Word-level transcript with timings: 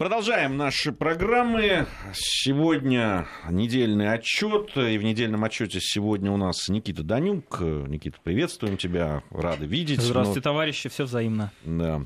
Продолжаем 0.00 0.56
наши 0.56 0.92
программы. 0.92 1.86
Сегодня 2.14 3.28
недельный 3.50 4.10
отчет. 4.10 4.74
И 4.74 4.96
в 4.96 5.04
недельном 5.04 5.44
отчете 5.44 5.78
сегодня 5.78 6.32
у 6.32 6.38
нас 6.38 6.70
Никита 6.70 7.02
Данюк. 7.02 7.60
Никита, 7.60 8.16
приветствуем 8.24 8.78
тебя. 8.78 9.22
Рады 9.30 9.66
видеть. 9.66 10.00
Здравствуйте, 10.00 10.40
но... 10.40 10.52
товарищи. 10.52 10.88
Все 10.88 11.04
взаимно. 11.04 11.52
Да. 11.66 12.00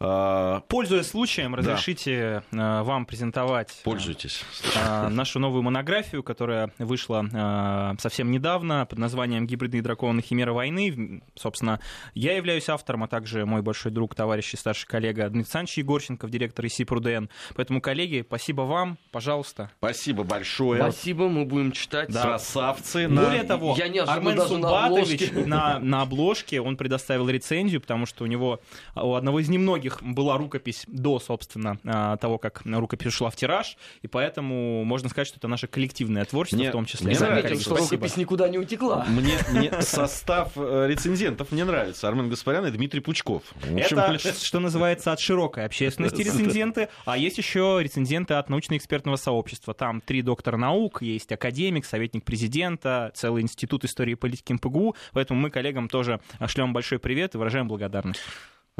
А, 0.00 0.60
Пользуясь 0.68 1.08
случаем, 1.08 1.56
разрешите 1.56 2.44
да. 2.52 2.84
вам 2.84 3.04
презентовать 3.04 3.70
э, 3.80 3.84
Пользуйтесь. 3.84 4.44
А, 4.76 5.08
нашу 5.08 5.40
новую 5.40 5.62
монографию, 5.62 6.22
которая 6.22 6.70
вышла 6.78 7.26
а, 7.32 7.96
совсем 7.98 8.30
недавно 8.30 8.86
под 8.86 8.98
названием 8.98 9.46
«Гибридные 9.46 9.82
драконы. 9.82 10.22
Химера 10.22 10.52
войны». 10.52 11.22
Собственно, 11.34 11.80
я 12.14 12.36
являюсь 12.36 12.68
автором, 12.68 13.02
а 13.04 13.08
также 13.08 13.44
мой 13.44 13.62
большой 13.62 13.90
друг, 13.90 14.14
товарищ 14.14 14.54
и 14.54 14.56
старший 14.56 14.86
коллега 14.86 15.24
Дмитрий 15.24 15.40
Александрович 15.40 15.78
Егорченков, 15.78 16.30
директор 16.30 16.64
ИСИ 16.66 16.84
ПРУДН. 16.84 17.26
Поэтому, 17.56 17.80
коллеги, 17.80 18.24
спасибо 18.24 18.62
вам, 18.62 18.98
пожалуйста. 19.10 19.72
Спасибо 19.78 20.22
большое. 20.22 20.80
Спасибо, 20.80 21.28
мы 21.28 21.44
будем 21.44 21.72
читать. 21.72 22.12
Да. 22.12 22.22
Красавцы. 22.22 23.08
Более 23.08 23.42
на... 23.42 23.48
того, 23.48 23.74
я 23.76 23.88
не 23.88 23.98
Армен 23.98 24.40
Сумбатович 24.40 25.32
на, 25.32 25.46
на, 25.46 25.78
на 25.80 26.02
обложке, 26.02 26.60
он 26.60 26.76
предоставил 26.76 27.28
рецензию, 27.28 27.80
потому 27.80 28.06
что 28.06 28.22
у 28.22 28.26
него, 28.28 28.60
у 28.94 29.14
одного 29.14 29.40
из 29.40 29.48
немногих 29.48 29.87
многих 29.88 30.02
была 30.02 30.36
рукопись 30.36 30.84
до, 30.86 31.18
собственно, 31.18 31.78
а, 31.84 32.16
того, 32.16 32.38
как 32.38 32.62
рукопись 32.64 33.08
ушла 33.08 33.30
в 33.30 33.36
тираж, 33.36 33.76
и 34.02 34.06
поэтому 34.06 34.84
можно 34.84 35.08
сказать, 35.08 35.28
что 35.28 35.38
это 35.38 35.48
наше 35.48 35.66
коллективное 35.66 36.24
творчество 36.24 36.58
мне, 36.58 36.68
в 36.68 36.72
том 36.72 36.84
числе. 36.84 37.08
Мне 37.08 37.16
заметил, 37.16 37.60
что 37.60 37.76
Спасибо. 37.76 37.96
рукопись 37.96 38.16
никуда 38.16 38.48
не 38.48 38.58
утекла. 38.58 39.04
Мне, 39.08 39.34
мне 39.50 39.72
состав 39.82 40.52
э, 40.56 40.86
рецензентов 40.88 41.52
мне 41.52 41.64
нравится. 41.64 42.08
Армен 42.08 42.28
Гаспарян 42.28 42.66
и 42.66 42.70
Дмитрий 42.70 43.00
Пучков. 43.00 43.42
Общем, 43.56 43.98
это, 43.98 44.18
что 44.44 44.60
называется, 44.60 45.12
от 45.12 45.20
широкой 45.20 45.64
общественности 45.64 46.22
рецензенты, 46.22 46.88
а 47.04 47.16
есть 47.16 47.38
еще 47.38 47.78
рецензенты 47.80 48.34
от 48.34 48.48
научно-экспертного 48.48 49.16
сообщества. 49.16 49.74
Там 49.74 50.00
три 50.00 50.22
доктора 50.22 50.56
наук, 50.56 51.02
есть 51.02 51.32
академик, 51.32 51.84
советник 51.84 52.24
президента, 52.24 53.12
целый 53.14 53.42
институт 53.42 53.84
истории 53.84 54.12
и 54.12 54.16
политики 54.16 54.52
МПГУ, 54.52 54.96
поэтому 55.12 55.40
мы 55.40 55.50
коллегам 55.50 55.88
тоже 55.88 56.20
шлем 56.46 56.72
большой 56.72 56.98
привет 56.98 57.34
и 57.34 57.38
выражаем 57.38 57.68
благодарность. 57.68 58.20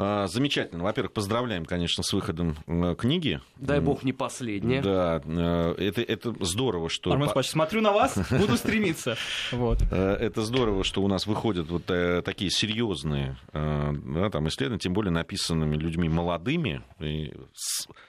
А, 0.01 0.27
замечательно. 0.27 0.81
Во-первых, 0.83 1.11
поздравляем, 1.11 1.65
конечно, 1.65 2.03
с 2.03 2.13
выходом 2.13 2.55
э, 2.67 2.95
книги. 2.97 3.41
Дай 3.57 3.81
бог 3.81 4.03
не 4.03 4.13
последняя. 4.13 4.81
Да, 4.81 5.21
э, 5.25 5.75
это, 5.77 6.01
это 6.01 6.33
здорово, 6.39 6.89
что... 6.89 7.11
Армен 7.11 7.27
Спач, 7.27 7.49
смотрю 7.49 7.81
на 7.81 7.91
вас, 7.91 8.17
буду 8.31 8.55
стремиться. 8.55 9.17
Вот. 9.51 9.81
Э, 9.91 10.13
это 10.13 10.43
здорово, 10.43 10.83
что 10.83 11.01
у 11.01 11.07
нас 11.07 11.27
выходят 11.27 11.69
вот 11.69 11.85
такие 12.23 12.49
серьезные 12.49 13.35
да, 13.51 14.29
там, 14.29 14.47
исследования, 14.47 14.79
тем 14.79 14.93
более 14.93 15.11
написанными 15.11 15.75
людьми 15.75 16.07
молодыми, 16.07 16.81
и 16.99 17.33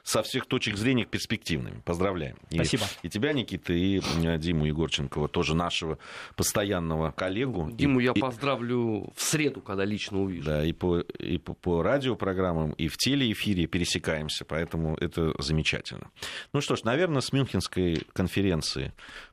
со 0.03 0.23
всех 0.23 0.47
точек 0.47 0.77
зрения 0.77 1.07
перспективными. 1.07 1.81
Поздравляем. 1.85 2.37
Спасибо. 2.53 2.85
И, 3.03 3.07
и 3.07 3.11
тебя, 3.11 3.33
Никита, 3.33 3.73
и 3.73 4.01
Диму 4.39 4.67
Егорченкова, 4.67 5.29
тоже 5.29 5.55
нашего 5.55 5.99
постоянного 6.37 7.11
коллегу. 7.11 7.71
Диму 7.73 8.01
и, 8.01 8.05
я 8.05 8.13
и... 8.15 8.21
поздравлю 8.21 9.13
в 9.17 9.23
среду, 9.23 9.61
когда 9.61 9.85
лично 9.85 10.23
увижу. 10.23 10.45
Да, 10.45 10.65
и 10.65 10.73
по, 10.73 11.01
и 11.01 11.39
по, 11.39 11.55
по 11.55 11.80
радиопрограммам, 11.83 12.73
и 12.73 12.89
в 12.89 12.97
телеэфире 12.97 13.67
пересекаемся, 13.67 14.45
поэтому 14.45 14.97
это 14.97 15.35
замечательно. 15.39 16.11
Ну 16.53 16.61
что 16.61 16.77
ж, 16.77 16.85
наверное, 16.85 17.21
с 17.21 17.33
Мюнхенской 17.33 18.07
конференции 18.13 18.93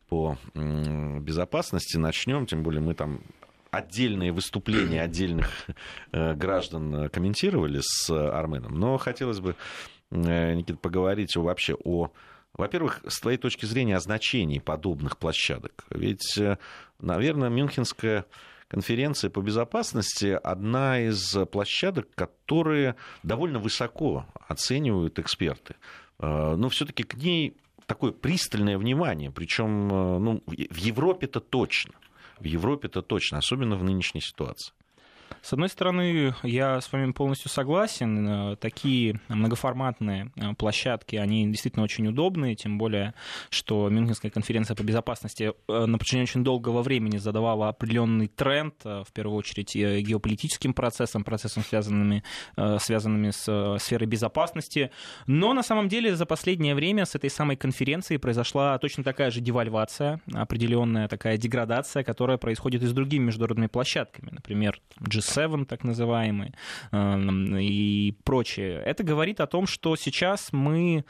по 0.09 0.37
безопасности 0.53 1.97
начнем, 1.97 2.45
тем 2.45 2.63
более 2.63 2.81
мы 2.81 2.93
там 2.93 3.21
отдельные 3.71 4.31
выступления 4.31 5.01
отдельных 5.01 5.49
э, 6.11 6.33
граждан 6.33 7.09
комментировали 7.09 7.79
с 7.81 8.09
Арменом, 8.09 8.79
но 8.79 8.97
хотелось 8.97 9.39
бы, 9.39 9.55
э, 10.11 10.53
Никита, 10.53 10.77
поговорить 10.77 11.35
вообще 11.35 11.75
о 11.83 12.11
во-первых, 12.53 13.01
с 13.07 13.19
твоей 13.19 13.37
точки 13.37 13.65
зрения 13.65 13.95
о 13.95 13.99
значении 13.99 14.57
подобных 14.57 15.17
площадок. 15.17 15.85
Ведь, 15.91 16.37
э, 16.37 16.57
наверное, 16.99 17.49
Мюнхенская 17.49 18.25
конференция 18.67 19.29
по 19.29 19.41
безопасности 19.41 20.39
одна 20.43 20.99
из 20.99 21.35
площадок, 21.51 22.07
которые 22.15 22.95
довольно 23.23 23.59
высоко 23.59 24.25
оценивают 24.47 25.19
эксперты. 25.19 25.75
Э, 26.19 26.55
но 26.55 26.69
все-таки 26.69 27.03
к 27.03 27.15
ней 27.15 27.57
такое 27.85 28.11
пристальное 28.11 28.77
внимание, 28.77 29.31
причем 29.31 29.87
э, 29.91 30.19
ну, 30.19 30.43
в 30.45 30.75
Европе-то 30.75 31.39
точно. 31.39 31.93
В 32.39 32.43
Европе-то 32.43 33.01
точно, 33.01 33.39
особенно 33.39 33.75
в 33.77 33.83
нынешней 33.83 34.21
ситуации. 34.21 34.73
С 35.41 35.53
одной 35.53 35.69
стороны, 35.69 36.33
я 36.43 36.81
с 36.81 36.91
вами 36.91 37.11
полностью 37.11 37.49
согласен. 37.49 38.27
Э, 38.27 38.55
такие 38.57 39.19
многоформатные 39.29 40.31
э, 40.35 40.53
площадки, 40.55 41.15
они 41.15 41.47
действительно 41.47 41.83
очень 41.83 42.07
удобные, 42.07 42.55
тем 42.55 42.77
более, 42.77 43.13
что 43.49 43.87
Мюнхенская 43.89 44.29
конференция 44.29 44.75
по 44.75 44.83
безопасности 44.83 45.53
э, 45.67 45.85
на 45.85 45.97
протяжении 45.97 46.23
очень 46.23 46.43
долгого 46.43 46.81
времени 46.81 47.17
задавала 47.17 47.69
определенный 47.69 48.27
тренд, 48.27 48.73
в 48.83 49.07
первую 49.13 49.37
очередь 49.37 49.75
геополитическим 49.75 50.73
процессам, 50.73 51.23
процессам, 51.23 51.63
связанными, 51.63 52.23
связанными 52.79 53.31
с 53.31 53.77
сферой 53.79 54.07
безопасности. 54.07 54.91
Но 55.27 55.53
на 55.53 55.63
самом 55.63 55.89
деле 55.89 56.15
за 56.15 56.25
последнее 56.25 56.75
время 56.75 57.05
с 57.05 57.15
этой 57.15 57.29
самой 57.29 57.55
конференцией 57.55 58.17
произошла 58.17 58.77
точно 58.79 59.03
такая 59.03 59.31
же 59.31 59.39
девальвация, 59.41 60.21
определенная 60.33 61.07
такая 61.07 61.37
деградация, 61.37 62.03
которая 62.03 62.37
происходит 62.37 62.83
и 62.83 62.87
с 62.87 62.93
другими 62.93 63.25
международными 63.25 63.67
площадками. 63.67 64.29
Например, 64.31 64.79
G7, 65.17 65.65
так 65.65 65.83
называемый, 65.83 66.53
эм, 66.91 67.57
и 67.57 68.13
прочее. 68.23 68.81
Это 68.85 69.03
говорит 69.03 69.39
о 69.39 69.47
том, 69.47 69.67
что 69.67 69.95
сейчас 69.95 70.49
мы 70.51 71.05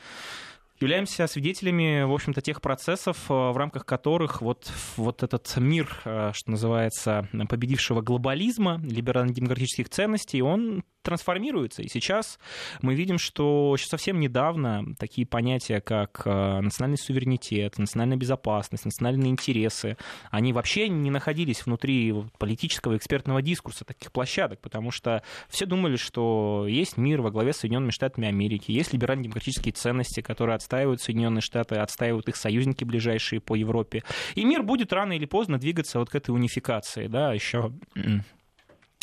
являемся 0.79 1.27
свидетелями, 1.27 2.03
в 2.03 2.13
общем-то, 2.13 2.41
тех 2.41 2.61
процессов, 2.61 3.17
э, 3.29 3.33
в 3.33 3.57
рамках 3.57 3.85
которых 3.85 4.41
вот, 4.41 4.71
вот 4.95 5.23
этот 5.23 5.55
мир, 5.57 6.01
э, 6.05 6.31
что 6.33 6.51
называется, 6.51 7.27
победившего 7.49 8.01
глобализма, 8.01 8.79
либерально-демократических 8.83 9.89
ценностей, 9.89 10.41
он 10.41 10.83
трансформируется. 11.07 11.83
И 11.83 11.87
сейчас 11.87 12.37
мы 12.81 12.93
видим, 12.93 13.17
что 13.17 13.73
еще 13.77 13.87
совсем 13.87 14.19
недавно 14.19 14.93
такие 14.99 15.25
понятия, 15.25 15.79
как 15.79 16.23
э, 16.25 16.59
национальный 16.59 16.97
суверенитет, 16.97 17.77
национальная 17.77 18.17
безопасность, 18.17 18.83
национальные 18.83 19.31
интересы, 19.31 19.95
они 20.31 20.51
вообще 20.51 20.89
не 20.89 21.09
находились 21.09 21.65
внутри 21.65 22.13
политического 22.37 22.97
экспертного 22.97 23.41
дискурса 23.41 23.85
таких 23.85 24.11
площадок, 24.11 24.59
потому 24.59 24.91
что 24.91 25.23
все 25.47 25.65
думали, 25.65 25.95
что 25.95 26.65
есть 26.67 26.97
мир 26.97 27.21
во 27.21 27.31
главе 27.31 27.53
с 27.53 27.57
Соединенными 27.59 27.91
Штатами 27.91 28.27
Америки, 28.27 28.71
есть 28.71 28.91
либерально-демократические 28.91 29.71
ценности, 29.71 30.19
которые 30.19 30.55
отстаивают 30.67 31.01
Соединенные 31.01 31.41
Штаты, 31.41 31.75
отстаивают 31.75 32.27
их 32.27 32.35
союзники 32.35 32.83
ближайшие 32.83 33.39
по 33.39 33.55
Европе. 33.55 34.03
И 34.35 34.43
мир 34.43 34.63
будет 34.63 34.91
рано 34.91 35.13
или 35.13 35.25
поздно 35.25 35.57
двигаться 35.57 35.99
вот 35.99 36.09
к 36.09 36.15
этой 36.15 36.31
унификации, 36.31 37.07
да, 37.07 37.33
еще 37.33 37.71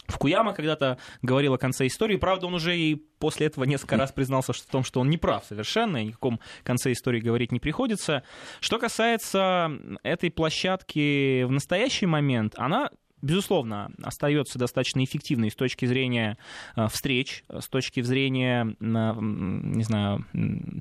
Фукуяма 0.07 0.53
когда-то 0.55 0.99
говорил 1.23 1.55
о 1.55 1.59
конце 1.59 1.87
истории, 1.87 2.17
правда, 2.17 2.47
он 2.47 2.55
уже 2.55 2.77
и 2.77 2.97
после 3.19 3.47
этого 3.47 3.65
несколько 3.65 3.97
раз 3.97 4.13
признался 4.13 4.53
в 4.53 4.61
том, 4.61 4.85
что 4.85 5.01
он 5.01 5.09
не 5.09 5.17
прав 5.17 5.45
совершенно, 5.45 6.05
и 6.05 6.11
о 6.11 6.13
каком 6.13 6.41
конце 6.63 6.93
истории 6.93 7.21
говорить 7.21 7.51
не 7.51 7.61
приходится. 7.61 8.23
Что 8.61 8.79
касается 8.79 9.71
этой 10.03 10.31
площадки 10.31 11.45
в 11.45 11.51
настоящий 11.51 12.07
момент, 12.07 12.55
она 12.59 12.91
безусловно, 13.25 13.91
остается 14.03 14.59
достаточно 14.59 15.03
эффективной 15.03 15.51
с 15.51 15.55
точки 15.55 15.87
зрения 15.87 16.39
э, 16.77 16.87
встреч, 16.89 17.45
с 17.49 17.69
точки 17.69 18.01
зрения, 18.03 18.77
не 18.81 19.85
знаю, 19.85 20.25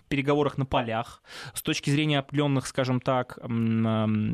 переговорах 0.10 0.58
на 0.58 0.66
полях, 0.66 1.24
с 1.54 1.62
точки 1.62 1.90
зрения 1.90 2.20
определенных, 2.20 2.68
скажем 2.68 3.00
так, 3.00 3.40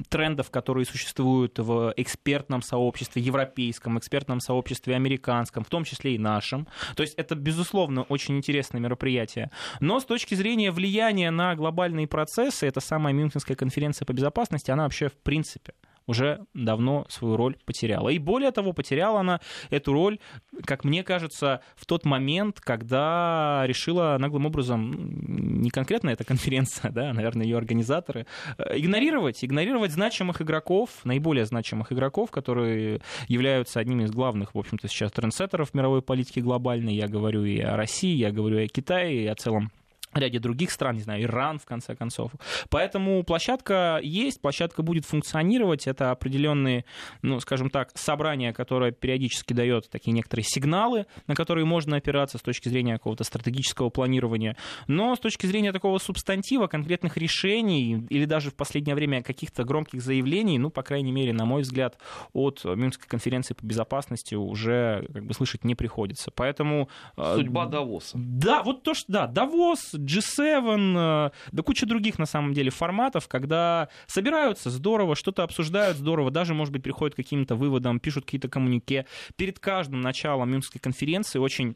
трендов, 0.09 0.51
которые 0.51 0.85
существуют 0.85 1.59
в 1.59 1.93
экспертном 1.97 2.61
сообществе, 2.61 3.21
европейском, 3.21 3.97
экспертном 3.97 4.39
сообществе 4.39 4.95
американском, 4.95 5.63
в 5.63 5.69
том 5.69 5.83
числе 5.83 6.15
и 6.15 6.17
нашем. 6.17 6.67
То 6.95 7.03
есть 7.03 7.13
это, 7.15 7.35
безусловно, 7.35 8.03
очень 8.03 8.37
интересное 8.37 8.81
мероприятие. 8.81 9.51
Но 9.79 9.99
с 9.99 10.05
точки 10.05 10.35
зрения 10.35 10.71
влияния 10.71 11.31
на 11.31 11.55
глобальные 11.55 12.07
процессы, 12.07 12.67
эта 12.67 12.79
самая 12.79 13.13
Мюнхенская 13.13 13.55
конференция 13.55 14.05
по 14.05 14.13
безопасности, 14.13 14.71
она 14.71 14.83
вообще 14.83 15.09
в 15.09 15.17
принципе 15.17 15.73
уже 16.09 16.39
давно 16.55 17.05
свою 17.07 17.37
роль 17.37 17.55
потеряла. 17.65 18.09
И 18.09 18.17
более 18.17 18.51
того, 18.51 18.73
потеряла 18.73 19.19
она 19.19 19.39
эту 19.69 19.93
роль, 19.93 20.17
как 20.65 20.83
мне 20.83 21.03
кажется, 21.03 21.61
в 21.75 21.85
тот 21.85 22.03
момент, 22.03 22.59
когда 22.59 23.63
решила 23.67 24.17
наглым 24.19 24.47
образом, 24.47 25.61
не 25.61 25.69
конкретно 25.69 26.09
эта 26.09 26.23
конференция, 26.23 26.91
да, 26.91 27.13
наверное, 27.13 27.45
ее 27.45 27.57
организаторы, 27.57 28.25
э, 28.57 28.79
игнорировать, 28.79 29.45
игнорировать 29.45 29.91
значимых 29.91 30.41
игроков, 30.41 30.89
наиболее 31.03 31.45
значимых 31.45 31.91
игроков, 31.91 32.31
которые 32.31 33.01
являются 33.27 33.79
одними 33.79 34.05
из 34.05 34.11
главных, 34.11 34.55
в 34.55 34.57
общем-то, 34.57 34.87
сейчас 34.87 35.11
трендсеттеров 35.11 35.75
мировой 35.75 36.01
политики 36.01 36.39
глобальной. 36.39 36.95
Я 36.95 37.07
говорю 37.07 37.45
и 37.45 37.59
о 37.59 37.77
России, 37.77 38.15
я 38.15 38.31
говорю 38.31 38.57
и 38.57 38.65
о 38.65 38.67
Китае, 38.67 39.25
и 39.25 39.27
о 39.27 39.35
целом 39.35 39.71
ряде 40.13 40.39
других 40.39 40.71
стран, 40.71 40.95
не 40.95 41.01
знаю, 41.01 41.23
Иран, 41.23 41.59
в 41.59 41.65
конце 41.65 41.95
концов. 41.95 42.31
Поэтому 42.69 43.23
площадка 43.23 43.99
есть, 44.01 44.41
площадка 44.41 44.81
будет 44.81 45.05
функционировать. 45.05 45.87
Это 45.87 46.11
определенные, 46.11 46.85
ну, 47.21 47.39
скажем 47.39 47.69
так, 47.69 47.91
собрания, 47.95 48.53
которое 48.53 48.91
периодически 48.91 49.53
дает 49.53 49.89
такие 49.89 50.11
некоторые 50.11 50.45
сигналы, 50.45 51.05
на 51.27 51.35
которые 51.35 51.65
можно 51.65 51.97
опираться 51.97 52.37
с 52.37 52.41
точки 52.41 52.69
зрения 52.69 52.93
какого-то 52.93 53.23
стратегического 53.23 53.89
планирования. 53.89 54.55
Но 54.87 55.15
с 55.15 55.19
точки 55.19 55.45
зрения 55.45 55.71
такого 55.71 55.97
субстантива, 55.99 56.67
конкретных 56.67 57.17
решений 57.17 58.05
или 58.09 58.25
даже 58.25 58.51
в 58.51 58.55
последнее 58.55 58.95
время 58.95 59.21
каких-то 59.21 59.63
громких 59.63 60.01
заявлений, 60.01 60.57
ну, 60.57 60.69
по 60.69 60.83
крайней 60.83 61.11
мере, 61.11 61.33
на 61.33 61.45
мой 61.45 61.61
взгляд, 61.61 61.97
от 62.33 62.63
Мюнхенской 62.63 63.07
конференции 63.07 63.53
по 63.53 63.65
безопасности 63.65 64.35
уже 64.35 65.07
как 65.13 65.25
бы 65.25 65.33
слышать 65.33 65.63
не 65.63 65.75
приходится. 65.75 66.31
Поэтому... 66.31 66.89
Э, 67.17 67.35
Судьба 67.35 67.65
Давоса. 67.65 68.17
Да, 68.17 68.63
вот 68.63 68.83
то, 68.83 68.93
что... 68.93 69.11
Да, 69.11 69.27
Давос, 69.27 69.91
G7, 69.99 70.97
э, 70.97 71.31
да 71.51 71.63
куча 71.63 71.85
других, 71.85 72.19
на 72.19 72.25
самом 72.25 72.53
деле, 72.53 72.71
форматов, 72.71 73.27
когда 73.27 73.89
собираются 74.07 74.69
здорово, 74.69 75.15
что-то 75.15 75.43
обсуждают 75.43 75.97
здорово, 75.97 76.31
даже, 76.31 76.53
может 76.53 76.73
быть, 76.73 76.83
приходят 76.83 77.15
к 77.15 77.17
каким-то 77.17 77.55
выводам, 77.55 77.99
пишут 77.99 78.25
какие-то 78.25 78.49
коммунике. 78.49 79.05
Перед 79.35 79.59
каждым 79.59 80.01
началом 80.01 80.49
Мюнхенской 80.49 80.81
конференции 80.81 81.39
очень 81.39 81.75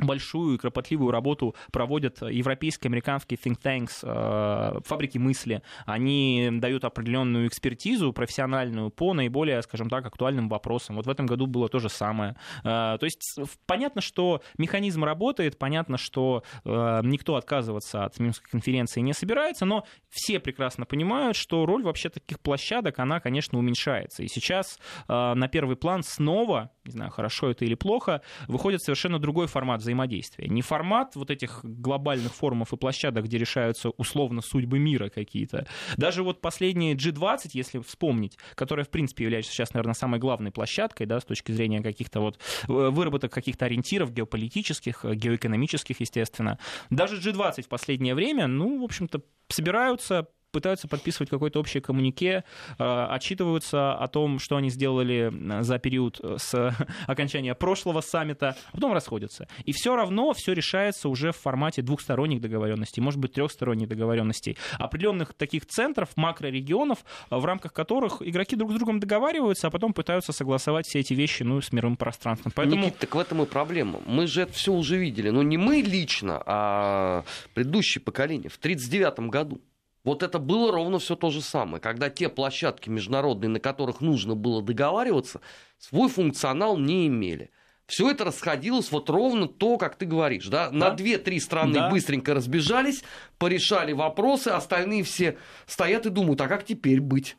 большую 0.00 0.54
и 0.54 0.58
кропотливую 0.58 1.10
работу 1.10 1.54
проводят 1.72 2.22
европейские, 2.22 2.88
американские 2.88 3.38
think 3.38 3.58
tanks, 3.62 4.00
э, 4.02 4.80
фабрики 4.84 5.18
мысли. 5.18 5.62
Они 5.86 6.48
дают 6.52 6.84
определенную 6.84 7.46
экспертизу 7.46 8.12
профессиональную 8.12 8.90
по 8.90 9.14
наиболее, 9.14 9.62
скажем 9.62 9.88
так, 9.88 10.06
актуальным 10.06 10.48
вопросам. 10.48 10.96
Вот 10.96 11.06
в 11.06 11.10
этом 11.10 11.26
году 11.26 11.46
было 11.46 11.68
то 11.68 11.78
же 11.78 11.88
самое. 11.88 12.36
Э, 12.64 12.96
то 12.98 13.04
есть 13.04 13.38
понятно, 13.66 14.00
что 14.00 14.42
механизм 14.58 15.04
работает, 15.04 15.58
понятно, 15.58 15.98
что 15.98 16.42
э, 16.64 17.00
никто 17.04 17.36
отказываться 17.36 18.04
от 18.04 18.18
Минской 18.18 18.50
конференции 18.50 19.00
не 19.00 19.12
собирается, 19.12 19.64
но 19.64 19.84
все 20.08 20.40
прекрасно 20.40 20.86
понимают, 20.86 21.36
что 21.36 21.66
роль 21.66 21.82
вообще 21.82 22.08
таких 22.08 22.40
площадок, 22.40 22.98
она, 22.98 23.20
конечно, 23.20 23.58
уменьшается. 23.58 24.22
И 24.22 24.28
сейчас 24.28 24.78
на 25.08 25.48
первый 25.48 25.76
план 25.76 26.02
снова, 26.02 26.70
не 26.84 26.92
знаю, 26.92 27.10
хорошо 27.10 27.50
это 27.50 27.64
или 27.64 27.74
плохо, 27.74 28.22
выходит 28.48 28.82
совершенно 28.82 29.18
другой 29.18 29.46
формат 29.46 29.82
взаимодействия. 29.90 30.48
Не 30.48 30.62
формат 30.62 31.16
вот 31.16 31.30
этих 31.30 31.60
глобальных 31.64 32.34
форумов 32.34 32.72
и 32.72 32.76
площадок, 32.76 33.24
где 33.24 33.38
решаются 33.38 33.90
условно 33.90 34.40
судьбы 34.40 34.78
мира 34.78 35.08
какие-то. 35.08 35.66
Даже 35.96 36.22
вот 36.22 36.40
последние 36.40 36.94
G20, 36.94 37.50
если 37.52 37.80
вспомнить, 37.80 38.38
которая, 38.54 38.84
в 38.84 38.90
принципе, 38.90 39.24
является 39.24 39.52
сейчас, 39.52 39.74
наверное, 39.74 39.94
самой 39.94 40.20
главной 40.20 40.52
площадкой, 40.52 41.06
да, 41.06 41.20
с 41.20 41.24
точки 41.24 41.52
зрения 41.52 41.82
каких-то 41.82 42.20
вот 42.20 42.38
э, 42.68 42.72
выработок 42.72 43.32
каких-то 43.32 43.66
ориентиров 43.66 44.12
геополитических, 44.12 45.04
э, 45.04 45.14
геоэкономических, 45.14 46.00
естественно. 46.00 46.58
Даже 46.90 47.16
G20 47.16 47.62
в 47.62 47.68
последнее 47.68 48.14
время, 48.14 48.46
ну, 48.46 48.80
в 48.80 48.84
общем-то, 48.84 49.22
собираются 49.48 50.28
пытаются 50.50 50.88
подписывать 50.88 51.30
какой-то 51.30 51.60
общий 51.60 51.80
коммунике, 51.80 52.44
э, 52.78 53.06
отчитываются 53.10 53.94
о 53.94 54.08
том, 54.08 54.38
что 54.38 54.56
они 54.56 54.70
сделали 54.70 55.32
э, 55.32 55.62
за 55.62 55.78
период 55.78 56.20
э, 56.22 56.36
с 56.38 56.74
окончания 57.06 57.54
прошлого 57.54 58.00
саммита, 58.00 58.56
а 58.68 58.72
потом 58.72 58.92
расходятся. 58.92 59.48
И 59.64 59.72
все 59.72 59.96
равно 59.96 60.32
все 60.32 60.52
решается 60.52 61.08
уже 61.08 61.32
в 61.32 61.36
формате 61.36 61.82
двухсторонних 61.82 62.40
договоренностей, 62.40 63.00
может 63.00 63.20
быть, 63.20 63.32
трехсторонних 63.32 63.88
договоренностей. 63.88 64.56
Определенных 64.78 65.34
таких 65.34 65.66
центров, 65.66 66.10
макрорегионов, 66.16 66.98
в 67.30 67.44
рамках 67.44 67.72
которых 67.72 68.22
игроки 68.22 68.56
друг 68.56 68.72
с 68.72 68.74
другом 68.74 69.00
договариваются, 69.00 69.68
а 69.68 69.70
потом 69.70 69.92
пытаются 69.92 70.32
согласовать 70.32 70.86
все 70.86 71.00
эти 71.00 71.14
вещи 71.14 71.42
ну, 71.42 71.60
с 71.60 71.72
мировым 71.72 71.96
пространством. 71.96 72.52
Поэтому... 72.54 72.84
Никит, 72.84 72.98
так 72.98 73.14
в 73.14 73.18
этом 73.18 73.42
и 73.42 73.46
проблема. 73.46 74.00
Мы 74.06 74.26
же 74.26 74.42
это 74.42 74.52
все 74.52 74.72
уже 74.72 74.96
видели. 74.96 75.30
Но 75.30 75.42
не 75.42 75.56
мы 75.56 75.76
лично, 75.76 76.42
а 76.46 77.24
предыдущее 77.54 78.02
поколение 78.02 78.48
в 78.48 78.56
1939 78.56 79.30
году. 79.30 79.60
Вот 80.02 80.22
это 80.22 80.38
было 80.38 80.72
ровно 80.72 80.98
все 80.98 81.14
то 81.14 81.30
же 81.30 81.42
самое, 81.42 81.80
когда 81.80 82.08
те 82.08 82.28
площадки 82.28 82.88
международные, 82.88 83.50
на 83.50 83.60
которых 83.60 84.00
нужно 84.00 84.34
было 84.34 84.62
договариваться, 84.62 85.40
свой 85.78 86.08
функционал 86.08 86.78
не 86.78 87.06
имели. 87.06 87.50
Все 87.86 88.08
это 88.10 88.24
расходилось 88.24 88.92
вот 88.92 89.10
ровно 89.10 89.48
то, 89.48 89.76
как 89.76 89.96
ты 89.96 90.06
говоришь. 90.06 90.46
Да? 90.46 90.70
Да. 90.70 90.76
На 90.76 90.90
две-три 90.90 91.40
страны 91.40 91.74
да. 91.74 91.90
быстренько 91.90 92.34
разбежались, 92.34 93.02
порешали 93.36 93.92
вопросы, 93.92 94.48
остальные 94.48 95.02
все 95.02 95.36
стоят 95.66 96.06
и 96.06 96.10
думают, 96.10 96.40
а 96.40 96.48
как 96.48 96.64
теперь 96.64 97.00
быть? 97.00 97.36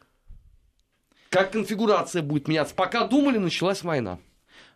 Как 1.29 1.51
конфигурация 1.53 2.21
будет 2.21 2.49
меняться? 2.49 2.75
Пока 2.75 3.07
думали, 3.07 3.37
началась 3.37 3.81
война. 3.81 4.19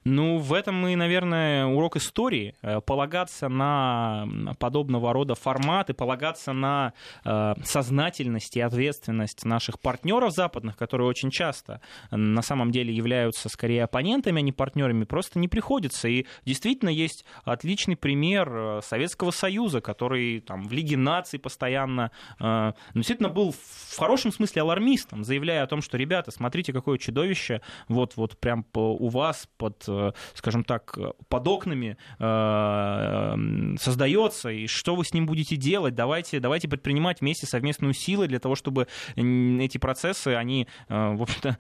Ну, 0.07 0.37
в 0.37 0.53
этом 0.53 0.85
и, 0.85 0.95
наверное, 0.95 1.65
урок 1.65 1.95
истории. 1.95 2.53
Э, 2.61 2.79
полагаться 2.79 3.49
на 3.49 4.27
подобного 4.59 5.11
рода 5.13 5.33
форматы, 5.33 5.95
полагаться 5.95 6.53
на 6.53 6.93
э, 7.23 7.55
сознательность 7.63 8.55
и 8.55 8.61
ответственность 8.61 9.45
наших 9.45 9.79
партнеров 9.79 10.31
западных, 10.31 10.77
которые 10.77 11.07
очень 11.07 11.31
часто 11.31 11.81
на 12.11 12.43
самом 12.43 12.69
деле 12.69 12.93
являются 12.93 13.49
скорее 13.49 13.85
оппонентами, 13.85 14.39
а 14.39 14.41
не 14.43 14.51
партнерами, 14.51 15.05
просто 15.05 15.39
не 15.39 15.47
приходится. 15.47 16.07
И 16.07 16.27
действительно 16.45 16.89
есть 16.89 17.25
отличный 17.43 17.95
пример 17.95 18.55
э, 18.55 18.81
Советского 18.83 19.31
Союза, 19.31 19.81
который 19.81 20.39
там 20.39 20.67
в 20.67 20.71
Лиге 20.71 20.97
наций 20.97 21.39
постоянно 21.39 22.11
ну, 22.39 22.73
действительно 22.93 23.29
был 23.29 23.53
в 23.53 23.97
хорошем 23.97 24.31
смысле 24.31 24.61
алармистом, 24.61 25.23
заявляя 25.23 25.63
о 25.63 25.67
том, 25.67 25.81
что, 25.81 25.97
ребята, 25.97 26.31
смотрите, 26.31 26.73
какое 26.73 26.97
чудовище 26.97 27.61
вот, 27.87 28.15
вот 28.17 28.37
прям 28.37 28.65
у 28.73 29.07
вас 29.09 29.47
под 29.57 29.87
скажем 30.33 30.63
так, 30.63 30.97
под 31.29 31.47
окнами 31.47 31.97
э, 32.19 33.75
создается, 33.79 34.49
и 34.49 34.67
что 34.67 34.95
вы 34.95 35.05
с 35.05 35.13
ним 35.13 35.25
будете 35.25 35.55
делать? 35.55 35.95
Давайте, 35.95 36.39
давайте 36.39 36.67
предпринимать 36.67 37.21
вместе 37.21 37.45
совместные 37.45 37.91
усилия 37.91 38.27
для 38.27 38.39
того, 38.39 38.55
чтобы 38.55 38.87
эти 39.15 39.77
процессы, 39.77 40.29
они, 40.29 40.67
э, 40.89 41.15
в 41.15 41.21
общем-то, 41.21 41.57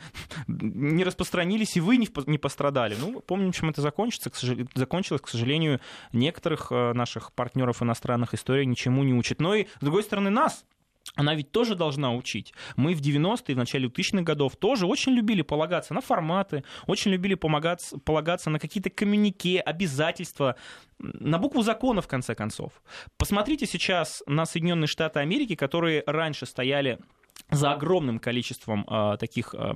не 0.47 1.03
распространились, 1.03 1.77
и 1.77 1.81
вы 1.81 1.97
не 1.97 2.37
пострадали. 2.37 2.95
Ну, 2.99 3.21
помним, 3.21 3.51
чем 3.51 3.69
это 3.69 3.81
закончится. 3.81 4.29
К 4.29 4.35
сожалению, 4.35 4.69
закончилось, 4.75 5.21
к 5.21 5.27
сожалению, 5.27 5.79
некоторых 6.11 6.71
наших 6.71 7.33
партнеров 7.33 7.81
иностранных 7.81 8.33
история 8.33 8.65
ничему 8.65 9.03
не 9.03 9.13
учат. 9.13 9.39
Но 9.39 9.55
и, 9.55 9.65
с 9.65 9.83
другой 9.83 10.03
стороны, 10.03 10.29
нас 10.29 10.65
она 11.15 11.33
ведь 11.35 11.51
тоже 11.51 11.75
должна 11.75 12.13
учить. 12.13 12.53
Мы 12.75 12.93
в 12.93 13.01
90-е, 13.01 13.55
в 13.55 13.57
начале 13.57 13.87
2000-х 13.87 14.23
годов 14.23 14.55
тоже 14.57 14.85
очень 14.85 15.13
любили 15.13 15.41
полагаться 15.41 15.93
на 15.93 16.01
форматы, 16.01 16.63
очень 16.87 17.11
любили 17.11 17.35
помогаться, 17.35 17.97
полагаться 17.99 18.49
на 18.49 18.59
какие-то 18.59 18.89
коммюнике, 18.89 19.59
обязательства, 19.59 20.55
на 20.99 21.37
букву 21.37 21.61
закона, 21.61 22.01
в 22.01 22.07
конце 22.07 22.35
концов. 22.35 22.81
Посмотрите 23.17 23.65
сейчас 23.65 24.23
на 24.27 24.45
Соединенные 24.45 24.87
Штаты 24.87 25.19
Америки, 25.19 25.55
которые 25.55 26.03
раньше 26.05 26.45
стояли 26.45 26.99
за 27.51 27.73
огромным 27.73 28.19
количеством 28.19 28.85
э, 28.89 29.17
таких, 29.19 29.53
э, 29.53 29.73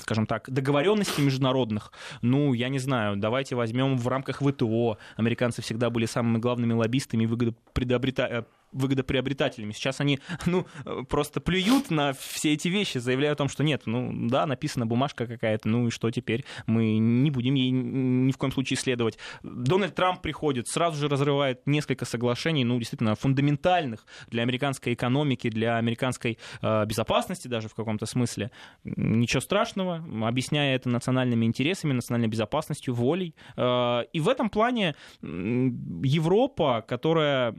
скажем 0.00 0.26
так, 0.26 0.48
договоренностей 0.50 1.22
международных. 1.22 1.92
Ну, 2.22 2.54
я 2.54 2.68
не 2.68 2.78
знаю, 2.78 3.16
давайте 3.16 3.56
возьмем 3.56 3.98
в 3.98 4.08
рамках 4.08 4.40
ВТО. 4.40 4.98
Американцы 5.16 5.60
всегда 5.60 5.90
были 5.90 6.06
самыми 6.06 6.38
главными 6.38 6.72
лоббистами 6.72 7.24
и 7.24 7.26
выгодоприобрета 7.26 8.46
выгодоприобретателями. 8.74 9.72
Сейчас 9.72 10.00
они, 10.00 10.20
ну, 10.46 10.66
просто 11.08 11.40
плюют 11.40 11.90
на 11.90 12.12
все 12.12 12.52
эти 12.52 12.68
вещи, 12.68 12.98
заявляя 12.98 13.32
о 13.32 13.36
том, 13.36 13.48
что 13.48 13.64
нет, 13.64 13.82
ну, 13.86 14.10
да, 14.28 14.46
написана 14.46 14.86
бумажка 14.86 15.26
какая-то, 15.26 15.68
ну 15.68 15.86
и 15.86 15.90
что 15.90 16.10
теперь? 16.10 16.44
Мы 16.66 16.98
не 16.98 17.30
будем 17.30 17.54
ей 17.54 17.70
ни 17.70 18.32
в 18.32 18.36
коем 18.36 18.52
случае 18.52 18.76
следовать. 18.76 19.18
Дональд 19.42 19.94
Трамп 19.94 20.20
приходит, 20.20 20.68
сразу 20.68 20.98
же 20.98 21.08
разрывает 21.08 21.66
несколько 21.66 22.04
соглашений, 22.04 22.64
ну, 22.64 22.78
действительно, 22.78 23.14
фундаментальных 23.14 24.06
для 24.28 24.42
американской 24.42 24.94
экономики, 24.94 25.48
для 25.48 25.76
американской 25.76 26.38
э, 26.60 26.86
безопасности 26.86 27.48
даже 27.48 27.68
в 27.68 27.74
каком-то 27.74 28.06
смысле. 28.06 28.50
Ничего 28.84 29.40
страшного, 29.40 30.04
объясняя 30.26 30.76
это 30.76 30.88
национальными 30.88 31.44
интересами, 31.44 31.92
национальной 31.92 32.28
безопасностью, 32.28 32.94
волей. 32.94 33.34
Э, 33.56 34.02
и 34.12 34.20
в 34.20 34.28
этом 34.28 34.50
плане 34.50 34.94
Европа, 35.22 36.84
которая, 36.86 37.54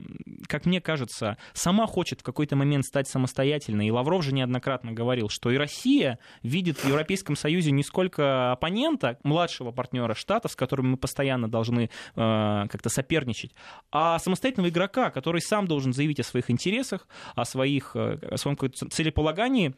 как 0.46 0.66
мне 0.66 0.80
кажется, 0.80 1.05
кажется, 1.06 1.36
сама 1.52 1.86
хочет 1.86 2.20
в 2.20 2.24
какой-то 2.24 2.56
момент 2.56 2.84
стать 2.84 3.08
самостоятельной. 3.08 3.86
И 3.86 3.90
Лавров 3.90 4.24
же 4.24 4.32
неоднократно 4.32 4.92
говорил, 4.92 5.28
что 5.28 5.50
и 5.50 5.56
Россия 5.56 6.18
видит 6.42 6.78
в 6.78 6.88
Европейском 6.88 7.36
Союзе 7.36 7.70
не 7.70 7.82
сколько 7.82 8.52
оппонента, 8.52 9.18
младшего 9.22 9.72
партнера 9.72 10.14
Штатов, 10.14 10.52
с 10.52 10.56
которым 10.56 10.90
мы 10.90 10.96
постоянно 10.96 11.48
должны 11.48 11.84
э, 11.84 11.88
как-то 12.14 12.88
соперничать, 12.88 13.52
а 13.90 14.18
самостоятельного 14.18 14.70
игрока, 14.70 15.10
который 15.10 15.40
сам 15.40 15.66
должен 15.66 15.92
заявить 15.92 16.20
о 16.20 16.24
своих 16.24 16.50
интересах, 16.50 17.08
о, 17.34 17.44
своих, 17.44 17.94
э, 17.94 18.18
о 18.30 18.36
своем 18.36 18.56
целеполагании 18.90 19.74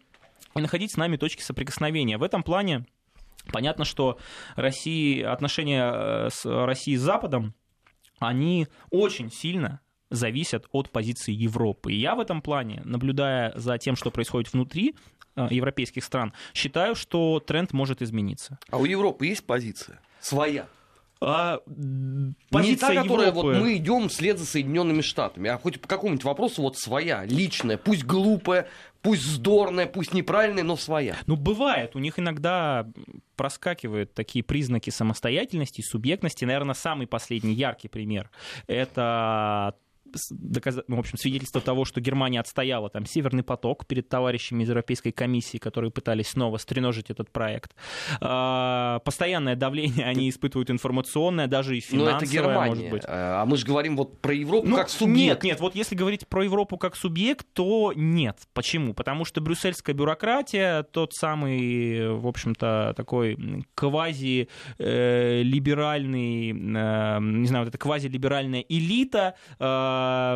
и 0.57 0.61
находить 0.61 0.93
с 0.93 0.97
нами 0.97 1.17
точки 1.17 1.43
соприкосновения. 1.43 2.19
В 2.19 2.23
этом 2.23 2.43
плане 2.43 2.87
понятно, 3.53 3.85
что 3.85 4.19
России, 4.57 5.23
отношения 5.23 5.93
э, 5.93 6.29
с 6.31 6.45
Россией 6.45 6.97
с 6.97 7.03
Западом, 7.03 7.55
они 8.19 8.67
очень 8.91 9.31
сильно 9.31 9.81
зависят 10.11 10.67
от 10.73 10.91
позиции 10.91 11.33
Европы. 11.33 11.93
И 11.93 11.97
я 11.97 12.15
в 12.15 12.21
этом 12.21 12.43
плане, 12.43 12.83
наблюдая 12.85 13.53
за 13.57 13.79
тем, 13.79 13.97
что 13.97 14.11
происходит 14.11 14.53
внутри 14.53 14.95
э, 15.37 15.49
европейских 15.51 16.05
стран, 16.05 16.33
считаю, 16.55 16.95
что 16.95 17.41
тренд 17.41 17.73
может 17.73 18.03
измениться. 18.03 18.59
А 18.71 18.79
у 18.79 18.85
Европы 18.85 19.27
есть 19.27 19.45
позиция 19.45 20.01
своя? 20.21 20.67
А, 21.21 21.61
Не 21.67 22.35
позиция 22.51 22.95
та, 22.95 23.03
которая 23.03 23.29
Европы... 23.29 23.49
вот 23.49 23.59
мы 23.59 23.77
идем 23.77 24.09
вслед 24.09 24.39
за 24.39 24.47
Соединенными 24.47 25.01
Штатами, 25.01 25.51
а 25.51 25.59
хоть 25.59 25.81
по 25.81 25.89
какому-нибудь 25.89 26.25
вопросу 26.25 26.63
вот 26.63 26.79
своя, 26.79 27.25
личная, 27.25 27.77
пусть 27.77 28.05
глупая, 28.05 28.69
пусть 29.03 29.25
вздорная, 29.25 29.87
пусть 29.87 30.15
неправильная, 30.15 30.63
но 30.63 30.77
своя. 30.77 31.17
Ну, 31.27 31.35
бывает. 31.35 31.97
У 31.97 31.99
них 31.99 32.21
иногда 32.21 32.87
проскакивают 33.35 34.15
такие 34.15 34.45
признаки 34.45 34.91
самостоятельности, 34.91 35.83
субъектности. 35.83 36.45
Наверное, 36.45 36.75
самый 36.75 37.09
последний 37.09 37.55
яркий 37.55 37.89
пример— 37.89 38.31
это 38.69 39.75
доказ... 40.31 40.77
ну, 40.89 40.97
в 40.97 41.01
общем, 41.01 41.19
свидетельство 41.19 41.61
того, 41.61 41.85
что 41.85 42.01
Германия 42.01 42.41
отстояла 42.41 42.91
там 42.91 43.07
Северный 43.07 43.43
поток 43.43 43.87
перед 43.87 44.09
товарищами 44.09 44.63
из 44.63 44.69
Европейской 44.69 45.11
комиссии, 45.11 45.59
которые 45.59 45.91
пытались 45.91 46.29
снова 46.29 46.59
стреножить 46.59 47.11
этот 47.11 47.31
проект. 47.31 47.75
А, 48.21 49.01
постоянное 49.01 49.57
давление 49.57 50.07
они 50.07 50.29
испытывают 50.29 50.71
информационное, 50.71 51.47
даже 51.47 51.77
и 51.77 51.81
финансовое, 51.81 52.13
Но 52.13 52.17
это 52.19 52.27
Германия. 52.27 52.69
может 52.69 52.91
быть. 52.91 53.03
А 53.07 53.45
мы 53.45 53.57
же 53.57 53.67
говорим 53.67 53.97
вот 53.97 54.21
про 54.21 54.35
Европу 54.35 54.69
Ну, 54.69 54.77
как 54.77 54.89
субъект. 54.89 55.19
Нет, 55.19 55.43
нет, 55.45 55.61
вот 55.61 55.75
если 55.75 55.95
говорить 55.95 56.27
про 56.29 56.45
Европу 56.45 56.79
как 56.79 56.97
субъект, 56.97 57.47
то 57.53 57.93
нет. 57.95 58.39
Почему? 58.55 58.95
Потому 58.95 59.25
что 59.25 59.41
брюссельская 59.41 59.95
бюрократия, 59.95 60.83
тот 60.83 61.13
самый, 61.15 62.17
в 62.17 62.27
общем-то, 62.27 62.95
такой 62.97 63.65
квази-либеральный, 63.75 66.51
э, 66.51 67.19
не 67.21 67.47
знаю, 67.47 67.65
вот 67.65 67.69
эта 67.69 67.79
квази-либеральная 67.79 68.65
элита, 68.69 69.35
э, 69.59 69.65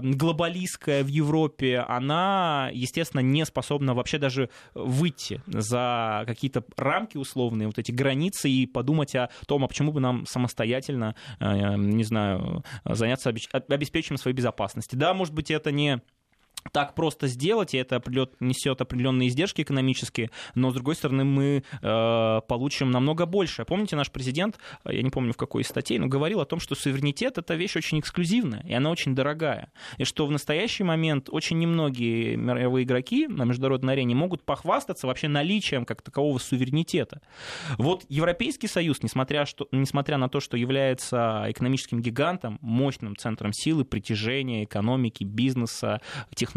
глобалистская 0.02 1.04
в 1.04 1.09
Европе, 1.09 1.78
она, 1.81 2.71
естественно, 2.73 3.21
не 3.21 3.45
способна 3.45 3.95
вообще 3.95 4.19
даже 4.19 4.50
выйти 4.75 5.42
за 5.47 6.25
какие-то 6.26 6.64
рамки 6.76 7.16
условные, 7.16 7.66
вот 7.66 7.78
эти 7.78 7.92
границы 7.92 8.50
и 8.50 8.66
подумать 8.66 9.14
о 9.14 9.31
том, 9.47 9.64
а 9.64 9.69
почему 9.69 9.92
бы 9.92 10.00
нам 10.00 10.26
самостоятельно, 10.26 11.14
э, 11.40 11.76
не 11.76 12.04
знаю, 12.04 12.64
заняться 12.85 13.31
обеспечением 13.69 14.19
своей 14.19 14.37
безопасности. 14.37 14.97
Да, 14.97 15.14
может 15.14 15.35
быть, 15.35 15.50
это 15.50 15.71
не 15.71 16.02
так 16.71 16.95
просто 16.95 17.26
сделать, 17.26 17.75
и 17.75 17.78
это 17.78 18.02
несет 18.40 18.81
определенные 18.81 19.28
издержки 19.28 19.62
экономические, 19.62 20.31
но, 20.54 20.71
с 20.71 20.75
другой 20.75 20.95
стороны, 20.95 21.25
мы 21.25 21.64
э, 21.83 22.40
получим 22.47 22.90
намного 22.90 23.26
больше. 23.26 23.64
Помните, 23.64 23.97
наш 23.97 24.11
президент, 24.11 24.59
э, 24.85 24.95
я 24.95 25.02
не 25.02 25.11
помню 25.11 25.33
в 25.33 25.37
какой 25.37 25.62
из 25.62 25.69
статей, 25.69 25.99
но 25.99 26.07
говорил 26.07 26.40
о 26.40 26.45
том, 26.45 26.61
что 26.61 26.75
суверенитет— 26.75 27.38
это 27.38 27.54
вещь 27.54 27.76
очень 27.76 27.99
эксклюзивная, 27.99 28.64
и 28.66 28.73
она 28.73 28.90
очень 28.90 29.14
дорогая. 29.14 29.73
И 29.99 30.04
что 30.04 30.26
в 30.26 30.31
настоящий 30.31 30.85
момент 30.85 31.28
очень 31.31 31.59
немногие 31.59 32.37
мировые 32.37 32.85
игроки 32.85 33.26
на 33.26 33.45
международной 33.45 33.95
арене 33.95 34.14
могут 34.14 34.45
похвастаться 34.45 35.07
вообще 35.07 35.28
наличием 35.28 35.85
как 35.85 36.02
такового 36.02 36.38
суверенитета. 36.38 37.21
Вот 37.78 38.04
Европейский 38.09 38.69
Союз, 38.69 39.02
несмотря, 39.02 39.47
что, 39.47 39.69
несмотря 39.73 40.16
на 40.16 40.28
то, 40.28 40.40
что 40.40 40.57
является 40.57 41.47
экономическим 41.49 42.00
гигантом, 42.00 42.59
мощным 42.61 43.16
центром 43.16 43.52
силы, 43.52 43.85
притяжения, 43.85 44.64
экономики, 44.64 45.25
бизнеса, 45.25 46.00
технологий 46.35 46.51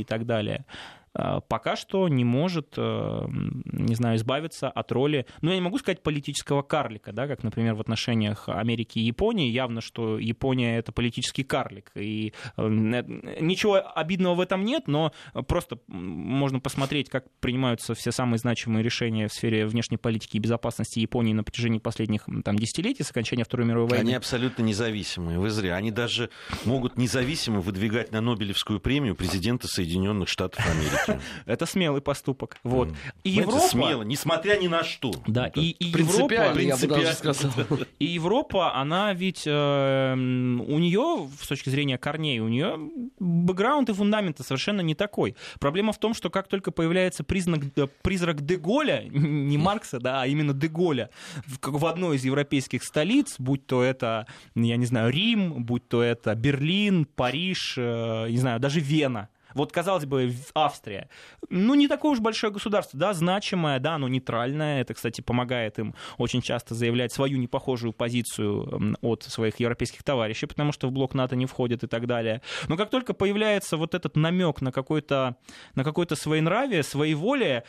и 0.00 0.04
так 0.04 0.26
далее, 0.26 0.64
пока 1.12 1.76
что 1.76 2.08
не 2.08 2.24
может, 2.24 2.74
э, 2.76 3.24
не 3.64 3.94
знаю, 3.94 4.16
избавиться 4.16 4.68
от 4.68 4.92
роли, 4.92 5.26
ну, 5.42 5.50
я 5.50 5.56
не 5.56 5.62
могу 5.62 5.78
сказать 5.78 6.02
политического 6.02 6.62
карлика, 6.62 7.12
да, 7.12 7.26
как, 7.26 7.42
например, 7.42 7.74
в 7.74 7.80
отношениях 7.80 8.48
Америки 8.48 8.98
и 8.98 9.02
Японии. 9.02 9.50
Явно, 9.50 9.80
что 9.80 10.18
Япония— 10.18 10.78
это 10.78 10.92
политический 10.92 11.42
карлик. 11.42 11.90
И 11.96 12.32
э, 12.56 12.68
ничего 12.68 13.82
обидного 13.94 14.36
в 14.36 14.40
этом 14.40 14.64
нет, 14.64 14.86
но 14.86 15.12
просто 15.48 15.78
можно 15.88 16.60
посмотреть, 16.60 17.10
как 17.10 17.24
принимаются 17.40 17.94
все 17.94 18.12
самые 18.12 18.38
значимые 18.38 18.84
решения 18.84 19.26
в 19.26 19.32
сфере 19.32 19.66
внешней 19.66 19.96
политики 19.96 20.36
и 20.36 20.40
безопасности 20.40 21.00
Японии 21.00 21.32
на 21.32 21.42
протяжении 21.42 21.80
последних 21.80 22.26
там, 22.44 22.56
десятилетий, 22.56 23.02
с 23.02 23.10
окончания 23.10 23.44
Второй 23.44 23.66
мировой 23.66 23.88
войны. 23.88 24.02
Они 24.02 24.14
абсолютно 24.14 24.62
независимые, 24.62 25.40
вы 25.40 25.50
зря. 25.50 25.74
Они 25.74 25.90
даже 25.90 26.30
могут 26.64 26.96
независимо 26.96 27.60
выдвигать 27.60 28.12
на 28.12 28.20
Нобелевскую 28.20 28.78
премию 28.78 29.16
президента 29.16 29.66
Соединенных 29.66 30.28
Штатов 30.28 30.64
Америки. 30.70 30.99
Это 31.46 31.66
смелый 31.66 32.00
поступок. 32.00 32.56
Вот. 32.62 32.88
И 33.24 33.36
Понимаете, 33.36 33.40
Европа... 33.40 33.68
смело, 33.68 34.02
несмотря 34.02 34.56
ни 34.56 34.68
на 34.68 34.84
что. 34.84 35.12
Да, 35.26 35.46
и, 35.48 35.70
и 35.70 35.86
Европа, 35.86 36.28
Принципиально, 36.28 37.84
и 37.98 38.04
Европа, 38.04 38.74
она 38.74 39.12
ведь 39.14 39.42
э, 39.46 40.12
у 40.14 40.78
нее, 40.78 41.28
с 41.40 41.48
точки 41.48 41.68
зрения 41.70 41.98
корней, 41.98 42.40
у 42.40 42.48
нее 42.48 42.78
бэкграунд 43.18 43.88
и 43.90 43.92
фундамент 43.92 44.38
совершенно 44.38 44.80
не 44.80 44.94
такой. 44.94 45.36
Проблема 45.58 45.92
в 45.92 45.98
том, 45.98 46.14
что 46.14 46.30
как 46.30 46.48
только 46.48 46.70
появляется 46.70 47.24
признак, 47.24 47.64
э, 47.76 47.86
призрак 48.02 48.44
Деголя, 48.44 49.04
не 49.10 49.58
Маркса, 49.58 49.98
да, 49.98 50.22
а 50.22 50.26
именно 50.26 50.52
Деголя, 50.52 51.10
в, 51.46 51.58
в 51.78 51.86
одной 51.86 52.16
из 52.16 52.24
европейских 52.24 52.84
столиц, 52.84 53.36
будь 53.38 53.66
то 53.66 53.82
это, 53.82 54.26
я 54.54 54.76
не 54.76 54.86
знаю, 54.86 55.10
Рим, 55.10 55.64
будь 55.64 55.88
то 55.88 56.02
это 56.02 56.34
Берлин, 56.34 57.04
Париж, 57.04 57.74
э, 57.76 58.28
не 58.30 58.38
знаю, 58.38 58.60
даже 58.60 58.80
Вена, 58.80 59.28
вот, 59.54 59.72
казалось 59.72 60.06
бы, 60.06 60.34
Австрия. 60.54 61.08
Ну, 61.48 61.74
не 61.74 61.88
такое 61.88 62.12
уж 62.12 62.20
большое 62.20 62.52
государство, 62.52 62.98
да, 62.98 63.12
значимое, 63.12 63.78
да, 63.78 63.94
оно 63.94 64.08
нейтральное. 64.08 64.80
Это, 64.80 64.94
кстати, 64.94 65.20
помогает 65.20 65.78
им 65.78 65.94
очень 66.18 66.42
часто 66.42 66.74
заявлять 66.74 67.12
свою 67.12 67.38
непохожую 67.38 67.92
позицию 67.92 68.96
от 69.00 69.22
своих 69.24 69.60
европейских 69.60 70.02
товарищей, 70.02 70.46
потому 70.46 70.72
что 70.72 70.88
в 70.88 70.92
блок 70.92 71.14
НАТО 71.14 71.36
не 71.36 71.46
входят 71.46 71.82
и 71.84 71.86
так 71.86 72.06
далее. 72.06 72.42
Но 72.68 72.76
как 72.76 72.90
только 72.90 73.14
появляется 73.14 73.76
вот 73.76 73.94
этот 73.94 74.16
намек 74.16 74.60
на 74.60 74.72
какой-то 74.72 75.36
на 75.74 75.84
какое-то 75.84 76.16
своенравие, 76.16 76.82
своеволие, 76.82 77.64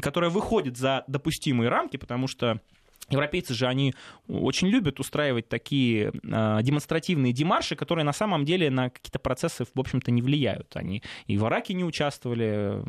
которое 0.00 0.30
выходит 0.30 0.76
за 0.76 1.04
допустимые 1.06 1.68
рамки, 1.68 1.96
потому 1.96 2.28
что 2.28 2.60
Европейцы 3.10 3.54
же, 3.54 3.66
они 3.66 3.94
очень 4.28 4.68
любят 4.68 4.98
устраивать 5.00 5.48
такие 5.48 6.12
э, 6.12 6.58
демонстративные 6.62 7.32
демарши, 7.32 7.76
которые 7.76 8.04
на 8.04 8.12
самом 8.12 8.44
деле 8.44 8.70
на 8.70 8.90
какие-то 8.90 9.18
процессы, 9.18 9.64
в 9.72 9.80
общем-то, 9.80 10.10
не 10.10 10.22
влияют. 10.22 10.76
Они 10.76 11.02
и 11.26 11.38
в 11.38 11.46
Ираке 11.46 11.74
не 11.74 11.84
участвовали, 11.84 12.82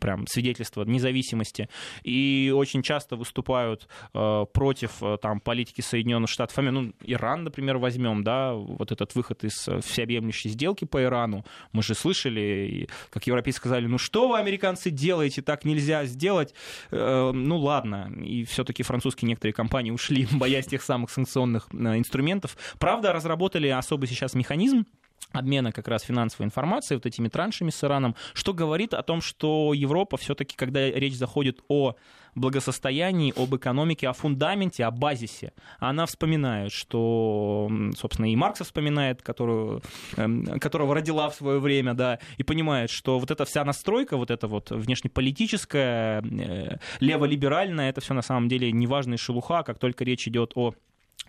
прям 0.00 0.26
свидетельство 0.26 0.84
независимости, 0.84 1.68
и 2.02 2.52
очень 2.54 2.82
часто 2.82 3.16
выступают 3.16 3.88
э, 4.14 4.46
против 4.52 5.02
э, 5.02 5.18
там, 5.20 5.40
политики 5.40 5.80
Соединенных 5.80 6.30
Штатов. 6.30 6.56
Ну, 6.56 6.92
Иран, 7.02 7.44
например, 7.44 7.78
возьмем, 7.78 8.24
да, 8.24 8.54
вот 8.54 8.92
этот 8.92 9.14
выход 9.14 9.44
из 9.44 9.68
всеобъемлющей 9.82 10.50
сделки 10.50 10.84
по 10.84 11.02
Ирану. 11.02 11.44
Мы 11.72 11.82
же 11.82 11.94
слышали, 11.94 12.88
как 13.10 13.26
европейцы 13.26 13.58
сказали, 13.58 13.86
ну 13.86 13.98
что 13.98 14.28
вы, 14.28 14.38
американцы, 14.38 14.90
делаете, 14.90 15.42
так 15.42 15.64
нельзя 15.64 16.04
сделать. 16.06 16.54
Э, 16.90 17.32
ну 17.32 17.58
ладно, 17.58 18.12
и 18.24 18.44
все-таки 18.44 18.82
французские 19.10 19.28
некоторые 19.28 19.52
компании 19.52 19.90
ушли, 19.90 20.26
боясь 20.32 20.66
тех 20.66 20.82
самых 20.82 21.10
санкционных 21.10 21.68
э, 21.72 21.98
инструментов. 21.98 22.56
Правда, 22.78 23.12
разработали 23.12 23.68
особый 23.68 24.08
сейчас 24.08 24.34
механизм, 24.34 24.86
обмена 25.32 25.72
как 25.72 25.88
раз 25.88 26.02
финансовой 26.02 26.46
информацией 26.46 26.96
вот 26.96 27.06
этими 27.06 27.28
траншами 27.28 27.70
с 27.70 27.84
Ираном, 27.84 28.16
что 28.34 28.52
говорит 28.52 28.94
о 28.94 29.02
том, 29.02 29.20
что 29.20 29.72
Европа 29.74 30.16
все-таки, 30.16 30.56
когда 30.56 30.90
речь 30.90 31.16
заходит 31.16 31.60
о 31.68 31.94
благосостоянии, 32.34 33.32
об 33.36 33.54
экономике, 33.54 34.08
о 34.08 34.12
фундаменте, 34.12 34.84
о 34.84 34.90
базисе, 34.90 35.52
она 35.78 36.06
вспоминает, 36.06 36.72
что, 36.72 37.70
собственно, 37.96 38.30
и 38.32 38.36
Маркса 38.36 38.64
вспоминает, 38.64 39.22
которую, 39.22 39.82
эм, 40.16 40.58
которого 40.60 40.94
родила 40.94 41.28
в 41.28 41.34
свое 41.34 41.58
время, 41.58 41.94
да, 41.94 42.18
и 42.38 42.42
понимает, 42.42 42.90
что 42.90 43.18
вот 43.18 43.30
эта 43.30 43.44
вся 43.44 43.64
настройка, 43.64 44.16
вот 44.16 44.30
эта 44.30 44.46
вот 44.46 44.70
внешнеполитическая, 44.70 46.22
э, 46.22 46.78
леволиберальная, 47.00 47.90
это 47.90 48.00
все 48.00 48.14
на 48.14 48.22
самом 48.22 48.48
деле 48.48 48.70
неважная 48.70 49.18
шелуха, 49.18 49.62
как 49.62 49.78
только 49.78 50.04
речь 50.04 50.28
идет 50.28 50.52
о 50.54 50.74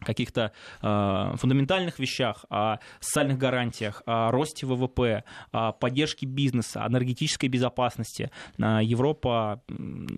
каких-то 0.01 0.51
э, 0.81 1.33
фундаментальных 1.37 1.99
вещах, 1.99 2.45
о 2.49 2.77
социальных 2.99 3.37
гарантиях, 3.37 4.03
о 4.05 4.31
росте 4.31 4.65
ВВП, 4.65 5.23
о 5.51 5.71
поддержке 5.71 6.25
бизнеса, 6.25 6.83
о 6.83 6.87
энергетической 6.89 7.47
безопасности, 7.47 8.31
э, 8.57 8.79
Европа 8.83 9.61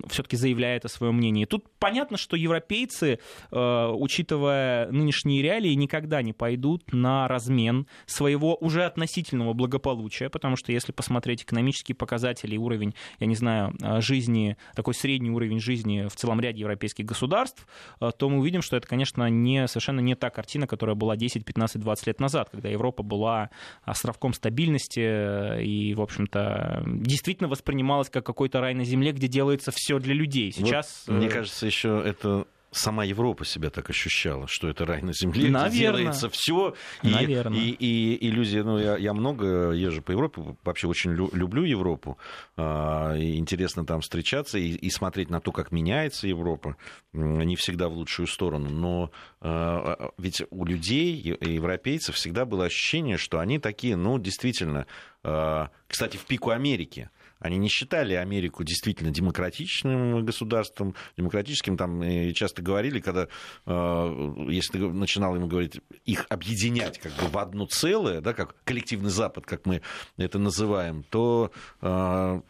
все-таки 0.08 0.36
заявляет 0.36 0.84
о 0.84 0.88
своем 0.88 1.16
мнении. 1.16 1.44
Тут 1.44 1.66
понятно, 1.78 2.16
что 2.16 2.36
европейцы, 2.36 3.18
э, 3.50 3.88
учитывая 3.92 4.90
нынешние 4.90 5.42
реалии, 5.42 5.74
никогда 5.74 6.22
не 6.22 6.32
пойдут 6.32 6.92
на 6.92 7.28
размен 7.28 7.86
своего 8.06 8.56
уже 8.56 8.84
относительного 8.84 9.52
благополучия, 9.52 10.28
потому 10.28 10.56
что 10.56 10.72
если 10.72 10.92
посмотреть 10.92 11.42
экономические 11.42 11.94
показатели 11.94 12.56
уровень, 12.56 12.94
я 13.20 13.26
не 13.26 13.34
знаю, 13.34 13.74
э, 13.80 14.00
жизни, 14.00 14.56
такой 14.74 14.94
средний 14.94 15.30
уровень 15.30 15.60
жизни 15.60 16.06
в 16.08 16.16
целом 16.16 16.40
ряде 16.40 16.60
европейских 16.60 17.04
государств, 17.04 17.66
э, 18.00 18.10
то 18.16 18.28
мы 18.28 18.38
увидим, 18.38 18.62
что 18.62 18.76
это, 18.76 18.86
конечно, 18.86 19.28
не 19.28 19.66
совершенно 19.74 20.00
не 20.00 20.14
та 20.14 20.30
картина, 20.30 20.66
которая 20.66 20.96
была 20.96 21.16
10, 21.16 21.44
15, 21.44 21.80
20 21.80 22.06
лет 22.06 22.20
назад, 22.20 22.48
когда 22.50 22.68
Европа 22.68 23.02
была 23.02 23.50
островком 23.82 24.32
стабильности 24.32 25.00
э, 25.00 25.62
и, 25.62 25.94
в 25.94 26.00
общем-то, 26.00 26.84
действительно 26.86 27.48
воспринималась 27.48 28.08
как 28.08 28.24
какой-то 28.24 28.60
рай 28.60 28.74
на 28.74 28.84
земле, 28.84 29.12
где 29.12 29.28
делается 29.28 29.72
все 29.74 29.98
для 29.98 30.14
людей. 30.14 30.52
Сейчас... 30.52 31.04
Вот, 31.06 31.16
мне 31.16 31.26
э, 31.26 31.30
кажется, 31.30 31.66
еще 31.66 32.02
это 32.04 32.46
сама 32.74 33.04
Европа 33.04 33.44
себя 33.44 33.70
так 33.70 33.90
ощущала, 33.90 34.46
что 34.48 34.68
это 34.68 34.84
рай 34.84 35.02
на 35.02 35.12
земле, 35.12 35.50
Наверно. 35.50 35.68
где 35.68 35.78
делается 35.78 36.28
все. 36.28 36.74
И, 37.02 37.08
и, 37.08 37.70
и 37.70 38.28
иллюзия, 38.28 38.62
ну, 38.62 38.78
я, 38.78 38.96
я 38.96 39.12
много 39.12 39.70
езжу 39.70 40.02
по 40.02 40.12
Европе, 40.12 40.42
вообще 40.64 40.86
очень 40.86 41.12
лю- 41.12 41.30
люблю 41.32 41.64
Европу, 41.64 42.18
а, 42.56 43.16
интересно 43.16 43.84
там 43.86 44.00
встречаться 44.00 44.58
и, 44.58 44.70
и 44.70 44.90
смотреть 44.90 45.30
на 45.30 45.40
то, 45.40 45.52
как 45.52 45.72
меняется 45.72 46.26
Европа, 46.26 46.76
не 47.12 47.56
всегда 47.56 47.88
в 47.88 47.94
лучшую 47.94 48.26
сторону, 48.26 48.68
но 48.70 49.10
а, 49.40 50.10
ведь 50.18 50.42
у 50.50 50.64
людей, 50.64 51.36
европейцев, 51.40 52.16
всегда 52.16 52.44
было 52.44 52.66
ощущение, 52.66 53.16
что 53.16 53.38
они 53.38 53.58
такие, 53.58 53.96
ну, 53.96 54.18
действительно, 54.18 54.86
а, 55.22 55.70
кстати, 55.86 56.16
в 56.16 56.24
пику 56.24 56.50
Америки, 56.50 57.10
они 57.44 57.58
не 57.58 57.68
считали 57.68 58.14
Америку 58.14 58.64
действительно 58.64 59.10
демократичным 59.10 60.24
государством, 60.24 60.94
демократическим, 61.18 61.76
там 61.76 62.02
и 62.02 62.32
часто 62.32 62.62
говорили, 62.62 63.00
когда, 63.00 63.28
э, 63.66 64.34
если 64.48 64.78
ты 64.78 64.88
начинал 64.88 65.36
ему 65.36 65.46
говорить, 65.46 65.78
их 66.06 66.24
объединять 66.30 66.98
как 66.98 67.12
бы 67.12 67.28
в 67.28 67.36
одно 67.36 67.66
целое, 67.66 68.22
да, 68.22 68.32
как 68.32 68.56
коллективный 68.64 69.10
Запад, 69.10 69.44
как 69.44 69.66
мы 69.66 69.82
это 70.16 70.38
называем, 70.38 71.04
то 71.10 71.52
э, 71.82 72.40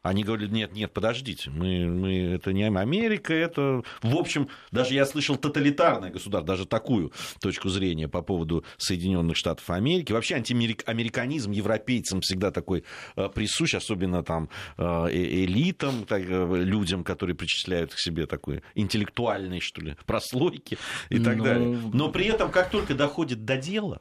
они 0.00 0.24
говорили, 0.24 0.50
нет, 0.50 0.72
нет, 0.72 0.94
подождите, 0.94 1.50
мы, 1.50 1.86
мы, 1.86 2.18
это 2.18 2.54
не 2.54 2.64
Америка, 2.64 3.34
это, 3.34 3.82
в 4.02 4.16
общем, 4.16 4.48
даже 4.70 4.94
я 4.94 5.04
слышал 5.04 5.36
тоталитарное 5.36 6.10
государство, 6.10 6.46
даже 6.46 6.64
такую 6.64 7.12
точку 7.40 7.68
зрения 7.68 8.08
по 8.08 8.22
поводу 8.22 8.64
Соединенных 8.78 9.36
Штатов 9.36 9.68
Америки. 9.68 10.12
Вообще 10.12 10.36
антиамериканизм 10.36 11.50
европейцам 11.50 12.22
всегда 12.22 12.50
такой 12.50 12.84
э, 13.16 13.28
присущ, 13.28 13.74
особенно 13.74 14.22
там 14.22 14.37
э, 14.76 15.06
э- 15.10 15.44
элитам, 15.44 16.04
так, 16.04 16.22
э, 16.22 16.62
людям, 16.62 17.04
которые 17.04 17.34
причисляют 17.34 17.94
к 17.94 17.98
себе 17.98 18.26
такой 18.26 18.62
интеллектуальной, 18.74 19.60
что 19.60 19.80
ли, 19.80 19.96
прослойки 20.06 20.78
и 21.10 21.18
так 21.18 21.36
Ну, 21.36 21.44
далее. 21.44 21.80
Но 21.92 22.10
при 22.10 22.26
этом, 22.26 22.50
как 22.50 22.70
только 22.70 22.94
доходит 22.94 23.44
до 23.44 23.56
дела, 23.56 24.00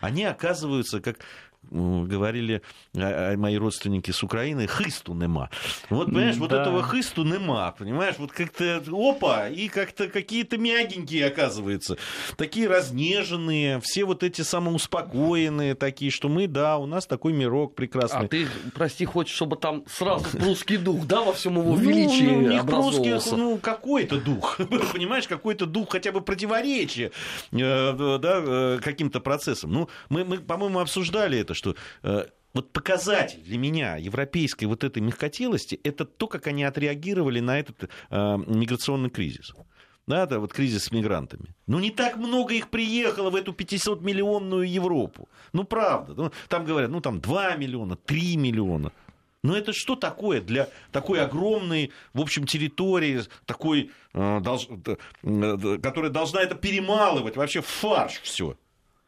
они 0.00 0.24
оказываются, 0.24 1.00
как 1.00 1.18
говорили 1.70 2.62
э, 2.94 3.00
э, 3.00 3.36
мои 3.36 3.56
родственники 3.56 4.10
с 4.10 4.22
Украины, 4.22 4.66
хысту 4.66 5.14
нема. 5.14 5.50
Вот, 5.90 6.06
понимаешь, 6.06 6.36
вот 6.36 6.50
Да. 6.50 6.62
этого 6.62 6.82
хысту 6.82 7.24
нема, 7.24 7.72
понимаешь, 7.72 8.16
вот 8.18 8.32
как-то 8.32 8.82
опа, 8.92 9.48
и 9.48 9.68
как-то 9.68 10.08
какие-то 10.08 10.58
мягенькие 10.58 11.26
оказываются, 11.26 11.96
такие 12.36 12.68
разнеженные, 12.68 13.80
все 13.80 14.04
вот 14.04 14.22
эти 14.22 14.42
самоуспокоенные 14.42 15.74
такие, 15.74 16.10
что 16.10 16.28
мы, 16.28 16.46
да, 16.46 16.78
у 16.78 16.86
нас 16.86 17.06
такой 17.06 17.32
мирок 17.32 17.74
прекрасный. 17.74 18.26
А 18.26 18.28
ты, 18.28 18.46
прости, 18.74 19.04
хочешь, 19.04 19.34
чтобы 19.34 19.56
там 19.56 19.84
сразу 19.88 20.24
прусский 20.36 20.76
дух, 20.76 21.06
да, 21.06 21.22
во 21.22 21.32
всем 21.32 21.58
его 21.58 21.72
Ну, 21.72 21.76
величии 21.76 22.24
ну, 22.24 22.38
у 22.38 22.40
них 22.42 22.62
русских, 22.62 22.62
образовывался? 22.62 23.36
ну, 23.36 23.58
какой-то 23.58 24.20
дух, 24.20 24.58
понимаешь, 24.92 25.26
какой-то 25.28 25.66
дух 25.66 25.90
хотя 25.92 26.12
бы 26.12 26.20
противоречия 26.20 27.10
э, 27.52 28.18
да, 28.20 28.40
э, 28.44 28.78
каким-то 28.82 29.20
процессам. 29.20 29.72
Ну, 29.72 29.88
мы, 30.08 30.24
мы, 30.24 30.38
по-моему, 30.38 30.78
обсуждали 30.80 31.38
это, 31.38 31.54
что 31.56 31.74
э, 32.02 32.26
вот 32.54 32.72
показатель 32.72 33.42
для 33.42 33.58
меня 33.58 33.96
европейской 33.96 34.64
вот 34.66 34.84
этой 34.84 35.02
мягкотелости 35.02 35.80
это 35.84 36.04
то, 36.04 36.26
как 36.26 36.46
они 36.46 36.64
отреагировали 36.64 37.40
на 37.40 37.58
этот 37.58 37.84
э, 37.84 38.36
миграционный 38.46 39.10
кризис. 39.10 39.52
Да, 40.06 40.22
это 40.22 40.38
вот 40.38 40.52
кризис 40.52 40.84
с 40.84 40.92
мигрантами. 40.92 41.54
Ну, 41.66 41.80
не 41.80 41.90
так 41.90 42.16
много 42.16 42.54
их 42.54 42.70
приехало 42.70 43.30
в 43.30 43.34
эту 43.34 43.52
500-миллионную 43.52 44.64
Европу. 44.64 45.28
Ну, 45.52 45.64
правда. 45.64 46.14
Ну, 46.14 46.30
там 46.48 46.64
говорят, 46.64 46.90
ну, 46.90 47.00
там 47.00 47.20
2 47.20 47.56
миллиона, 47.56 47.96
3 47.96 48.36
миллиона. 48.36 48.92
Но 49.42 49.56
это 49.56 49.72
что 49.72 49.96
такое 49.96 50.40
для 50.40 50.68
такой 50.92 51.20
огромной, 51.20 51.90
в 52.14 52.20
общем, 52.20 52.46
территории, 52.46 53.22
такой, 53.46 53.90
э, 54.14 54.40
долж- 54.40 54.98
э, 55.24 55.78
которая 55.82 56.10
должна 56.10 56.40
это 56.40 56.54
перемалывать 56.54 57.36
вообще 57.36 57.60
фарш 57.60 58.20
все? 58.22 58.56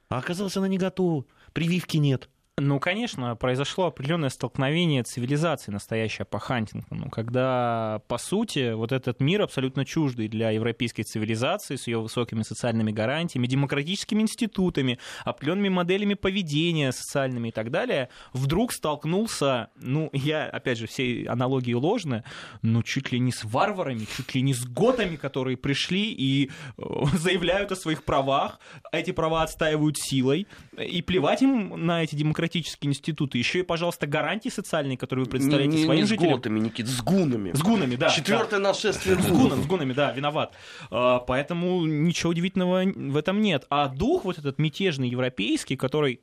А 0.08 0.18
оказалось, 0.18 0.56
она 0.56 0.68
не 0.68 0.78
готова. 0.78 1.24
Прививки 1.52 1.96
нет. 1.96 2.28
Ну, 2.60 2.80
конечно, 2.80 3.36
произошло 3.36 3.86
определенное 3.86 4.30
столкновение 4.30 5.04
цивилизаций 5.04 5.72
настоящее 5.72 6.24
по 6.24 6.40
Хантингтону, 6.40 7.08
когда, 7.08 8.02
по 8.08 8.18
сути, 8.18 8.72
вот 8.72 8.90
этот 8.90 9.20
мир 9.20 9.42
абсолютно 9.42 9.84
чуждый 9.84 10.28
для 10.28 10.50
европейской 10.50 11.04
цивилизации 11.04 11.76
с 11.76 11.86
ее 11.86 12.00
высокими 12.00 12.42
социальными 12.42 12.90
гарантиями, 12.90 13.46
демократическими 13.46 14.22
институтами, 14.22 14.98
определенными 15.24 15.68
моделями 15.68 16.14
поведения 16.14 16.90
социальными 16.90 17.48
и 17.48 17.52
так 17.52 17.70
далее, 17.70 18.08
вдруг 18.32 18.72
столкнулся, 18.72 19.70
ну, 19.76 20.10
я, 20.12 20.46
опять 20.46 20.78
же, 20.78 20.88
все 20.88 21.26
аналогии 21.28 21.74
ложны, 21.74 22.24
но 22.62 22.82
чуть 22.82 23.12
ли 23.12 23.20
не 23.20 23.30
с 23.30 23.44
варварами, 23.44 24.06
чуть 24.16 24.34
ли 24.34 24.42
не 24.42 24.54
с 24.54 24.64
готами, 24.64 25.14
которые 25.14 25.56
пришли 25.56 26.12
и 26.12 26.50
э, 26.76 26.82
заявляют 27.14 27.70
о 27.70 27.76
своих 27.76 28.02
правах, 28.02 28.58
эти 28.90 29.12
права 29.12 29.42
отстаивают 29.42 29.96
силой, 29.96 30.48
и 30.76 31.02
плевать 31.02 31.42
им 31.42 31.86
на 31.86 32.02
эти 32.02 32.16
демократические 32.16 32.47
институты. 32.56 33.38
Еще 33.38 33.60
и, 33.60 33.62
пожалуйста, 33.62 34.06
гарантии 34.06 34.48
социальные, 34.48 34.96
которые 34.96 35.24
вы 35.24 35.30
представляете 35.30 35.72
не, 35.74 35.78
не, 35.78 35.84
своим 35.84 36.00
не 36.00 36.06
с 36.06 36.08
жителям. 36.08 36.34
готами, 36.36 36.60
Никит, 36.60 36.86
с 36.86 37.02
гунами. 37.02 37.52
С 37.52 37.62
гунами, 37.62 37.96
да. 37.96 38.08
Четвертое 38.08 38.58
нашествие 38.58 39.16
да. 39.16 39.22
С 39.22 39.26
гунов. 39.26 39.42
гуном, 39.42 39.62
с 39.62 39.66
гунами, 39.66 39.92
да, 39.92 40.12
виноват. 40.12 40.54
А, 40.90 41.18
Поэтому 41.20 41.84
ничего 41.86 42.30
удивительного 42.30 42.84
в 42.84 43.16
этом 43.16 43.40
нет. 43.40 43.66
А 43.70 43.88
дух 43.88 44.24
вот 44.24 44.38
этот 44.38 44.58
мятежный 44.58 45.08
европейский, 45.08 45.76
который 45.76 46.20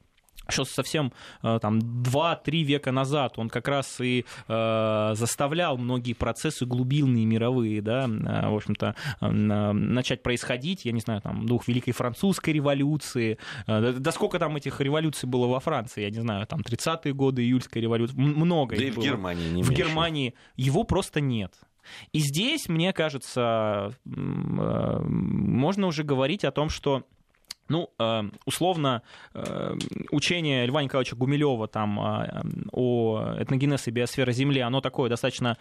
еще 0.47 0.63
совсем 0.63 1.11
э, 1.41 1.57
там 1.59 1.79
2-3 1.79 2.61
века 2.63 2.91
назад 2.91 3.39
он 3.39 3.49
как 3.49 3.67
раз 3.67 3.99
и 3.99 4.25
э, 4.47 5.11
заставлял 5.15 5.77
многие 5.77 6.13
процессы 6.13 6.65
глубинные 6.67 7.25
мировые, 7.25 7.81
да, 7.81 8.05
э, 8.05 8.49
в 8.49 8.55
общем-то, 8.55 8.95
э, 9.21 9.27
на- 9.27 9.73
начать 9.73 10.21
происходить, 10.21 10.85
я 10.85 10.91
не 10.91 10.99
знаю, 10.99 11.21
там, 11.21 11.47
дух 11.47 11.67
Великой 11.67 11.93
Французской 11.93 12.51
революции, 12.51 13.39
э, 13.65 13.93
да, 13.97 14.11
сколько 14.11 14.37
там 14.37 14.55
этих 14.55 14.79
революций 14.81 15.27
было 15.27 15.47
во 15.47 15.59
Франции, 15.59 16.03
я 16.03 16.11
не 16.11 16.19
знаю, 16.21 16.45
там 16.45 16.61
30-е 16.61 17.13
годы, 17.13 17.41
июльская 17.43 17.81
революция, 17.81 18.15
много 18.19 18.75
Да 18.75 18.83
и 18.83 18.91
в 18.91 18.95
было. 18.97 19.03
Германии 19.03 19.49
не 19.49 19.63
В 19.63 19.69
меньше. 19.69 19.83
Германии 19.83 20.35
его 20.57 20.83
просто 20.83 21.21
нет. 21.21 21.53
И 22.13 22.19
здесь, 22.19 22.67
мне 22.69 22.93
кажется, 22.93 23.91
можно 24.05 25.87
уже 25.87 26.03
говорить 26.03 26.43
о 26.43 26.51
том, 26.51 26.69
что 26.69 27.03
ну, 27.67 27.89
э, 27.99 28.21
условно, 28.45 29.01
э, 29.33 29.75
учение 30.11 30.65
Льва 30.65 30.83
Николаевича 30.83 31.15
Гумилева 31.15 31.67
там 31.67 31.99
э, 31.99 32.43
о 32.71 33.35
этногенезе 33.39 33.91
биосферы 33.91 34.33
Земли, 34.33 34.59
оно 34.59 34.81
такое 34.81 35.09
достаточно 35.09 35.57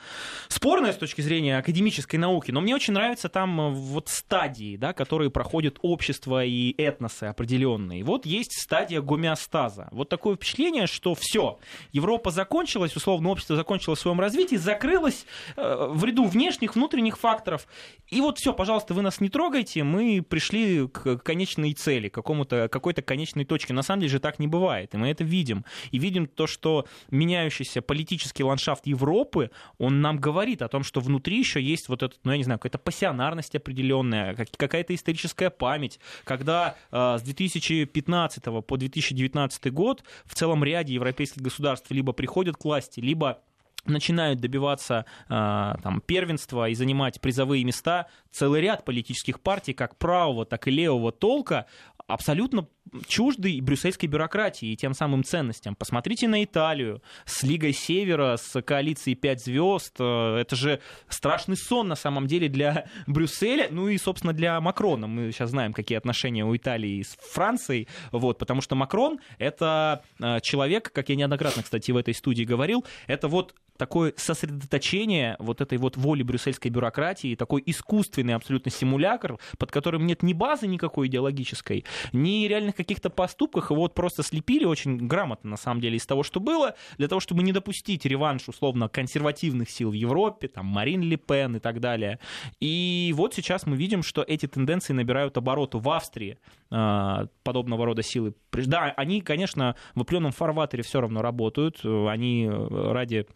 спорное 0.48 0.92
с 0.92 0.96
точки 0.96 1.20
зрения 1.20 1.58
академической 1.58 2.16
науки, 2.16 2.50
но 2.50 2.60
мне 2.60 2.74
очень 2.74 2.92
нравятся 2.92 3.28
там 3.28 3.60
э, 3.60 3.70
вот 3.70 4.08
стадии, 4.08 4.76
да, 4.76 4.92
которые 4.92 5.30
проходят 5.30 5.78
общество 5.82 6.44
и 6.44 6.74
этносы 6.76 7.24
определенные. 7.24 8.04
Вот 8.04 8.26
есть 8.26 8.60
стадия 8.60 9.00
гомеостаза. 9.00 9.88
Вот 9.92 10.08
такое 10.08 10.36
впечатление, 10.36 10.86
что 10.86 11.14
все, 11.14 11.58
Европа 11.92 12.30
закончилась, 12.30 12.96
условно, 12.96 13.30
общество 13.30 13.56
закончило 13.56 13.94
в 13.94 14.00
своем 14.00 14.20
развитии, 14.20 14.56
закрылось 14.56 15.26
э, 15.56 15.88
в 15.90 16.04
ряду 16.04 16.24
внешних, 16.24 16.74
внутренних 16.74 17.18
факторов. 17.18 17.66
И 18.08 18.20
вот 18.20 18.38
все, 18.38 18.52
пожалуйста, 18.52 18.94
вы 18.94 19.02
нас 19.02 19.20
не 19.20 19.28
трогайте, 19.28 19.82
мы 19.84 20.22
пришли 20.22 20.86
к 20.88 21.16
конечной 21.18 21.72
цели, 21.72 21.93
к 22.08 22.14
какому-то, 22.14 22.68
какой-то 22.68 23.02
конечной 23.02 23.44
точке. 23.44 23.72
На 23.72 23.82
самом 23.82 24.00
деле 24.00 24.12
же 24.12 24.18
так 24.20 24.38
не 24.38 24.46
бывает, 24.46 24.94
и 24.94 24.96
мы 24.96 25.08
это 25.08 25.24
видим. 25.24 25.64
И 25.90 25.98
видим 25.98 26.26
то, 26.26 26.46
что 26.46 26.86
меняющийся 27.10 27.82
политический 27.82 28.44
ландшафт 28.44 28.86
Европы, 28.86 29.50
он 29.78 30.00
нам 30.00 30.18
говорит 30.18 30.62
о 30.62 30.68
том, 30.68 30.82
что 30.84 31.00
внутри 31.00 31.38
еще 31.38 31.60
есть 31.62 31.88
вот 31.88 32.02
этот, 32.02 32.18
ну 32.24 32.32
я 32.32 32.38
не 32.38 32.44
знаю, 32.44 32.58
какая-то 32.58 32.78
пассионарность 32.78 33.54
определенная, 33.54 34.34
как- 34.34 34.50
какая-то 34.56 34.94
историческая 34.94 35.50
память, 35.50 35.98
когда 36.24 36.76
э, 36.90 37.16
с 37.18 37.22
2015 37.22 38.44
по 38.66 38.76
2019 38.76 39.72
год 39.72 40.04
в 40.24 40.34
целом 40.34 40.64
ряде 40.64 40.94
европейских 40.94 41.42
государств 41.42 41.90
либо 41.90 42.12
приходят 42.12 42.56
к 42.56 42.64
власти, 42.64 43.00
либо 43.00 43.40
начинают 43.86 44.40
добиваться 44.40 45.04
э, 45.28 45.74
там, 45.82 46.00
первенства 46.04 46.68
и 46.68 46.74
занимать 46.74 47.20
призовые 47.20 47.64
места 47.64 48.06
целый 48.30 48.60
ряд 48.60 48.84
политических 48.84 49.40
партий, 49.40 49.72
как 49.72 49.96
правого, 49.96 50.44
так 50.44 50.68
и 50.68 50.70
левого 50.70 51.12
толка, 51.12 51.66
абсолютно 52.06 52.68
чуждый 53.06 53.60
брюссельской 53.60 54.08
бюрократии 54.08 54.68
и 54.68 54.76
тем 54.76 54.94
самым 54.94 55.24
ценностям. 55.24 55.74
Посмотрите 55.74 56.28
на 56.28 56.44
Италию 56.44 57.02
с 57.24 57.42
Лигой 57.42 57.72
Севера, 57.72 58.36
с 58.36 58.60
коалицией 58.62 59.16
«Пять 59.16 59.42
звезд». 59.42 59.96
Э, 59.98 60.36
Это 60.40 60.56
же 60.56 60.80
страшный 61.08 61.56
сон 61.56 61.88
на 61.88 61.96
самом 61.96 62.26
деле 62.26 62.48
для 62.48 62.86
Брюсселя, 63.06 63.68
ну 63.70 63.88
и, 63.88 63.98
собственно, 63.98 64.32
для 64.32 64.60
Макрона. 64.60 65.06
Мы 65.06 65.32
сейчас 65.32 65.50
знаем, 65.50 65.72
какие 65.72 65.98
отношения 65.98 66.44
у 66.44 66.56
Италии 66.56 67.02
с 67.02 67.16
Францией, 67.32 67.88
вот, 68.12 68.38
потому 68.38 68.60
что 68.60 68.74
Макрон— 68.74 69.18
это 69.38 70.02
э, 70.20 70.40
человек, 70.40 70.92
как 70.92 71.08
я 71.08 71.16
неоднократно, 71.16 71.62
кстати, 71.62 71.90
в 71.90 71.96
этой 71.96 72.14
студии 72.14 72.44
говорил, 72.44 72.84
это 73.06 73.28
вот 73.28 73.54
такое 73.76 74.14
сосредоточение 74.16 75.36
вот 75.38 75.60
этой 75.60 75.78
вот 75.78 75.96
воли 75.96 76.22
брюссельской 76.22 76.70
бюрократии, 76.70 77.34
такой 77.34 77.62
искусственный 77.66 78.34
абсолютно 78.34 78.70
симулякр, 78.70 79.38
под 79.58 79.70
которым 79.70 80.06
нет 80.06 80.22
ни 80.22 80.32
базы 80.32 80.66
никакой 80.66 81.08
идеологической, 81.08 81.84
ни 82.12 82.46
реальных 82.46 82.73
конкретных 82.74 82.84
каких-то 82.84 83.10
поступках 83.10 83.70
его 83.70 83.82
вот 83.82 83.94
просто 83.94 84.22
слепили 84.22 84.64
очень 84.64 85.06
грамотно, 85.06 85.50
на 85.50 85.56
самом 85.56 85.80
деле, 85.80 85.96
из 85.96 86.06
того, 86.06 86.22
что 86.22 86.40
было, 86.40 86.74
для 86.98 87.08
того, 87.08 87.20
чтобы 87.20 87.42
не 87.42 87.52
допустить 87.52 88.04
реванш, 88.04 88.48
условно, 88.48 88.88
консервативных 88.88 89.70
сил 89.70 89.90
в 89.90 89.94
Европе, 89.94 90.48
там, 90.48 90.66
Марин 90.66 91.02
Ле 91.02 91.16
Пен 91.16 91.56
и 91.56 91.60
так 91.60 91.80
далее. 91.80 92.18
И 92.60 93.12
вот 93.16 93.34
сейчас 93.34 93.66
мы 93.66 93.76
видим, 93.76 94.02
что 94.02 94.22
эти 94.22 94.46
тенденции 94.46 94.92
набирают 94.92 95.36
обороту 95.36 95.78
в 95.78 95.88
Австрии 95.88 96.38
э, 96.70 97.26
подобного 97.42 97.86
рода 97.86 98.02
силы. 98.02 98.34
Да, 98.52 98.92
они, 98.96 99.20
конечно, 99.20 99.74
в 99.94 100.00
определенном 100.00 100.32
фарватере 100.32 100.82
все 100.82 101.00
равно 101.00 101.22
работают, 101.22 101.80
они 101.84 102.48
ради 102.48 103.26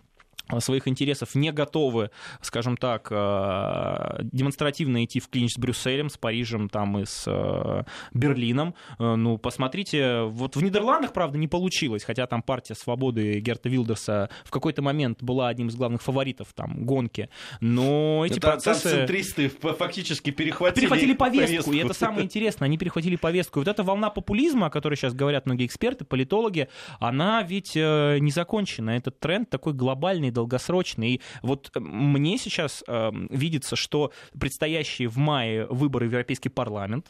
своих 0.60 0.88
интересов 0.88 1.34
не 1.34 1.52
готовы, 1.52 2.10
скажем 2.40 2.76
так, 2.76 3.08
э, 3.10 4.22
демонстративно 4.22 5.04
идти 5.04 5.20
в 5.20 5.28
клинч 5.28 5.54
с 5.54 5.58
Брюсселем, 5.58 6.08
с 6.08 6.16
Парижем 6.16 6.68
там 6.68 6.98
и 6.98 7.04
с 7.04 7.24
э, 7.26 7.82
Берлином. 8.12 8.74
Э, 8.98 9.14
ну, 9.14 9.38
посмотрите, 9.38 10.22
вот 10.22 10.56
в 10.56 10.62
Нидерландах, 10.62 11.12
правда, 11.12 11.38
не 11.38 11.48
получилось, 11.48 12.04
хотя 12.04 12.26
там 12.26 12.42
партия 12.42 12.74
свободы 12.74 13.40
Герта 13.40 13.68
Вилдерса 13.68 14.30
в 14.44 14.50
какой-то 14.50 14.82
момент 14.82 15.22
была 15.22 15.48
одним 15.48 15.68
из 15.68 15.76
главных 15.76 16.02
фаворитов 16.02 16.48
там 16.54 16.84
гонки, 16.84 17.28
но 17.60 18.24
эти 18.24 18.38
там, 18.38 18.52
процессы... 18.52 18.88
Там 18.88 18.98
центристы 18.98 19.48
фактически 19.48 20.30
перехватили, 20.30 20.80
перехватили 20.80 21.12
повестку, 21.12 21.46
повестку, 21.48 21.72
и 21.72 21.78
это 21.78 21.92
самое 21.94 22.24
интересное, 22.24 22.66
они 22.66 22.78
перехватили 22.78 23.16
повестку. 23.16 23.60
И 23.60 23.64
вот 23.64 23.68
эта 23.68 23.82
волна 23.82 24.10
популизма, 24.10 24.66
о 24.66 24.70
которой 24.70 24.94
сейчас 24.94 25.14
говорят 25.14 25.46
многие 25.46 25.66
эксперты, 25.66 26.04
политологи, 26.04 26.68
она 27.00 27.42
ведь 27.42 27.74
не 27.74 28.30
закончена. 28.30 28.90
Этот 28.90 29.18
тренд 29.20 29.50
такой 29.50 29.74
глобальный, 29.74 30.30
долгосрочный. 30.38 31.14
И 31.14 31.20
вот 31.42 31.70
э, 31.74 31.80
мне 31.80 32.38
сейчас 32.38 32.84
э, 32.86 33.10
видится, 33.30 33.76
что 33.76 34.12
предстоящие 34.38 35.08
в 35.08 35.16
мае 35.16 35.66
выборы 35.66 36.06
в 36.06 36.10
Европейский 36.12 36.50
парламент, 36.50 37.06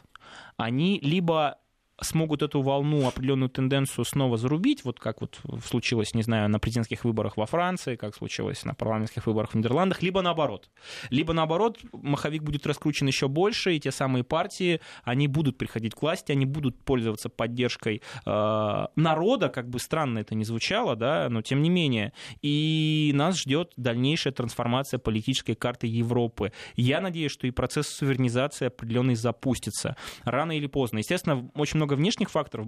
они 0.56 0.98
либо 1.02 1.58
смогут 2.00 2.42
эту 2.42 2.62
волну, 2.62 3.06
определенную 3.06 3.48
тенденцию 3.48 4.04
снова 4.04 4.36
зарубить, 4.36 4.84
вот 4.84 5.00
как 5.00 5.20
вот 5.20 5.40
случилось, 5.64 6.14
не 6.14 6.22
знаю, 6.22 6.48
на 6.48 6.58
президентских 6.58 7.04
выборах 7.04 7.36
во 7.36 7.46
Франции, 7.46 7.96
как 7.96 8.14
случилось 8.14 8.64
на 8.64 8.74
парламентских 8.74 9.26
выборах 9.26 9.50
в 9.50 9.54
Нидерландах, 9.54 10.02
либо 10.02 10.22
наоборот. 10.22 10.70
Либо 11.10 11.32
наоборот, 11.32 11.78
маховик 11.92 12.42
будет 12.42 12.66
раскручен 12.66 13.06
еще 13.06 13.28
больше, 13.28 13.74
и 13.74 13.80
те 13.80 13.90
самые 13.90 14.24
партии, 14.24 14.80
они 15.02 15.28
будут 15.28 15.58
приходить 15.58 15.94
к 15.94 16.02
власти, 16.02 16.32
они 16.32 16.46
будут 16.46 16.82
пользоваться 16.82 17.28
поддержкой 17.28 18.02
э, 18.24 18.86
народа, 18.96 19.48
как 19.48 19.68
бы 19.68 19.78
странно 19.78 20.20
это 20.20 20.34
ни 20.34 20.44
звучало, 20.44 20.96
да, 20.96 21.28
но 21.28 21.42
тем 21.42 21.62
не 21.62 21.70
менее. 21.70 22.12
И 22.42 23.12
нас 23.14 23.40
ждет 23.40 23.72
дальнейшая 23.76 24.32
трансформация 24.32 24.98
политической 24.98 25.54
карты 25.54 25.86
Европы. 25.86 26.52
Я 26.76 27.00
надеюсь, 27.00 27.32
что 27.32 27.46
и 27.46 27.50
процесс 27.50 27.88
суверенизации 27.88 28.66
определенный 28.66 29.14
запустится 29.14 29.96
рано 30.24 30.56
или 30.56 30.66
поздно. 30.66 30.98
Естественно, 30.98 31.50
очень 31.54 31.76
много 31.76 31.87
много 31.88 31.94
внешних 31.94 32.30
факторов 32.30 32.66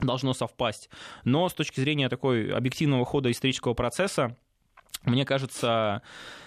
должно 0.00 0.34
совпасть, 0.34 0.90
но 1.24 1.48
с 1.48 1.54
точки 1.54 1.80
зрения 1.80 2.08
такой 2.08 2.52
объективного 2.52 3.04
хода 3.04 3.30
исторического 3.30 3.74
процесса, 3.74 4.36
мне 5.04 5.24
кажется, 5.24 6.02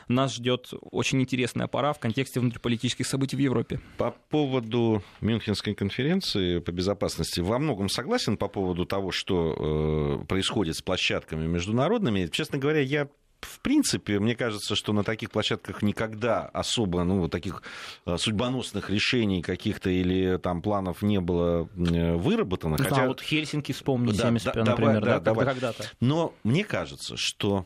нас 0.07 0.35
ждет 0.35 0.71
очень 0.91 1.21
интересная 1.21 1.67
пора 1.67 1.93
в 1.93 1.99
контексте 1.99 2.39
внутриполитических 2.39 3.05
событий 3.07 3.35
в 3.35 3.39
Европе. 3.39 3.81
По 3.97 4.11
поводу 4.11 5.03
Мюнхенской 5.21 5.73
конференции 5.73 6.59
по 6.59 6.71
безопасности 6.71 7.41
во 7.41 7.59
многом 7.59 7.89
согласен 7.89 8.37
по 8.37 8.47
поводу 8.47 8.85
того, 8.85 9.11
что 9.11 10.21
э, 10.21 10.25
происходит 10.25 10.75
с 10.75 10.81
площадками 10.81 11.47
международными. 11.47 12.27
Честно 12.27 12.57
говоря, 12.57 12.81
я 12.81 13.09
в 13.45 13.59
принципе, 13.59 14.19
мне 14.19 14.35
кажется, 14.35 14.75
что 14.75 14.93
на 14.93 15.03
таких 15.03 15.31
площадках 15.31 15.81
никогда 15.81 16.45
особо, 16.47 17.03
ну, 17.03 17.27
таких 17.29 17.63
э, 18.05 18.17
судьбоносных 18.17 18.89
решений 18.89 19.41
каких-то 19.41 19.89
или 19.89 20.37
там 20.37 20.61
планов 20.61 21.01
не 21.01 21.19
было 21.19 21.69
э, 21.75 22.15
выработано. 22.15 22.77
Да, 22.77 22.83
Хотя... 22.83 23.07
вот 23.07 23.21
Хельсинки 23.21 23.71
вспомни, 23.71 24.11
да, 24.11 24.27
75, 24.27 24.53
да, 24.53 24.63
например, 24.71 25.01
давай, 25.01 25.19
да, 25.21 25.33
да, 25.33 25.45
когда-то. 25.45 25.91
Но 25.99 26.33
мне 26.43 26.63
кажется, 26.63 27.15
что 27.17 27.65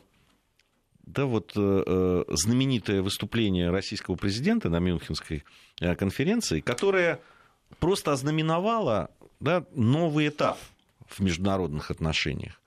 да, 1.04 1.24
вот 1.24 1.52
э, 1.56 2.24
знаменитое 2.28 3.02
выступление 3.02 3.70
российского 3.70 4.16
президента 4.16 4.68
на 4.68 4.78
Мюнхенской 4.78 5.44
конференции, 5.78 6.60
которое 6.60 7.20
просто 7.78 8.12
ознаменовало 8.12 9.10
да, 9.40 9.64
новый 9.74 10.28
этап 10.28 10.58
в 11.08 11.20
международных 11.20 11.90
отношениях. 11.90 12.60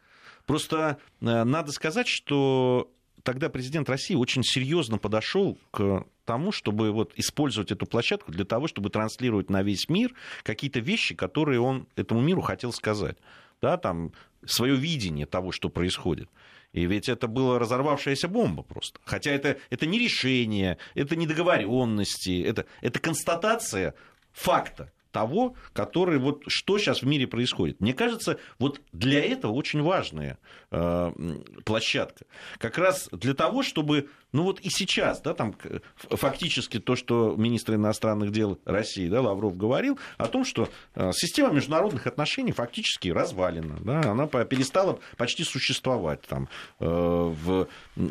Просто 0.45 0.97
надо 1.21 1.71
сказать, 1.71 2.07
что 2.07 2.91
тогда 3.23 3.49
президент 3.49 3.89
России 3.89 4.15
очень 4.15 4.43
серьезно 4.43 4.97
подошел 4.97 5.57
к 5.71 6.05
тому, 6.25 6.51
чтобы 6.51 6.91
вот 6.91 7.13
использовать 7.15 7.71
эту 7.71 7.85
площадку 7.85 8.31
для 8.31 8.45
того, 8.45 8.67
чтобы 8.67 8.89
транслировать 8.89 9.49
на 9.49 9.63
весь 9.63 9.89
мир 9.89 10.13
какие-то 10.43 10.79
вещи, 10.79 11.15
которые 11.15 11.59
он 11.59 11.87
этому 11.95 12.21
миру 12.21 12.41
хотел 12.41 12.71
сказать. 12.71 13.17
Да, 13.61 13.77
там, 13.77 14.11
свое 14.45 14.75
видение 14.75 15.25
того, 15.25 15.51
что 15.51 15.69
происходит. 15.69 16.29
И 16.73 16.85
ведь 16.85 17.07
это 17.07 17.27
была 17.27 17.59
разорвавшаяся 17.59 18.27
бомба 18.27 18.63
просто. 18.63 18.99
Хотя 19.05 19.31
это, 19.31 19.57
это 19.69 19.85
не 19.85 19.99
решение, 19.99 20.77
это 20.95 21.15
не 21.15 21.27
договоренности, 21.27 22.41
это, 22.41 22.65
это 22.81 22.99
констатация 22.99 23.93
факта 24.31 24.91
того, 25.13 25.53
который 25.73 26.17
вот 26.17 26.43
что 26.47 26.77
сейчас 26.77 27.03
в 27.03 27.05
мире 27.05 27.27
происходит. 27.27 27.79
Мне 27.79 27.93
кажется, 27.93 28.39
вот 28.59 28.81
для 28.91 29.23
этого 29.23 29.53
очень 29.53 29.81
важная 29.81 30.39
э, 30.71 31.11
площадка. 31.63 32.25
Как 32.57 32.77
раз 32.77 33.07
для 33.11 33.35
того, 33.35 33.61
чтобы, 33.61 34.09
ну 34.33 34.43
вот 34.43 34.59
и 34.59 34.69
сейчас, 34.69 35.21
да, 35.21 35.35
там 35.35 35.55
фактически 36.09 36.79
то, 36.79 36.95
что 36.95 37.35
министр 37.37 37.75
иностранных 37.75 38.31
дел 38.31 38.59
России, 38.65 39.07
да, 39.07 39.21
Лавров 39.21 39.55
говорил 39.55 39.99
о 40.17 40.27
том, 40.27 40.43
что 40.43 40.67
э, 40.95 41.11
система 41.13 41.53
международных 41.53 42.07
отношений 42.07 42.51
фактически 42.51 43.09
развалена, 43.09 43.77
да, 43.81 44.01
она 44.11 44.25
перестала 44.25 44.99
почти 45.15 45.43
существовать 45.43 46.21
там, 46.23 46.49
э, 46.79 46.85
в, 46.87 47.67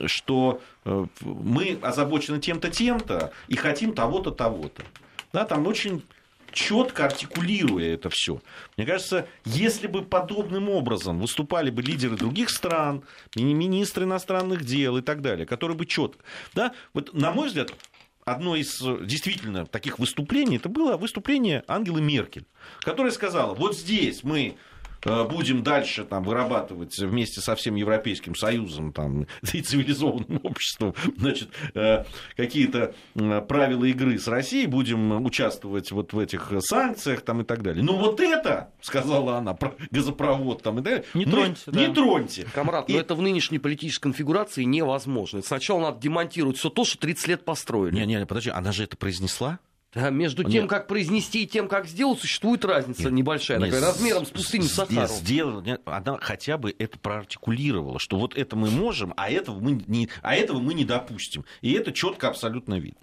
что 0.06 0.60
э, 0.84 1.06
мы 1.20 1.78
озабочены 1.82 2.38
тем-то, 2.38 2.70
тем-то 2.70 3.32
и 3.48 3.56
хотим 3.56 3.92
того-то, 3.92 4.30
того-то. 4.30 4.84
Да, 5.32 5.44
там 5.46 5.66
очень 5.66 6.04
четко 6.52 7.06
артикулируя 7.06 7.94
это 7.94 8.10
все. 8.10 8.40
Мне 8.76 8.86
кажется, 8.86 9.26
если 9.44 9.86
бы 9.86 10.02
подобным 10.02 10.68
образом 10.68 11.20
выступали 11.20 11.70
бы 11.70 11.82
лидеры 11.82 12.16
других 12.16 12.50
стран, 12.50 13.04
министры 13.34 14.04
иностранных 14.04 14.64
дел 14.64 14.96
и 14.96 15.02
так 15.02 15.22
далее, 15.22 15.46
которые 15.46 15.76
бы 15.76 15.86
четко, 15.86 16.22
да, 16.54 16.72
вот 16.94 17.12
на 17.14 17.32
мой 17.32 17.48
взгляд, 17.48 17.72
одно 18.24 18.56
из 18.56 18.80
действительно 19.04 19.66
таких 19.66 19.98
выступлений, 19.98 20.56
это 20.56 20.68
было 20.68 20.96
выступление 20.96 21.64
Ангелы 21.66 22.00
Меркель, 22.00 22.46
которая 22.80 23.12
сказала, 23.12 23.54
вот 23.54 23.76
здесь 23.76 24.22
мы 24.22 24.56
Э, 24.56 24.71
будем 25.04 25.62
дальше 25.62 26.04
там, 26.04 26.24
вырабатывать 26.24 26.98
вместе 26.98 27.40
со 27.40 27.54
всем 27.56 27.74
Европейским 27.74 28.34
Союзом 28.34 28.92
там, 28.92 29.26
и 29.52 29.60
цивилизованным 29.60 30.40
обществом 30.42 30.94
значит, 31.16 31.50
э, 31.74 32.04
какие-то 32.36 32.94
правила 33.48 33.84
игры 33.84 34.18
с 34.18 34.28
Россией, 34.28 34.66
будем 34.66 35.24
участвовать 35.24 35.90
вот 35.92 36.12
в 36.12 36.18
этих 36.18 36.52
санкциях 36.60 37.22
там, 37.22 37.40
и 37.42 37.44
так 37.44 37.62
далее. 37.62 37.82
Но 37.82 37.96
вот 37.96 38.20
это, 38.20 38.70
сказала 38.80 39.38
она, 39.38 39.54
про 39.54 39.74
газопровод 39.90 40.62
там, 40.62 40.78
и 40.78 40.82
далее, 40.82 41.04
не 41.14 41.26
мы, 41.26 41.32
троньте. 41.32 41.62
Не 41.66 41.86
да. 41.88 41.94
троньте. 41.94 42.46
Камрад, 42.54 42.88
и... 42.88 42.94
но 42.94 43.00
это 43.00 43.14
в 43.14 43.22
нынешней 43.22 43.58
политической 43.58 44.02
конфигурации 44.02 44.64
невозможно. 44.64 45.42
Сначала 45.42 45.80
надо 45.80 46.00
демонтировать 46.00 46.56
все 46.56 46.70
то, 46.70 46.84
что 46.84 46.98
30 46.98 47.28
лет 47.28 47.44
построили. 47.44 47.94
Не-не, 47.94 48.26
подожди, 48.26 48.50
она 48.50 48.72
же 48.72 48.84
это 48.84 48.96
произнесла? 48.96 49.58
Да, 49.94 50.08
между 50.08 50.42
тем, 50.44 50.68
как 50.68 50.86
произнести 50.86 51.42
и 51.42 51.46
тем, 51.46 51.68
как 51.68 51.86
сделать, 51.86 52.18
существует 52.18 52.64
разница 52.64 53.04
нет, 53.04 53.12
небольшая, 53.12 53.58
нет, 53.58 53.70
такая, 53.70 53.86
размером 53.86 54.24
с 54.24 54.30
пустыню 54.30 54.64
Сахару. 54.64 55.12
Сделала, 55.12 55.62
она 55.84 56.18
хотя 56.18 56.56
бы 56.56 56.74
это 56.78 56.98
проартикулировала, 56.98 57.98
что 57.98 58.16
вот 58.16 58.34
это 58.36 58.56
мы 58.56 58.70
можем, 58.70 59.12
а 59.18 59.30
этого 59.30 59.60
мы 59.60 59.82
не, 59.86 60.08
а 60.22 60.34
этого 60.34 60.60
мы 60.60 60.72
не 60.72 60.86
допустим. 60.86 61.44
И 61.60 61.72
это 61.72 61.92
четко 61.92 62.28
абсолютно 62.28 62.78
видно. 62.78 63.00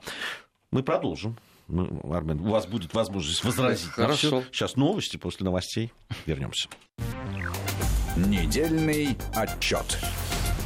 Мы 0.72 0.82
продолжим. 0.82 1.38
Мы, 1.68 1.88
Армен, 2.12 2.40
у 2.40 2.50
вас 2.50 2.66
будет 2.66 2.96
возможность 2.96 3.44
возразить. 3.44 3.90
Хорошо. 3.90 4.44
Сейчас 4.52 4.76
новости, 4.76 5.18
после 5.18 5.46
новостей 5.46 5.94
вернемся. 6.26 6.70
Недельный 8.18 9.16
отчет. 9.36 10.00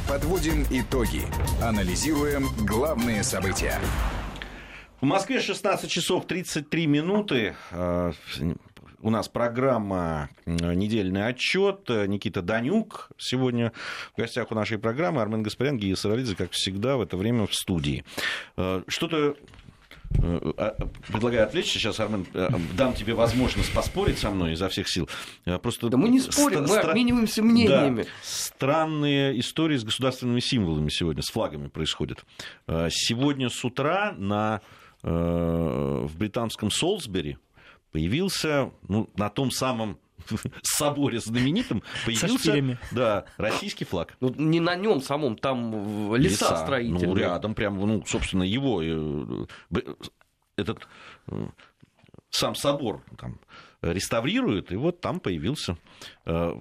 Подводим 0.08 0.66
итоги. 0.70 1.22
Анализируем 1.62 2.48
главные 2.66 3.22
события. 3.22 3.78
В 5.04 5.06
Москве 5.06 5.38
16 5.38 5.90
часов 5.90 6.26
33 6.26 6.86
минуты. 6.86 7.54
Э, 7.72 8.12
у 9.02 9.10
нас 9.10 9.28
программа 9.28 10.30
«Недельный 10.46 11.26
отчет». 11.26 11.90
Никита 11.90 12.40
Данюк 12.40 13.10
сегодня 13.18 13.72
в 14.14 14.18
гостях 14.18 14.50
у 14.50 14.54
нашей 14.54 14.78
программы. 14.78 15.20
Армен 15.20 15.42
Гаспарян, 15.42 15.76
Гия 15.76 15.94
Саралидзе, 15.94 16.36
как 16.36 16.52
всегда, 16.52 16.96
в 16.96 17.02
это 17.02 17.18
время 17.18 17.46
в 17.46 17.54
студии. 17.54 18.02
Э, 18.56 18.82
что-то 18.88 19.36
э, 20.22 20.52
а, 20.56 20.74
Предлагаю 21.08 21.44
отвлечься. 21.44 21.78
Сейчас, 21.78 22.00
Армен, 22.00 22.26
дам 22.72 22.94
тебе 22.94 23.12
возможность 23.12 23.74
поспорить 23.74 24.18
со 24.18 24.30
мной 24.30 24.54
изо 24.54 24.70
всех 24.70 24.88
сил. 24.88 25.06
Просто 25.62 25.90
да 25.90 25.98
мы 25.98 26.08
не 26.08 26.20
спорим, 26.20 26.60
стра- 26.60 26.68
мы 26.68 26.78
обмениваемся 26.78 27.42
мнениями. 27.42 28.04
Да, 28.04 28.08
странные 28.22 29.38
истории 29.38 29.76
с 29.76 29.84
государственными 29.84 30.40
символами 30.40 30.88
сегодня, 30.88 31.22
с 31.22 31.28
флагами 31.28 31.68
происходят. 31.68 32.24
Сегодня 32.66 33.50
с 33.50 33.62
утра 33.66 34.14
на 34.16 34.62
в 35.04 36.16
британском 36.16 36.70
Солсбери 36.70 37.36
появился 37.92 38.72
ну, 38.88 39.10
на 39.16 39.28
том 39.28 39.50
самом 39.50 39.98
соборе 40.62 41.20
знаменитом 41.20 41.82
появился 42.04 42.78
да, 42.92 43.24
российский 43.36 43.84
флаг. 43.84 44.16
Ну, 44.20 44.34
не 44.36 44.60
на 44.60 44.74
нем 44.74 45.00
самом, 45.00 45.36
там 45.36 46.08
в 46.08 46.16
леса, 46.16 46.56
строительные. 46.56 47.06
Ну, 47.06 47.14
рядом, 47.16 47.54
прям, 47.54 47.78
ну, 47.78 48.02
собственно, 48.06 48.42
его 48.42 48.82
э, 48.82 49.46
этот 50.56 50.88
э, 51.26 51.46
сам 52.30 52.54
собор 52.54 53.04
там 53.18 53.38
реставрируют, 53.82 54.72
и 54.72 54.76
вот 54.76 55.00
там 55.00 55.20
появился. 55.20 55.76
э, 56.24 56.58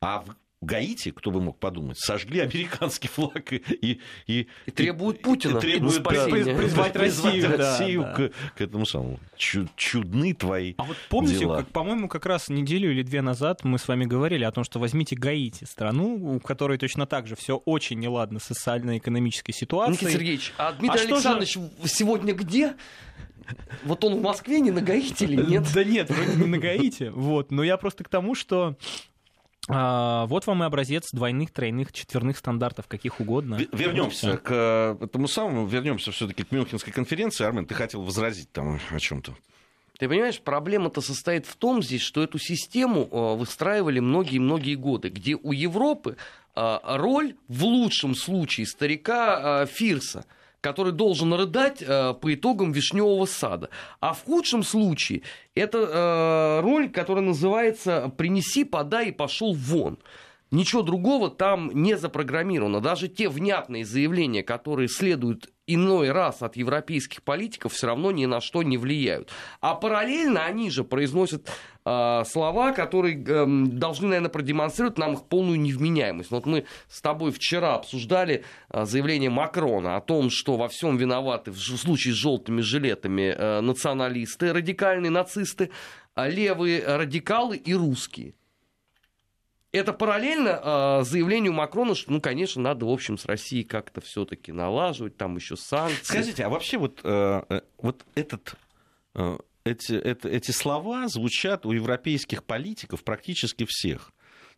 А 0.00 0.24
Гаити, 0.62 1.10
кто 1.10 1.30
бы 1.30 1.40
мог 1.42 1.58
подумать, 1.58 1.98
сожгли 1.98 2.40
американский 2.40 3.08
флаг 3.08 3.52
и... 3.52 3.56
И, 3.56 4.00
и, 4.26 4.46
И 4.66 4.70
требуют 4.70 5.20
Путина 5.20 5.58
и 5.58 5.60
требуют, 5.60 6.02
да, 6.02 6.26
Призвать 6.56 6.96
Россию, 6.96 7.48
да, 7.48 7.56
Россию 7.56 8.02
да. 8.02 8.12
К, 8.14 8.32
к 8.56 8.60
этому 8.60 8.86
самому. 8.86 9.18
Чу- 9.36 9.68
чудны 9.76 10.34
твои 10.34 10.74
А 10.78 10.84
вот 10.84 10.96
помните, 11.08 11.40
дела. 11.40 11.58
как, 11.58 11.68
по-моему, 11.68 12.08
как 12.08 12.26
раз 12.26 12.48
неделю 12.48 12.90
или 12.92 13.02
две 13.02 13.22
назад 13.22 13.64
мы 13.64 13.78
с 13.78 13.88
вами 13.88 14.04
говорили 14.04 14.44
о 14.44 14.52
том, 14.52 14.62
что 14.64 14.78
возьмите 14.78 15.16
Гаити, 15.16 15.64
страну, 15.64 16.36
у 16.36 16.40
которой 16.40 16.78
точно 16.78 17.06
так 17.06 17.26
же 17.26 17.34
все 17.34 17.56
очень 17.56 17.98
неладно 17.98 18.38
с 18.38 18.44
социально-экономической 18.44 19.52
ситуацией. 19.52 19.96
Никита 19.96 20.10
Сергеевич, 20.12 20.52
а 20.58 20.72
Дмитрий 20.72 20.98
А 21.00 21.02
что 21.02 21.08
же- 21.20 21.28
Александрович 21.28 21.58
сегодня 21.86 22.34
где? 22.34 22.74
Вот 23.84 24.04
он 24.04 24.14
в 24.16 24.22
Москве, 24.22 24.60
не 24.60 24.70
на 24.70 24.80
Гаити 24.80 25.24
или 25.24 25.42
нет? 25.42 25.64
Да 25.74 25.82
нет, 25.82 26.08
вроде 26.08 26.36
не 26.36 26.46
на 26.46 26.58
Гаити. 26.58 27.10
Вот. 27.12 27.50
Но 27.50 27.64
я 27.64 27.76
просто 27.76 28.04
к 28.04 28.08
тому, 28.08 28.34
что 28.36 28.76
а, 29.68 30.26
вот 30.26 30.46
вам 30.46 30.62
и 30.62 30.66
образец 30.66 31.10
двойных, 31.12 31.52
тройных, 31.52 31.92
четверных 31.92 32.36
стандартов, 32.36 32.88
каких 32.88 33.20
угодно. 33.20 33.54
Ве- 33.54 33.68
Вернемся 33.76 34.36
к 34.36 34.50
э, 34.50 35.04
этому 35.04 35.28
самому, 35.28 35.66
вернемся 35.66 36.10
все-таки 36.10 36.42
к 36.42 36.50
Мюнхенской 36.50 36.92
конференции. 36.92 37.44
Армен, 37.44 37.66
ты 37.66 37.74
хотел 37.74 38.02
возразить 38.02 38.50
там 38.50 38.80
о 38.90 38.98
чем-то. 38.98 39.34
Ты 39.98 40.08
понимаешь, 40.08 40.40
проблема-то 40.40 41.00
состоит 41.00 41.46
в 41.46 41.54
том 41.54 41.80
здесь, 41.82 42.02
что 42.02 42.24
эту 42.24 42.38
систему 42.38 43.08
э, 43.10 43.36
выстраивали 43.36 44.00
многие-многие 44.00 44.74
годы, 44.74 45.10
где 45.10 45.36
у 45.36 45.52
Европы 45.52 46.16
э, 46.56 46.78
роль 46.82 47.36
в 47.46 47.64
лучшем 47.64 48.16
случае 48.16 48.66
старика 48.66 49.64
Фирса, 49.66 50.24
который 50.62 50.92
должен 50.92 51.34
рыдать 51.34 51.82
э, 51.82 52.14
по 52.14 52.32
итогам 52.32 52.72
вишневого 52.72 53.26
сада. 53.26 53.68
А 54.00 54.14
в 54.14 54.22
худшем 54.24 54.62
случае 54.62 55.22
это 55.54 55.78
э, 55.78 56.60
роль, 56.62 56.88
которая 56.88 57.24
называется 57.24 58.10
«принеси, 58.16 58.64
подай 58.64 59.08
и 59.08 59.12
пошел 59.12 59.52
вон». 59.52 59.98
Ничего 60.52 60.82
другого 60.82 61.30
там 61.30 61.70
не 61.72 61.96
запрограммировано. 61.96 62.80
Даже 62.80 63.08
те 63.08 63.28
внятные 63.28 63.86
заявления, 63.86 64.42
которые 64.42 64.86
следуют 64.86 65.50
иной 65.74 66.10
раз 66.10 66.42
от 66.42 66.56
европейских 66.56 67.22
политиков, 67.22 67.72
все 67.72 67.86
равно 67.86 68.10
ни 68.10 68.26
на 68.26 68.40
что 68.40 68.62
не 68.62 68.76
влияют. 68.78 69.30
А 69.60 69.74
параллельно 69.74 70.44
они 70.44 70.70
же 70.70 70.84
произносят 70.84 71.50
э, 71.84 72.22
слова, 72.26 72.72
которые 72.72 73.22
э, 73.22 73.46
должны, 73.46 74.08
наверное, 74.08 74.30
продемонстрировать 74.30 74.98
нам 74.98 75.14
их 75.14 75.24
полную 75.24 75.60
невменяемость. 75.60 76.30
Вот 76.30 76.46
мы 76.46 76.64
с 76.88 77.00
тобой 77.00 77.32
вчера 77.32 77.74
обсуждали 77.74 78.44
э, 78.70 78.84
заявление 78.84 79.30
Макрона 79.30 79.96
о 79.96 80.00
том, 80.00 80.30
что 80.30 80.56
во 80.56 80.68
всем 80.68 80.96
виноваты 80.96 81.50
в 81.50 81.56
ж- 81.56 81.76
случае 81.76 82.14
с 82.14 82.16
желтыми 82.16 82.60
жилетами 82.60 83.34
э, 83.36 83.60
националисты, 83.60 84.52
радикальные 84.52 85.10
нацисты, 85.10 85.70
а 86.14 86.28
левые 86.28 86.84
радикалы 86.84 87.56
и 87.56 87.74
русские. 87.74 88.34
Это 89.72 89.94
параллельно 89.94 90.60
э, 91.00 91.04
заявлению 91.04 91.54
Макрона, 91.54 91.94
что, 91.94 92.12
ну, 92.12 92.20
конечно, 92.20 92.60
надо, 92.60 92.84
в 92.84 92.90
общем, 92.90 93.16
с 93.16 93.24
Россией 93.24 93.64
как-то 93.64 94.02
все-таки 94.02 94.52
налаживать, 94.52 95.16
там 95.16 95.36
еще 95.36 95.56
санкции. 95.56 96.04
Скажите, 96.04 96.44
а 96.44 96.50
вообще 96.50 96.76
вот, 96.76 97.00
э, 97.02 97.42
э, 97.48 97.60
вот 97.78 98.04
этот, 98.14 98.54
э, 99.14 99.38
эти, 99.64 99.92
это- 99.94 100.28
эти 100.28 100.50
слова 100.50 101.08
звучат 101.08 101.64
у 101.64 101.72
европейских 101.72 102.44
политиков 102.44 103.02
практически 103.02 103.64
всех. 103.66 104.10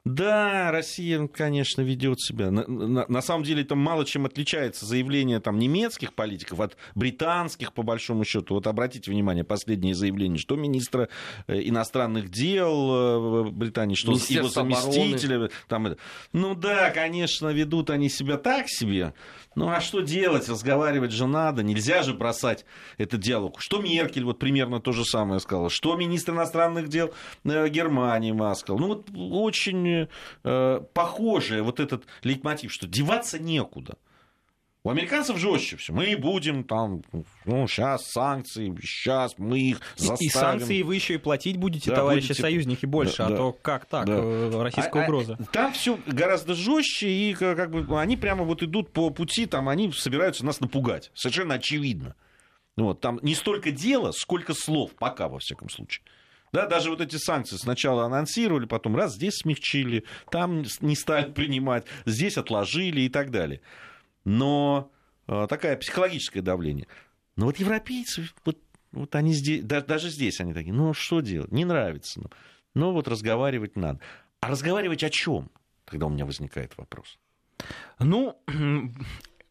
Да, 0.04 0.70
Россия, 0.70 1.26
конечно, 1.28 1.80
ведет 1.80 2.20
себя. 2.20 2.50
На, 2.50 2.66
на- 2.66 3.06
на 3.08 3.22
самом 3.22 3.42
деле 3.42 3.62
это 3.62 3.74
мало 3.74 4.04
чем 4.04 4.26
отличается 4.26 4.84
заявление 4.84 5.40
там, 5.40 5.58
немецких 5.58 6.12
политиков 6.12 6.60
от 6.60 6.76
британских, 6.94 7.72
по 7.72 7.82
большому 7.82 8.24
счету. 8.24 8.54
Вот 8.54 8.66
обратите 8.66 9.10
внимание, 9.10 9.44
последнее 9.44 9.94
заявление, 9.94 10.38
что 10.38 10.56
министра 10.56 11.08
э, 11.46 11.58
иностранных 11.62 12.30
дел 12.30 13.46
э, 13.46 13.50
Британии, 13.50 13.94
что 13.94 14.12
его 14.12 14.48
заместителя. 14.48 15.48
Там, 15.68 15.86
это. 15.86 15.98
ну 16.34 16.54
да, 16.54 16.90
конечно, 16.90 17.48
ведут 17.48 17.88
они 17.88 18.10
себя 18.10 18.36
так 18.36 18.68
себе. 18.68 19.14
Ну 19.54 19.68
а 19.68 19.80
что 19.80 20.00
делать? 20.00 20.48
Разговаривать 20.48 21.12
же 21.12 21.26
надо. 21.26 21.62
Нельзя 21.62 22.02
же 22.02 22.12
бросать 22.12 22.64
этот 22.98 23.20
диалог. 23.20 23.60
Что 23.60 23.80
Меркель 23.80 24.24
вот 24.24 24.38
примерно 24.38 24.80
то 24.80 24.92
же 24.92 25.04
самое 25.04 25.40
сказала. 25.40 25.70
Что 25.70 25.96
министр 25.96 26.32
иностранных 26.32 26.88
дел 26.88 27.14
э, 27.44 27.68
Германии 27.68 28.32
Маскал. 28.32 28.78
Ну 28.78 28.88
вот 28.88 29.08
очень 29.14 29.93
э, 30.44 30.80
похожее 30.92 31.62
вот 31.62 31.80
этот 31.80 32.04
лейтмотив, 32.22 32.72
что 32.72 32.87
деваться 32.87 33.38
некуда. 33.38 33.94
У 34.87 34.90
американцев 34.90 35.38
жестче 35.38 35.78
все. 35.78 35.94
Мы 35.94 36.14
будем 36.18 36.62
там, 36.62 37.02
ну, 37.46 37.66
сейчас 37.66 38.07
санкции, 38.11 38.70
сейчас 38.83 39.38
мы 39.38 39.59
их 39.59 39.78
И- 39.96 40.02
заставим. 40.02 40.18
И 40.20 40.28
санкции 40.28 40.83
вы 40.83 40.94
еще 40.96 41.14
и 41.14 41.16
платить 41.16 41.57
будете, 41.57 41.88
Да, 41.88 41.96
товарищи 41.96 42.28
будете- 42.28 42.42
союзники, 42.42 42.85
больше, 42.85 43.16
Да, 43.16 43.26
а 43.26 43.30
да. 43.30 43.37
то 43.37 43.52
как 43.52 43.87
так, 43.87 44.04
Да. 44.07 44.12
э, 44.14 44.62
российская 44.62 45.00
А- 45.00 45.02
а 45.02 45.07
угроза. 45.07 45.38
Там 45.52 45.72
все 45.72 45.98
гораздо 46.07 46.52
жестче, 46.52 47.09
и 47.09 47.33
как 47.33 47.57
как 47.57 47.70
бы 47.70 47.98
они 47.98 48.18
прямо 48.18 48.44
вот 48.44 48.62
идут 48.62 48.92
по 48.92 49.09
пути, 49.09 49.46
там 49.46 49.70
они 49.70 49.90
собираются 49.90 50.44
нас 50.44 50.61
напугать. 50.61 51.11
Совершенно 51.14 51.54
очевидно. 51.54 52.14
Вот, 52.76 53.00
там 53.00 53.20
не 53.22 53.35
столько 53.35 53.70
дела, 53.70 54.11
сколько 54.12 54.52
слов, 54.52 54.90
пока, 54.98 55.28
во 55.28 55.38
всяком 55.38 55.70
случае. 55.70 56.04
Да, 56.54 56.66
даже 56.68 56.88
вот 56.88 57.00
эти 57.00 57.16
санкции 57.16 57.56
сначала 57.56 58.04
анонсировали, 58.04 58.66
потом 58.66 58.94
раз 58.94 59.14
здесь 59.14 59.38
смягчили, 59.38 60.04
там 60.30 60.62
не 60.82 60.94
стали 60.94 61.32
принимать, 61.32 61.84
здесь 62.06 62.38
отложили 62.38 63.00
и 63.00 63.08
так 63.08 63.32
далее. 63.32 63.60
Но 64.24 64.92
э, 65.26 65.48
такое 65.48 65.76
психологическое 65.76 66.42
давление. 66.42 66.86
Но 67.34 67.46
вот 67.46 67.56
европейцы, 67.56 68.28
вот, 68.44 68.56
вот 68.92 69.16
они 69.16 69.32
здесь, 69.32 69.64
да- 69.64 69.80
даже 69.80 70.10
здесь 70.10 70.40
они 70.40 70.54
такие, 70.54 70.72
ну 70.72 70.94
что 70.94 71.22
делать, 71.22 71.50
не 71.50 71.64
нравится 71.64 72.20
нам. 72.20 72.30
Но 72.72 72.92
вот 72.92 73.08
разговаривать 73.08 73.74
надо. 73.74 73.98
А 74.38 74.46
разговаривать 74.46 75.02
о 75.02 75.10
чем? 75.10 75.50
Тогда 75.84 76.06
у 76.06 76.10
меня 76.10 76.24
возникает 76.24 76.78
вопрос. 76.78 77.18
Ну, 77.98 78.40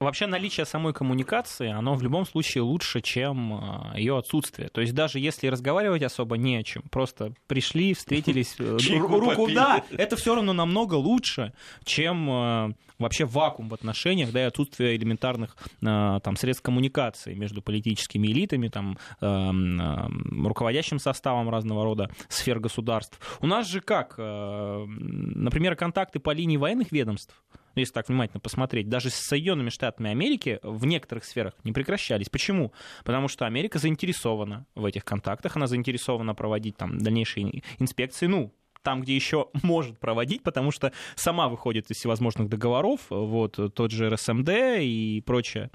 вообще 0.03 0.27
наличие 0.27 0.65
самой 0.65 0.93
коммуникации, 0.93 1.69
оно 1.71 1.95
в 1.95 2.03
любом 2.03 2.25
случае 2.25 2.63
лучше, 2.63 3.01
чем 3.01 3.93
ее 3.95 4.17
отсутствие. 4.17 4.69
То 4.69 4.81
есть 4.81 4.93
даже 4.93 5.19
если 5.19 5.47
разговаривать 5.47 6.03
особо 6.03 6.37
не 6.37 6.57
о 6.57 6.63
чем, 6.63 6.83
просто 6.91 7.33
пришли, 7.47 7.93
встретились, 7.93 8.55
э, 8.59 8.77
руку, 8.99 9.49
да, 9.51 9.83
это 9.91 10.15
все 10.15 10.35
равно 10.35 10.53
намного 10.53 10.95
лучше, 10.95 11.53
чем 11.83 12.29
э, 12.29 12.73
вообще 12.99 13.25
вакуум 13.25 13.69
в 13.69 13.73
отношениях, 13.73 14.32
да, 14.32 14.43
и 14.43 14.45
отсутствие 14.45 14.95
элементарных 14.95 15.56
э, 15.82 16.19
там 16.23 16.36
средств 16.36 16.63
коммуникации 16.63 17.34
между 17.34 17.62
политическими 17.62 18.27
элитами, 18.27 18.67
там 18.67 18.97
эм, 19.21 19.79
эм, 19.79 20.47
руководящим 20.47 20.99
составом 20.99 21.49
разного 21.49 21.84
рода 21.84 22.10
сфер 22.29 22.60
государств. 22.60 23.19
У 23.41 23.47
нас 23.47 23.67
же 23.67 23.82
как, 23.82 24.15
э, 24.17 24.86
например, 24.88 25.75
контакты 25.75 26.19
по 26.19 26.32
линии 26.32 26.58
военных 26.58 26.91
ведомств 26.91 27.43
ну, 27.75 27.79
если 27.79 27.93
так 27.93 28.08
внимательно 28.08 28.39
посмотреть, 28.39 28.88
даже 28.88 29.10
с 29.10 29.15
Соединенными 29.15 29.69
Штатами 29.69 30.12
Америки 30.12 30.60
в 30.62 30.86
некоторых 30.86 31.25
сферах 31.25 31.53
не 31.63 31.71
прекращались. 31.71 32.29
Почему? 32.29 32.71
Потому 33.03 33.27
что 33.27 33.45
Америка 33.45 33.79
заинтересована 33.79 34.65
в 34.75 34.86
этих 34.86 35.03
контактах, 35.03 35.56
она 35.56 35.67
заинтересована 35.67 36.36
проводить 36.36 36.77
там 36.77 36.99
дальнейшие 36.99 37.63
инспекции, 37.79 38.27
ну, 38.27 38.53
там, 38.84 39.02
где 39.02 39.15
еще 39.15 39.48
может 39.63 39.98
проводить, 40.00 40.43
потому 40.43 40.72
что 40.72 40.91
сама 41.15 41.50
выходит 41.50 41.89
из 41.89 41.98
всевозможных 41.98 42.50
договоров, 42.50 43.02
вот 43.10 43.60
тот 43.74 43.91
же 43.91 44.10
РСМД 44.10 44.50
и 44.80 45.24
прочее. 45.26 45.72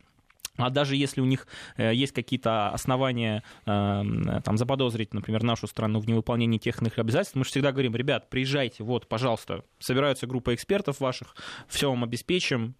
А 0.58 0.70
даже 0.70 0.96
если 0.96 1.20
у 1.20 1.24
них 1.24 1.46
э, 1.76 1.94
есть 1.94 2.12
какие-то 2.12 2.70
основания 2.70 3.44
э, 3.64 4.02
там, 4.44 4.58
заподозрить, 4.58 5.14
например, 5.14 5.44
нашу 5.44 5.68
страну 5.68 6.00
в 6.00 6.08
невыполнении 6.08 6.58
тех 6.58 6.82
иных 6.82 6.98
обязательств, 6.98 7.36
мы 7.36 7.44
же 7.44 7.50
всегда 7.50 7.70
говорим, 7.70 7.94
ребят, 7.94 8.28
приезжайте, 8.28 8.82
вот, 8.82 9.08
пожалуйста, 9.08 9.64
собираются 9.78 10.26
группа 10.26 10.54
экспертов 10.54 10.98
ваших, 10.98 11.36
все 11.68 11.88
вам 11.88 12.02
обеспечим. 12.02 12.74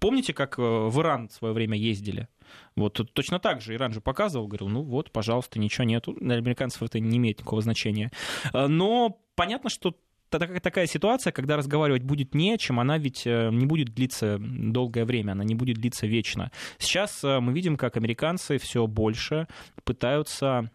Помните, 0.00 0.32
как 0.32 0.58
э, 0.58 0.62
в 0.62 0.98
Иран 1.00 1.28
в 1.28 1.32
свое 1.32 1.52
время 1.52 1.76
ездили? 1.76 2.26
Вот 2.74 3.00
точно 3.12 3.38
так 3.38 3.60
же 3.60 3.74
Иран 3.74 3.92
же 3.92 4.00
показывал, 4.00 4.48
говорил, 4.48 4.68
ну 4.68 4.82
вот, 4.82 5.12
пожалуйста, 5.12 5.58
ничего 5.60 5.84
нету. 5.84 6.16
Для 6.18 6.36
американцев 6.36 6.82
это 6.82 6.98
не 6.98 7.18
имеет 7.18 7.38
никакого 7.38 7.60
значения. 7.60 8.10
Э, 8.54 8.66
Но 8.66 9.20
понятно, 9.34 9.68
что 9.68 9.94
такая, 10.30 10.86
ситуация, 10.86 11.32
когда 11.32 11.56
разговаривать 11.56 12.02
будет 12.02 12.34
не 12.34 12.54
о 12.54 12.58
чем, 12.58 12.80
она 12.80 12.96
ведь 12.96 13.26
э, 13.26 13.50
не 13.52 13.66
будет 13.66 13.94
длиться 13.94 14.38
долгое 14.40 15.04
время, 15.04 15.32
она 15.32 15.44
не 15.44 15.54
будет 15.54 15.76
длиться 15.76 16.06
вечно. 16.06 16.50
Сейчас 16.78 17.22
мы 17.22 17.52
видим, 17.52 17.76
как 17.76 17.98
американцы 17.98 18.56
все 18.56 18.86
больше 18.86 19.48
пытаются 19.84 20.70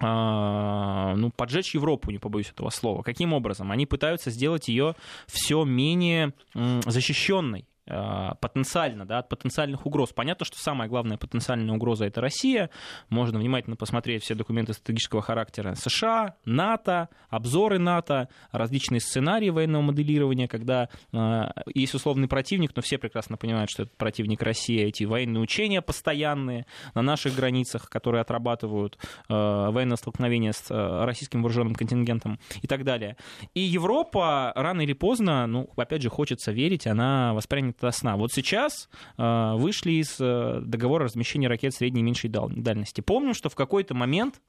ну, 0.00 1.32
поджечь 1.36 1.74
Европу, 1.74 2.10
не 2.10 2.18
побоюсь 2.18 2.48
этого 2.48 2.70
слова. 2.70 3.02
Каким 3.02 3.32
образом? 3.32 3.72
Они 3.72 3.86
пытаются 3.86 4.30
сделать 4.30 4.68
ее 4.68 4.94
все 5.26 5.64
менее 5.64 6.32
защищенной. 6.54 7.66
Э, 7.86 8.34
потенциально, 8.40 9.06
да, 9.06 9.18
от 9.18 9.28
потенциальных 9.28 9.86
угроз. 9.86 10.12
Понятно, 10.12 10.44
что 10.44 10.58
самая 10.58 10.88
главная 10.88 11.16
потенциальная 11.16 11.74
угроза 11.74 12.04
это 12.04 12.20
Россия. 12.20 12.70
Можно 13.08 13.38
внимательно 13.38 13.74
посмотреть 13.74 14.22
все 14.22 14.34
документы 14.34 14.74
стратегического 14.74 15.22
характера 15.22 15.74
США, 15.74 16.36
НАТО, 16.44 17.08
обзоры 17.30 17.78
НАТО, 17.78 18.28
различные 18.52 19.00
сценарии 19.00 19.48
военного 19.48 19.82
моделирования, 19.82 20.46
когда 20.46 20.88
э, 21.12 21.42
есть 21.74 21.94
условный 21.94 22.28
противник, 22.28 22.76
но 22.76 22.82
все 22.82 22.98
прекрасно 22.98 23.36
понимают, 23.36 23.70
что 23.70 23.84
это 23.84 23.92
противник 23.96 24.42
России, 24.42 24.80
эти 24.82 25.04
военные 25.04 25.40
учения 25.40 25.82
постоянные 25.82 26.66
на 26.94 27.02
наших 27.02 27.34
границах, 27.34 27.88
которые 27.88 28.20
отрабатывают 28.20 28.98
э, 29.28 29.34
военное 29.34 29.96
столкновение 29.96 30.52
с 30.52 30.70
э, 30.70 31.04
российским 31.04 31.42
вооруженным 31.42 31.74
контингентом 31.74 32.38
и 32.62 32.68
так 32.68 32.84
далее. 32.84 33.16
И 33.54 33.60
Европа 33.60 34.52
рано 34.54 34.82
или 34.82 34.92
поздно, 34.92 35.46
ну, 35.46 35.70
опять 35.76 36.02
же, 36.02 36.10
хочется 36.10 36.52
верить, 36.52 36.86
она 36.86 37.32
воспримет 37.34 37.69
до 37.78 37.90
сна. 37.90 38.16
Вот 38.16 38.32
сейчас 38.32 38.88
э, 39.18 39.52
вышли 39.56 39.92
из 39.92 40.16
э, 40.20 40.60
договора 40.62 41.04
размещения 41.04 41.48
ракет 41.48 41.74
средней 41.74 42.00
и 42.00 42.04
меньшей 42.04 42.30
дальности. 42.30 43.00
Помним, 43.00 43.34
что 43.34 43.48
в 43.48 43.54
какой-то 43.54 43.94
момент 43.94 44.40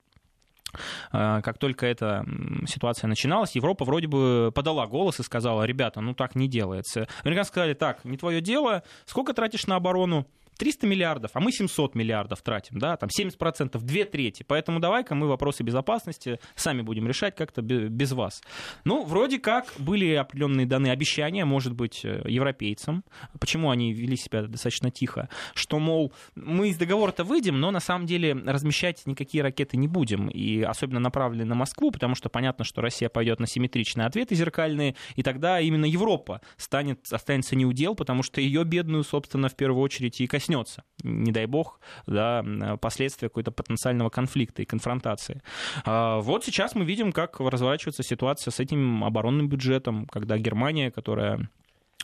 э, 1.12 1.42
как 1.44 1.58
только 1.58 1.86
эта 1.86 2.26
ситуация 2.68 3.08
начиналась, 3.08 3.56
Европа 3.56 3.86
вроде 3.86 4.08
бы 4.08 4.52
подала 4.54 4.88
голос 4.88 5.20
и 5.20 5.24
сказала, 5.24 5.64
ребята, 5.64 6.02
ну 6.02 6.14
так 6.14 6.36
не 6.36 6.48
делается. 6.48 7.08
Американцы 7.24 7.50
сказали, 7.50 7.74
так, 7.74 8.06
не 8.06 8.18
твое 8.18 8.42
дело, 8.42 8.84
сколько 9.06 9.34
тратишь 9.34 9.68
на 9.68 9.76
оборону? 9.76 10.28
300 10.58 10.88
миллиардов, 10.88 11.32
а 11.34 11.40
мы 11.40 11.52
700 11.52 11.96
миллиардов 11.96 12.42
тратим, 12.42 12.80
да, 12.80 12.98
там 12.98 13.10
70%, 13.10 13.80
две 13.82 14.06
трети. 14.06 14.44
Поэтому 14.44 14.80
давай-ка 14.80 15.16
мы 15.16 15.28
вопросы 15.28 15.64
безопасности 15.64 16.40
сами 16.56 16.82
будем 16.82 17.08
решать 17.08 17.36
как-то 17.36 17.62
без 17.62 18.12
вас. 18.12 18.42
Ну, 18.84 19.04
вроде 19.04 19.40
как 19.40 19.74
были 19.78 20.14
определенные 20.14 20.66
данные 20.66 20.94
обещания, 20.94 21.46
может 21.46 21.74
быть, 21.74 22.02
э, 22.04 22.24
европейцам. 22.28 23.04
Почему 23.40 23.70
они 23.70 23.94
вели 23.94 24.16
себя 24.16 24.44
достаточно 24.44 24.92
тихо? 24.92 25.30
Что, 25.54 25.80
мол, 25.80 26.14
мы 26.36 26.70
из 26.70 26.78
договора-то 26.78 27.24
выйдем, 27.24 27.60
но 27.60 27.72
на 27.72 27.80
самом 27.80 28.06
деле 28.06 28.34
размещать 28.34 29.06
никакие 29.06 29.44
ракеты 29.44 29.78
не 29.78 29.88
будем. 29.88 30.28
И 30.30 30.62
особенно 30.62 31.00
направленные 31.00 31.46
на 31.46 31.56
Москву, 31.56 31.92
потому 31.92 32.16
что 32.16 32.30
понятно, 32.30 32.66
что 32.66 32.82
Россия 32.82 33.10
пойдет 33.10 33.40
на 33.40 33.48
симметричные 33.48 34.06
ответы 34.06 34.36
зеркальные, 34.36 34.96
и 35.16 35.24
тогда 35.24 35.60
именно 35.60 35.86
Европа 35.86 36.42
станет, 36.58 37.12
останется 37.12 37.56
неудел, 37.56 37.96
потому 37.96 38.24
что 38.24 38.42
ее 38.42 38.64
бедную, 38.64 39.04
собственно, 39.04 39.50
в 39.50 39.56
первую 39.56 39.82
очередь 39.82 40.22
и 40.22 40.28
коснется, 40.42 40.84
не 41.04 41.32
дай 41.32 41.46
бог, 41.46 41.80
да, 42.08 42.44
последствия 42.82 43.30
какой-то 43.30 43.52
потенциального 43.52 44.10
конфликта 44.10 44.64
и 44.64 44.66
конфронтации. 44.66 45.42
А, 45.86 46.20
вот 46.20 46.44
сейчас 46.44 46.74
мы 46.74 46.84
видим, 46.84 47.12
как 47.12 47.40
разворачивается 47.40 48.04
ситуация 48.04 48.52
с 48.52 48.60
этим 48.60 49.04
оборонным 49.04 49.48
бюджетом, 49.48 50.08
когда 50.08 50.38
Германия, 50.38 50.90
которая 50.90 51.50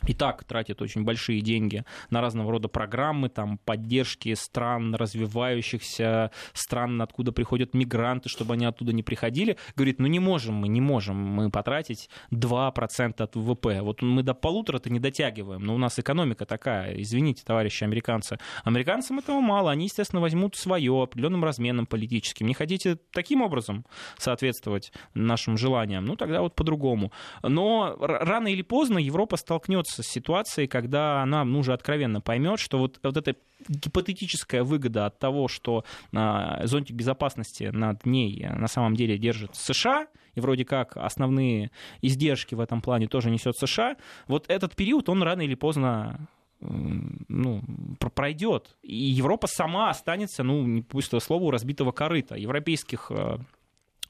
и 0.06 0.14
так 0.14 0.44
тратит 0.44 0.80
очень 0.82 1.04
большие 1.04 1.40
деньги 1.40 1.84
на 2.10 2.20
разного 2.20 2.52
рода 2.52 2.68
программы, 2.68 3.28
там, 3.28 3.58
поддержки 3.58 4.32
стран, 4.34 4.94
развивающихся 4.94 6.30
стран, 6.52 7.00
откуда 7.02 7.32
приходят 7.32 7.74
мигранты, 7.74 8.28
чтобы 8.28 8.54
они 8.54 8.66
оттуда 8.66 8.92
не 8.92 9.02
приходили, 9.02 9.56
говорит, 9.74 9.98
ну 9.98 10.06
не 10.06 10.20
можем 10.20 10.54
мы, 10.54 10.68
не 10.68 10.80
можем 10.80 11.16
мы 11.16 11.50
потратить 11.50 12.08
2% 12.32 13.22
от 13.22 13.36
ВВП. 13.36 13.82
Вот 13.82 14.02
мы 14.02 14.22
до 14.22 14.34
полутора-то 14.34 14.90
не 14.90 15.00
дотягиваем, 15.00 15.62
но 15.62 15.74
у 15.74 15.78
нас 15.78 15.98
экономика 15.98 16.46
такая, 16.46 17.00
извините, 17.00 17.42
товарищи 17.44 17.84
американцы. 17.84 18.38
Американцам 18.64 19.18
этого 19.18 19.40
мало, 19.40 19.70
они, 19.70 19.86
естественно, 19.86 20.20
возьмут 20.20 20.56
свое 20.56 21.02
определенным 21.02 21.44
разменом 21.44 21.86
политическим. 21.86 22.46
Не 22.46 22.54
хотите 22.54 22.98
таким 23.12 23.42
образом 23.42 23.84
соответствовать 24.18 24.92
нашим 25.14 25.56
желаниям? 25.56 26.04
Ну, 26.04 26.16
тогда 26.16 26.40
вот 26.40 26.54
по-другому. 26.54 27.12
Но 27.42 27.96
рано 27.98 28.48
или 28.48 28.62
поздно 28.62 28.98
Европа 28.98 29.36
столкнется 29.36 29.87
столкнется 29.88 30.02
с 30.02 30.06
ситуацией, 30.06 30.68
когда 30.68 31.22
она 31.22 31.44
ну, 31.44 31.60
уже 31.60 31.72
откровенно 31.72 32.20
поймет, 32.20 32.60
что 32.60 32.78
вот, 32.78 33.00
вот 33.02 33.16
эта 33.16 33.34
гипотетическая 33.68 34.62
выгода 34.62 35.06
от 35.06 35.18
того, 35.18 35.48
что 35.48 35.84
а, 36.14 36.66
зонтик 36.66 36.96
безопасности 36.96 37.70
над 37.72 38.06
ней 38.06 38.46
на 38.48 38.68
самом 38.68 38.94
деле 38.94 39.18
держит 39.18 39.56
США, 39.56 40.06
и 40.34 40.40
вроде 40.40 40.64
как 40.64 40.96
основные 40.96 41.70
издержки 42.02 42.54
в 42.54 42.60
этом 42.60 42.80
плане 42.80 43.08
тоже 43.08 43.30
несет 43.30 43.56
США, 43.56 43.96
вот 44.28 44.44
этот 44.48 44.76
период, 44.76 45.08
он 45.08 45.22
рано 45.22 45.42
или 45.42 45.54
поздно 45.54 46.28
ну, 46.60 47.62
пройдет. 48.14 48.76
И 48.82 48.96
Европа 48.96 49.46
сама 49.46 49.90
останется, 49.90 50.42
ну, 50.42 50.82
пусть 50.82 51.08
это 51.08 51.20
слово, 51.20 51.52
разбитого 51.52 51.92
корыта. 51.92 52.34
Европейских 52.34 53.10
а, 53.10 53.38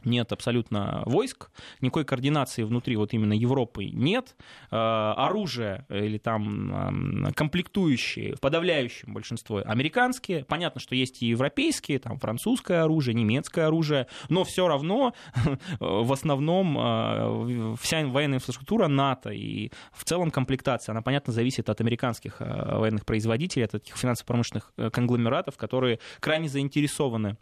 нет 0.05 0.33
абсолютно 0.33 1.03
войск, 1.07 1.51
никакой 1.81 2.05
координации 2.05 2.63
внутри 2.63 2.97
вот 2.97 3.13
именно 3.13 3.33
Европы 3.33 3.87
нет, 3.87 4.37
э, 4.71 4.77
оружие 4.77 5.87
или 5.89 6.19
там 6.19 7.33
комплектующие 7.35 8.37
в 8.37 8.41
подавляющем 8.41 9.15
большинстве 9.15 9.61
американские, 9.63 10.45
понятно, 10.45 10.81
что 10.81 10.95
есть 10.95 11.23
и 11.23 11.27
европейские, 11.27 11.99
там 11.99 12.19
французское 12.19 12.83
оружие, 12.83 13.15
немецкое 13.15 13.67
оружие, 13.67 14.07
но 14.29 14.45
все 14.45 14.69
равно 14.69 15.15
в 15.81 16.13
основном 16.13 16.77
э, 16.79 17.77
вся 17.81 18.07
военная 18.07 18.39
инфраструктура 18.39 18.89
НАТО 18.89 19.31
и 19.31 19.71
в 19.93 20.05
целом 20.05 20.31
комплектация, 20.31 20.93
она, 20.93 21.03
понятно, 21.03 21.33
зависит 21.33 21.69
от 21.69 21.81
американских 21.81 22.37
э, 22.41 22.79
военных 22.79 23.05
производителей, 23.05 23.65
от 23.65 23.75
этих 23.75 23.97
финансово-промышленных 23.97 24.73
конгломератов, 24.93 25.57
которые 25.57 25.99
крайне 26.21 26.49
заинтересованы 26.49 27.37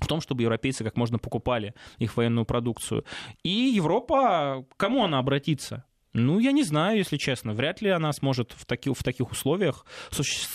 в 0.00 0.06
том, 0.06 0.20
чтобы 0.20 0.42
европейцы 0.42 0.84
как 0.84 0.96
можно 0.96 1.18
покупали 1.18 1.74
их 1.98 2.16
военную 2.16 2.44
продукцию. 2.44 3.04
И 3.42 3.72
Европа, 3.76 4.66
кому 4.76 5.04
она 5.04 5.18
обратится? 5.18 5.84
Ну, 6.18 6.38
я 6.38 6.52
не 6.52 6.62
знаю, 6.62 6.96
если 6.96 7.18
честно. 7.18 7.52
Вряд 7.52 7.82
ли 7.82 7.90
она 7.90 8.10
сможет 8.12 8.52
в, 8.56 8.64
таки, 8.64 8.90
в 8.90 9.02
таких 9.02 9.30
условиях 9.30 9.84
суще, 10.10 10.46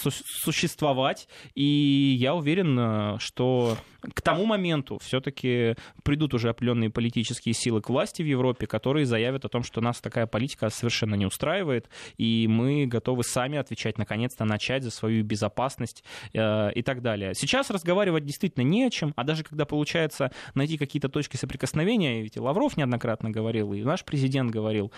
существовать. 0.43 1.27
И 1.53 2.17
я 2.19 2.33
уверен, 2.33 2.77
э, 2.79 3.19
что 3.19 3.77
к 4.01 4.21
тому 4.21 4.45
моменту 4.45 4.97
все-таки 5.03 5.75
придут 6.03 6.33
уже 6.33 6.49
определенные 6.49 6.89
политические 6.89 7.53
силы 7.53 7.81
к 7.81 7.89
власти 7.89 8.23
в 8.23 8.25
Европе, 8.25 8.65
которые 8.65 9.05
заявят 9.05 9.45
о 9.45 9.49
том, 9.49 9.61
что 9.61 9.81
нас 9.81 10.01
такая 10.01 10.25
политика 10.25 10.69
совершенно 10.69 11.13
не 11.13 11.27
устраивает, 11.27 11.89
и 12.17 12.47
мы 12.47 12.87
готовы 12.87 13.23
сами 13.23 13.59
отвечать, 13.59 13.99
наконец-то 13.99 14.45
начать 14.45 14.83
за 14.83 14.89
свою 14.89 15.23
безопасность 15.23 16.03
э, 16.33 16.71
и 16.73 16.81
так 16.81 17.03
далее. 17.03 17.35
Сейчас 17.35 17.69
разговаривать 17.69 18.25
действительно 18.25 18.63
не 18.63 18.85
о 18.85 18.89
чем, 18.89 19.13
а 19.15 19.23
даже 19.23 19.43
когда 19.43 19.65
получается 19.65 20.31
найти 20.55 20.79
какие-то 20.79 21.09
точки 21.09 21.37
соприкосновения, 21.37 22.23
ведь 22.23 22.37
и 22.37 22.39
Лавров 22.39 22.77
неоднократно 22.77 23.29
говорил, 23.29 23.73
и 23.73 23.83
наш 23.83 24.03
президент 24.03 24.49
говорил, 24.49 24.91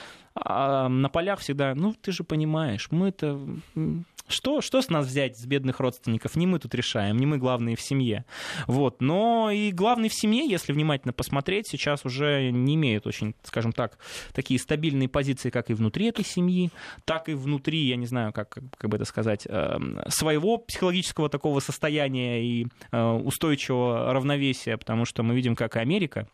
а 0.53 0.89
на 0.89 1.09
полях 1.09 1.39
всегда, 1.39 1.73
ну 1.75 1.93
ты 1.93 2.11
же 2.11 2.23
понимаешь, 2.23 2.87
мы-то 2.91 3.39
что, 4.27 4.61
что 4.61 4.81
с 4.81 4.89
нас 4.89 5.05
взять, 5.05 5.37
с 5.37 5.45
бедных 5.45 5.79
родственников? 5.79 6.35
Не 6.35 6.47
мы 6.47 6.59
тут 6.59 6.73
решаем, 6.73 7.17
не 7.17 7.25
мы 7.25 7.37
главные 7.37 7.75
в 7.75 7.81
семье. 7.81 8.25
Вот. 8.67 9.01
Но 9.01 9.51
и 9.51 9.71
главный 9.71 10.09
в 10.09 10.13
семье, 10.13 10.47
если 10.47 10.71
внимательно 10.71 11.13
посмотреть, 11.13 11.67
сейчас 11.67 12.05
уже 12.05 12.49
не 12.51 12.75
имеют 12.75 13.05
очень, 13.05 13.35
скажем 13.43 13.73
так, 13.73 13.97
такие 14.33 14.59
стабильные 14.59 15.09
позиции, 15.09 15.49
как 15.49 15.69
и 15.69 15.73
внутри 15.73 16.07
этой 16.07 16.25
семьи, 16.25 16.71
так 17.05 17.29
и 17.29 17.33
внутри, 17.33 17.85
я 17.85 17.95
не 17.95 18.05
знаю, 18.05 18.31
как, 18.33 18.57
как 18.77 18.89
бы 18.89 18.95
это 18.95 19.05
сказать, 19.05 19.45
эм, 19.47 19.99
своего 20.07 20.57
психологического 20.57 21.29
такого 21.29 21.59
состояния 21.59 22.43
и 22.43 22.67
э, 22.91 23.11
устойчивого 23.11 24.13
равновесия, 24.13 24.77
потому 24.77 25.05
что 25.05 25.23
мы 25.23 25.35
видим, 25.35 25.55
как 25.55 25.75
и 25.75 25.79
Америка, 25.79 26.27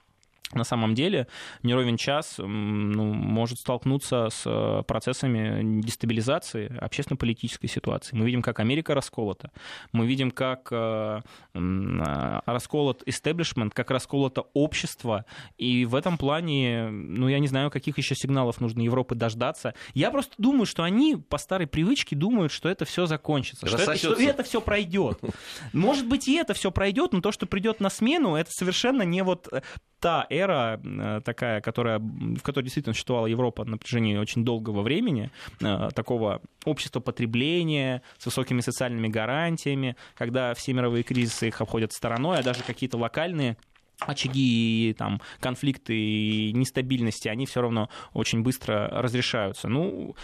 на 0.54 0.64
самом 0.64 0.96
деле 0.96 1.28
не 1.64 1.74
ровен 1.74 1.98
час 1.98 2.36
ну, 2.38 3.14
может 3.14 3.60
столкнуться 3.60 4.30
с 4.32 4.44
э, 4.46 4.84
процессами 4.88 5.82
дестабилизации 5.82 6.76
общественно-политической 6.80 7.68
ситуации. 7.68 8.16
Мы 8.16 8.26
видим, 8.26 8.42
как 8.42 8.60
Америка 8.60 8.96
расколота, 8.96 9.52
мы 9.92 10.08
видим, 10.08 10.32
как 10.32 10.70
э, 10.72 11.22
э, 11.54 12.40
расколот 12.46 13.04
истеблишмент, 13.06 13.74
как 13.74 13.92
расколото 13.92 14.46
общество, 14.54 15.26
и 15.58 15.86
в 15.86 15.94
этом 15.94 16.18
плане, 16.18 16.90
ну, 16.90 17.28
я 17.28 17.40
не 17.40 17.48
знаю, 17.48 17.70
каких 17.70 17.98
еще 18.00 18.16
сигналов 18.16 18.60
нужно 18.60 18.82
Европы 18.82 19.14
дождаться. 19.14 19.76
Я 19.94 20.10
просто 20.10 20.34
думаю, 20.40 20.66
что 20.66 20.84
они 20.84 21.16
по 21.16 21.38
старой 21.38 21.68
привычке 21.68 22.16
думают, 22.16 22.52
что 22.52 22.70
это 22.70 22.86
все 22.86 23.06
закончится, 23.06 23.68
что 23.68 23.78
это, 23.78 23.98
что 23.98 24.14
это 24.14 24.44
все 24.44 24.62
пройдет. 24.62 25.20
Может 25.74 26.08
быть, 26.08 26.28
и 26.28 26.36
это 26.36 26.56
все 26.56 26.72
пройдет, 26.72 27.14
но 27.14 27.22
то, 27.22 27.32
что 27.32 27.46
придет 27.46 27.80
на 27.80 27.90
смену, 27.90 28.36
это 28.36 28.52
совершенно 28.52 29.04
не 29.04 29.22
вот 29.22 29.48
та 30.00 30.26
эра 30.39 30.80
э, 30.84 31.21
такая, 31.23 31.62
которая, 31.62 31.99
в 31.99 32.41
которой 32.41 32.63
действительно 32.63 32.93
существовала 32.93 33.28
Европа 33.28 33.65
на 33.65 33.78
протяжении 33.78 34.17
очень 34.17 34.43
долгого 34.43 34.82
времени, 34.82 35.32
э, 35.62 35.89
такого 35.93 36.41
общества 36.65 36.99
потребления 36.99 38.02
с 38.17 38.25
высокими 38.25 38.62
социальными 38.62 39.08
гарантиями, 39.08 39.95
когда 40.15 40.54
все 40.54 40.73
мировые 40.73 41.04
кризисы 41.04 41.47
их 41.47 41.62
обходят 41.62 41.93
стороной, 41.93 42.39
а 42.39 42.43
даже 42.43 42.63
какие-то 42.63 42.97
локальные 42.97 43.58
очаги, 44.00 44.96
там, 44.98 45.22
конфликты 45.40 45.96
и 45.96 46.54
нестабильности, 46.54 47.28
они 47.28 47.46
все 47.46 47.62
равно 47.62 47.90
очень 48.14 48.42
быстро 48.42 48.90
разрешаются. 48.90 49.68
Ну, 49.68 50.16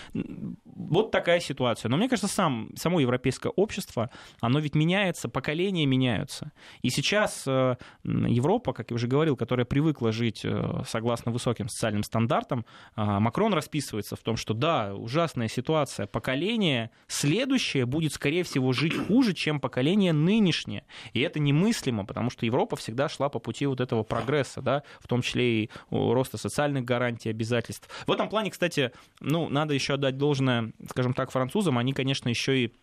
Вот 0.63 1.11
такая 1.11 1.39
ситуация. 1.39 1.89
Но 1.89 1.97
мне 1.97 2.09
кажется, 2.09 2.27
сам, 2.27 2.69
само 2.75 2.99
европейское 2.99 3.51
общество, 3.55 4.09
оно 4.41 4.59
ведь 4.59 4.75
меняется, 4.75 5.29
поколения 5.29 5.85
меняются. 5.85 6.51
И 6.81 6.89
сейчас 6.89 7.43
э, 7.47 7.75
Европа, 8.03 8.73
как 8.73 8.91
я 8.91 8.95
уже 8.95 9.07
говорил, 9.07 9.35
которая 9.35 9.65
привыкла 9.65 10.11
жить 10.11 10.41
э, 10.43 10.83
согласно 10.87 11.31
высоким 11.31 11.69
социальным 11.69 12.03
стандартам, 12.03 12.65
э, 12.95 13.03
Макрон 13.03 13.53
расписывается 13.53 14.15
в 14.15 14.19
том, 14.19 14.37
что 14.37 14.53
да, 14.53 14.93
ужасная 14.93 15.47
ситуация, 15.47 16.07
поколение 16.07 16.91
следующее 17.07 17.85
будет, 17.85 18.13
скорее 18.13 18.43
всего, 18.43 18.73
жить 18.73 18.95
хуже, 19.07 19.33
чем 19.33 19.59
поколение 19.59 20.13
нынешнее. 20.13 20.85
И 21.13 21.19
это 21.21 21.39
немыслимо, 21.39 22.05
потому 22.05 22.29
что 22.29 22.45
Европа 22.45 22.75
всегда 22.75 23.09
шла 23.09 23.29
по 23.29 23.39
пути 23.39 23.64
вот 23.67 23.81
этого 23.81 24.03
прогресса, 24.03 24.61
да, 24.61 24.83
в 24.99 25.07
том 25.07 25.21
числе 25.21 25.63
и 25.63 25.69
роста 25.91 26.37
социальных 26.37 26.85
гарантий, 26.85 27.29
обязательств. 27.29 27.89
В 28.07 28.11
этом 28.11 28.29
плане, 28.29 28.51
кстати, 28.51 28.91
ну, 29.19 29.49
надо 29.49 29.73
еще 29.73 29.95
отдать 29.95 30.17
должное, 30.17 30.71
скажем 30.89 31.13
так, 31.13 31.31
французам, 31.31 31.77
они, 31.77 31.93
конечно, 31.93 32.29
еще 32.29 32.65
и 32.65 32.73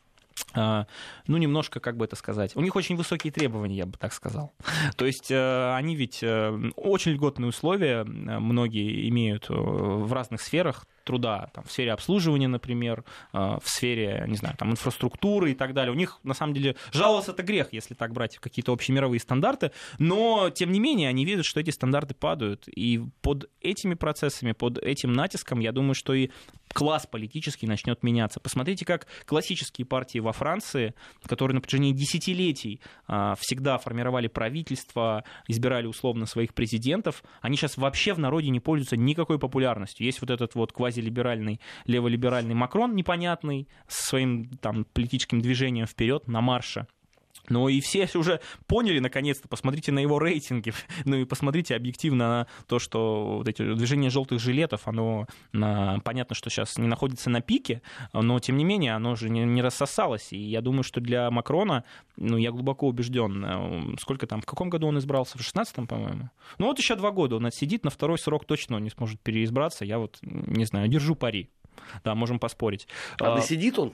а, 0.54 0.86
ну, 1.26 1.36
немножко, 1.36 1.80
как 1.80 1.96
бы 1.96 2.04
это 2.04 2.16
сказать, 2.16 2.57
у 2.57 2.61
них 2.61 2.76
очень 2.76 2.96
высокие 2.96 3.32
требования, 3.32 3.76
я 3.76 3.86
бы 3.86 3.96
так 3.98 4.12
сказал. 4.12 4.52
То 4.96 5.07
есть 5.07 5.30
э, 5.30 5.74
они 5.74 5.96
ведь 5.96 6.22
э, 6.22 6.70
очень 6.76 7.12
льготные 7.12 7.48
условия 7.48 8.00
э, 8.00 8.04
многие 8.04 9.09
имеют 9.09 9.46
в 9.48 10.12
разных 10.12 10.40
сферах, 10.40 10.86
труда 11.05 11.50
там, 11.55 11.64
в 11.64 11.72
сфере 11.72 11.92
обслуживания, 11.92 12.48
например, 12.48 13.05
э, 13.32 13.38
в 13.38 13.68
сфере, 13.68 14.24
не 14.28 14.36
знаю, 14.36 14.57
там, 14.57 14.70
инфраструктуры 14.70 15.53
и 15.53 15.55
так 15.55 15.74
далее. 15.74 15.92
У 15.92 15.96
них, 15.96 16.18
на 16.22 16.34
самом 16.34 16.55
деле, 16.55 16.76
жаловаться 16.92 17.32
это 17.32 17.42
грех, 17.42 17.72
если 17.72 17.94
так 17.94 18.12
брать 18.12 18.38
какие-то 18.38 18.72
общемировые 18.72 19.20
стандарты, 19.20 19.72
но, 19.98 20.50
тем 20.50 20.72
не 20.72 20.80
менее, 20.80 21.09
они 21.09 21.24
видят, 21.24 21.44
что 21.44 21.61
эти 21.61 21.70
стандарты 21.70 22.14
падают. 22.14 22.68
И 22.68 23.00
под 23.20 23.50
этими 23.61 23.94
процессами, 23.94 24.53
под 24.53 24.78
этим 24.78 25.12
натиском, 25.12 25.61
я 25.61 25.72
думаю, 25.72 25.94
что 25.94 26.14
и 26.14 26.30
класс 26.72 27.07
политический 27.07 27.66
начнет 27.66 28.03
меняться. 28.03 28.40
Посмотрите, 28.40 28.84
как 28.84 29.07
классические 29.26 29.86
партии 29.86 30.18
во 30.18 30.32
Франции, 30.32 30.94
которые 31.26 31.55
на 31.55 31.61
протяжении 31.61 31.92
десятилетий 31.92 32.80
а, 33.07 33.34
всегда 33.38 33.78
формировали 33.78 34.28
правительство, 34.28 35.24
избирали 35.48 35.86
условно 35.86 36.26
своих 36.26 36.55
президентов, 36.55 37.22
они 37.40 37.57
сейчас 37.57 37.76
вообще 37.76 38.14
в 38.14 38.18
народе 38.18 38.48
не 38.50 38.61
пользуются 38.61 38.96
никакой 38.96 39.38
популярностью. 39.38 40.07
Есть 40.07 40.20
вот 40.20 40.30
этот 40.30 40.55
вот 40.55 40.72
квази 40.72 40.91
квазилиберальный, 40.93 41.61
леволиберальный 41.86 42.55
Макрон 42.55 42.95
непонятный, 42.95 43.68
со 43.88 44.09
своим 44.09 44.49
там 44.61 44.84
политическим 44.84 45.40
движением 45.40 45.86
вперед 45.86 46.28
на 46.28 46.40
марше. 46.40 46.86
Но 47.49 47.68
и 47.68 47.80
все 47.80 48.09
уже 48.14 48.40
поняли, 48.66 48.99
наконец-то, 48.99 49.49
посмотрите 49.49 49.93
на 49.93 49.99
его 49.99 50.18
рейтинги, 50.18 50.72
ну 51.05 51.16
и 51.16 51.24
посмотрите 51.24 51.74
объективно 51.74 52.28
на 52.28 52.47
то, 52.66 52.78
что 52.78 53.38
вот 53.38 53.49
эти 53.49 53.74
движения 53.74 54.11
желтых 54.11 54.40
жилетов, 54.40 54.86
оно 54.86 55.26
на, 55.53 55.99
понятно, 56.05 56.34
что 56.34 56.51
сейчас 56.51 56.78
не 56.78 56.86
находится 56.86 57.30
на 57.30 57.40
пике, 57.40 57.82
но 58.12 58.38
тем 58.38 58.57
не 58.57 58.64
менее 58.64 58.95
оно 58.95 59.16
же 59.16 59.28
не, 59.28 59.45
не 59.45 59.62
рассосалось. 59.62 60.32
И 60.32 60.38
я 60.38 60.61
думаю, 60.61 60.82
что 60.82 61.01
для 61.01 61.30
Макрона, 61.30 61.84
ну 62.16 62.36
я 62.36 62.51
глубоко 62.51 62.88
убежден, 62.88 63.45
э, 63.45 63.97
сколько 64.01 64.26
там, 64.26 64.40
в 64.40 64.47
каком 64.47 64.70
году 64.70 64.86
он 64.86 64.99
избрался? 64.99 65.38
В 65.38 65.40
16-м, 65.40 65.86
по-моему? 65.86 66.30
Ну 66.59 66.66
вот 66.66 66.78
еще 66.78 66.95
два 66.97 67.11
года 67.11 67.36
он 67.36 67.47
отсидит, 67.47 67.84
на 67.84 67.90
второй 67.90 68.18
срок 68.18 68.45
точно 68.45 68.76
он 68.76 68.84
не 68.84 68.90
сможет 68.90 69.20
переизбраться. 69.20 69.84
Я 69.84 69.99
вот, 69.99 70.18
не 70.22 70.64
знаю, 70.64 70.88
держу 70.88 71.14
пари. 71.14 71.51
Да, 72.05 72.14
можем 72.14 72.38
поспорить. 72.38 72.86
А, 73.20 73.32
а 73.32 73.36
досидит 73.36 73.78
он? 73.78 73.93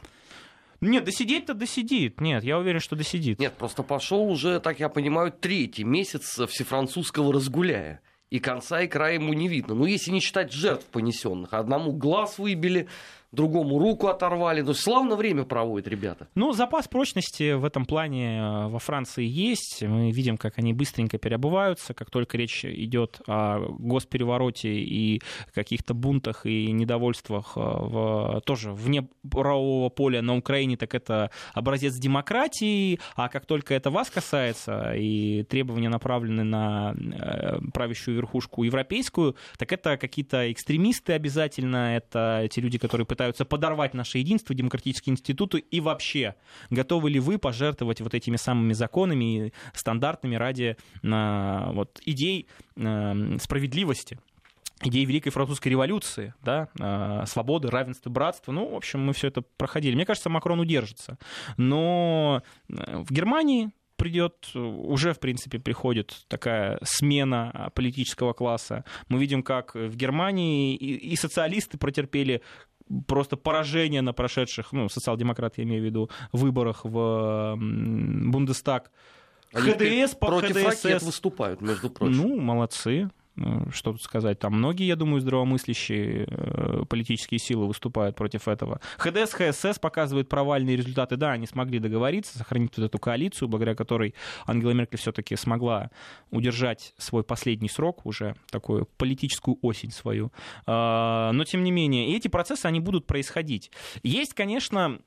Нет, 0.80 1.04
досидеть-то 1.04 1.54
досидит. 1.54 2.20
Нет, 2.20 2.44
я 2.44 2.58
уверен, 2.58 2.80
что 2.80 2.94
досидит. 2.94 3.40
Нет, 3.40 3.54
просто 3.54 3.82
пошел 3.82 4.30
уже, 4.30 4.60
так 4.60 4.78
я 4.78 4.88
понимаю, 4.88 5.32
третий 5.32 5.84
месяц 5.84 6.38
всефранцузского 6.48 7.32
разгуляя. 7.32 8.00
И 8.30 8.40
конца 8.40 8.82
и 8.82 8.86
края 8.86 9.14
ему 9.14 9.32
не 9.32 9.48
видно. 9.48 9.74
Ну, 9.74 9.86
если 9.86 10.10
не 10.10 10.20
считать 10.20 10.52
жертв 10.52 10.84
понесенных. 10.86 11.54
Одному 11.54 11.92
глаз 11.92 12.38
выбили, 12.38 12.86
другому 13.32 13.78
руку 13.78 14.06
оторвали. 14.06 14.62
Ну, 14.62 14.74
славно 14.74 15.16
время 15.16 15.44
проводят 15.44 15.88
ребята. 15.88 16.28
Ну, 16.34 16.52
запас 16.52 16.88
прочности 16.88 17.52
в 17.52 17.64
этом 17.64 17.84
плане 17.84 18.38
э, 18.38 18.68
во 18.68 18.78
Франции 18.78 19.24
есть. 19.24 19.82
Мы 19.82 20.10
видим, 20.10 20.36
как 20.38 20.58
они 20.58 20.72
быстренько 20.72 21.18
переобуваются, 21.18 21.94
как 21.94 22.10
только 22.10 22.38
речь 22.38 22.64
идет 22.64 23.20
о 23.26 23.58
госперевороте 23.78 24.70
и 24.70 25.20
каких-то 25.52 25.94
бунтах 25.94 26.46
и 26.46 26.72
недовольствах 26.72 27.52
э, 27.56 27.60
в, 27.60 28.40
тоже 28.46 28.72
вне 28.72 29.08
правового 29.30 29.90
поля 29.90 30.22
на 30.22 30.36
Украине, 30.36 30.76
так 30.76 30.94
это 30.94 31.30
образец 31.52 31.94
демократии, 31.96 32.98
а 33.14 33.28
как 33.28 33.44
только 33.44 33.74
это 33.74 33.90
вас 33.90 34.10
касается 34.10 34.94
и 34.94 35.42
требования 35.44 35.90
направлены 35.90 36.44
на 36.44 36.94
э, 36.94 37.58
правящую 37.74 38.16
верхушку 38.16 38.62
европейскую, 38.62 39.36
так 39.58 39.72
это 39.72 39.96
какие-то 39.98 40.50
экстремисты 40.50 41.12
обязательно, 41.12 41.96
это 41.96 42.48
те 42.50 42.60
люди, 42.60 42.78
которые 42.78 43.06
пытаются 43.06 43.17
подорвать 43.48 43.94
наше 43.94 44.18
единство, 44.18 44.54
демократические 44.54 45.12
институты 45.12 45.58
и 45.58 45.80
вообще, 45.80 46.34
готовы 46.70 47.10
ли 47.10 47.20
вы 47.20 47.38
пожертвовать 47.38 48.00
вот 48.00 48.14
этими 48.14 48.36
самыми 48.36 48.72
законами 48.72 49.46
и 49.46 49.52
стандартами 49.74 50.36
ради 50.36 50.76
э, 51.02 51.72
вот, 51.72 52.00
идей 52.04 52.48
э, 52.76 53.38
справедливости? 53.40 54.18
идеи 54.80 55.04
Великой 55.04 55.30
Французской 55.30 55.68
революции, 55.70 56.34
да, 56.40 56.68
э, 56.78 57.24
свободы, 57.26 57.68
равенства, 57.68 58.10
братства. 58.10 58.52
Ну, 58.52 58.68
в 58.68 58.76
общем, 58.76 59.04
мы 59.04 59.12
все 59.12 59.26
это 59.26 59.42
проходили. 59.56 59.96
Мне 59.96 60.06
кажется, 60.06 60.30
Макрон 60.30 60.60
удержится. 60.60 61.18
Но 61.56 62.42
в 62.68 63.12
Германии 63.12 63.72
придет, 63.98 64.48
уже, 64.54 65.12
в 65.12 65.18
принципе, 65.18 65.58
приходит 65.58 66.24
такая 66.28 66.78
смена 66.82 67.70
политического 67.74 68.32
класса. 68.32 68.84
Мы 69.08 69.18
видим, 69.18 69.42
как 69.42 69.74
в 69.74 69.96
Германии 69.96 70.76
и, 70.76 70.94
и 70.94 71.16
социалисты 71.16 71.76
протерпели 71.76 72.40
просто 73.06 73.36
поражение 73.36 74.02
на 74.02 74.12
прошедших, 74.12 74.72
ну, 74.72 74.88
социал-демократ, 74.88 75.58
я 75.58 75.64
имею 75.64 75.82
в 75.82 75.84
виду, 75.84 76.10
выборах 76.32 76.84
в 76.84 77.56
Бундестаг. 77.56 78.90
Они 79.52 79.72
ХДС 79.72 80.14
по 80.14 80.26
против 80.26 80.56
ХДСС. 80.56 81.02
выступают, 81.02 81.60
между 81.60 81.90
прочим. 81.90 82.16
Ну, 82.16 82.40
молодцы. 82.40 83.10
Э, 83.40 83.70
что 83.72 83.92
тут 83.92 84.02
сказать, 84.02 84.38
там 84.38 84.54
многие, 84.54 84.86
я 84.86 84.96
думаю, 84.96 85.20
здравомыслящие 85.20 86.26
э, 86.26 86.84
политические 86.88 87.38
силы 87.38 87.66
выступают 87.66 88.16
против 88.16 88.48
этого. 88.48 88.80
ХДС, 88.98 89.32
ХСС 89.32 89.78
показывают 89.78 90.28
провальные 90.28 90.76
результаты. 90.76 91.16
Да, 91.16 91.32
они 91.32 91.46
смогли 91.46 91.78
договориться, 91.78 92.38
сохранить 92.38 92.76
вот 92.76 92.84
эту 92.84 92.98
коалицию, 92.98 93.48
благодаря 93.48 93.74
которой 93.74 94.14
Ангела 94.46 94.70
Меркель 94.70 94.98
все-таки 94.98 95.36
смогла 95.36 95.90
удержать 96.30 96.94
свой 96.98 97.24
последний 97.24 97.68
срок, 97.68 98.06
уже 98.06 98.36
такую 98.50 98.86
политическую 98.96 99.58
осень 99.62 99.90
свою. 99.90 100.32
А, 100.66 101.32
но, 101.32 101.44
тем 101.44 101.64
не 101.64 101.70
менее, 101.70 102.16
эти 102.16 102.28
процессы, 102.28 102.66
они 102.66 102.80
будут 102.80 103.06
происходить. 103.06 103.70
Есть, 104.02 104.34
конечно, 104.34 104.98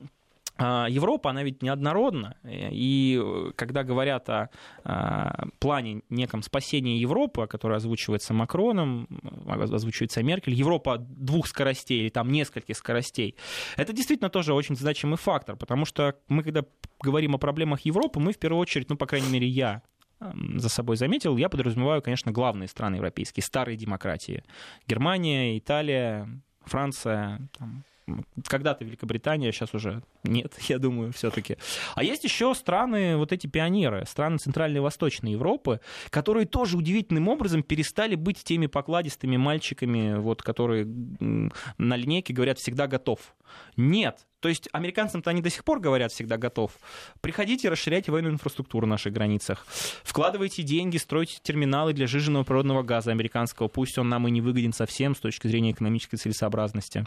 Европа, 0.58 1.30
она 1.30 1.42
ведь 1.42 1.62
неоднородна, 1.62 2.36
и 2.44 3.20
когда 3.56 3.82
говорят 3.84 4.28
о, 4.28 4.50
о 4.84 5.46
плане 5.58 6.02
неком 6.10 6.42
спасения 6.42 6.98
Европы, 6.98 7.46
который 7.46 7.78
озвучивается 7.78 8.34
Макроном, 8.34 9.08
озвучивается 9.46 10.22
Меркель, 10.22 10.54
Европа 10.54 10.98
двух 10.98 11.46
скоростей 11.46 12.00
или 12.00 12.10
там 12.10 12.30
нескольких 12.30 12.76
скоростей, 12.76 13.36
это 13.76 13.92
действительно 13.92 14.28
тоже 14.30 14.52
очень 14.52 14.76
значимый 14.76 15.16
фактор, 15.16 15.56
потому 15.56 15.84
что 15.86 16.16
мы, 16.28 16.42
когда 16.42 16.64
говорим 17.00 17.34
о 17.34 17.38
проблемах 17.38 17.80
Европы, 17.80 18.20
мы 18.20 18.32
в 18.32 18.38
первую 18.38 18.60
очередь, 18.60 18.90
ну, 18.90 18.96
по 18.96 19.06
крайней 19.06 19.30
мере, 19.30 19.48
я 19.48 19.82
за 20.54 20.68
собой 20.68 20.96
заметил, 20.96 21.36
я 21.36 21.48
подразумеваю, 21.48 22.02
конечно, 22.02 22.30
главные 22.30 22.68
страны 22.68 22.96
европейские, 22.96 23.42
старые 23.42 23.76
демократии. 23.76 24.44
Германия, 24.86 25.58
Италия, 25.58 26.28
Франция, 26.64 27.48
там, 27.58 27.84
когда-то 28.46 28.84
Великобритания, 28.84 29.52
сейчас 29.52 29.74
уже 29.74 30.02
нет, 30.24 30.54
я 30.68 30.78
думаю, 30.78 31.12
все-таки. 31.12 31.56
А 31.94 32.02
есть 32.02 32.24
еще 32.24 32.54
страны, 32.54 33.16
вот 33.16 33.32
эти 33.32 33.46
пионеры, 33.46 34.04
страны 34.06 34.38
Центральной 34.38 34.78
и 34.78 34.80
Восточной 34.80 35.32
Европы, 35.32 35.80
которые 36.10 36.46
тоже 36.46 36.76
удивительным 36.76 37.28
образом 37.28 37.62
перестали 37.62 38.14
быть 38.14 38.42
теми 38.42 38.66
покладистыми 38.66 39.36
мальчиками, 39.36 40.18
вот, 40.18 40.42
которые 40.42 40.84
на 40.84 41.96
линейке 41.96 42.32
говорят 42.32 42.58
«всегда 42.58 42.86
готов». 42.86 43.34
Нет, 43.76 44.26
то 44.40 44.48
есть 44.48 44.68
американцам-то 44.72 45.30
они 45.30 45.40
до 45.40 45.50
сих 45.50 45.62
пор 45.62 45.78
говорят 45.78 46.10
всегда 46.10 46.36
готов. 46.36 46.72
Приходите, 47.20 47.68
расширяйте 47.68 48.10
военную 48.10 48.34
инфраструктуру 48.34 48.86
на 48.86 48.92
наших 48.92 49.12
границах. 49.12 49.64
Вкладывайте 50.02 50.62
деньги, 50.64 50.96
стройте 50.96 51.38
терминалы 51.42 51.92
для 51.92 52.08
жиженного 52.08 52.42
природного 52.42 52.82
газа 52.82 53.12
американского. 53.12 53.68
Пусть 53.68 53.98
он 53.98 54.08
нам 54.08 54.26
и 54.26 54.30
не 54.30 54.40
выгоден 54.40 54.72
совсем 54.72 55.14
с 55.14 55.20
точки 55.20 55.46
зрения 55.46 55.70
экономической 55.70 56.16
целесообразности. 56.16 57.06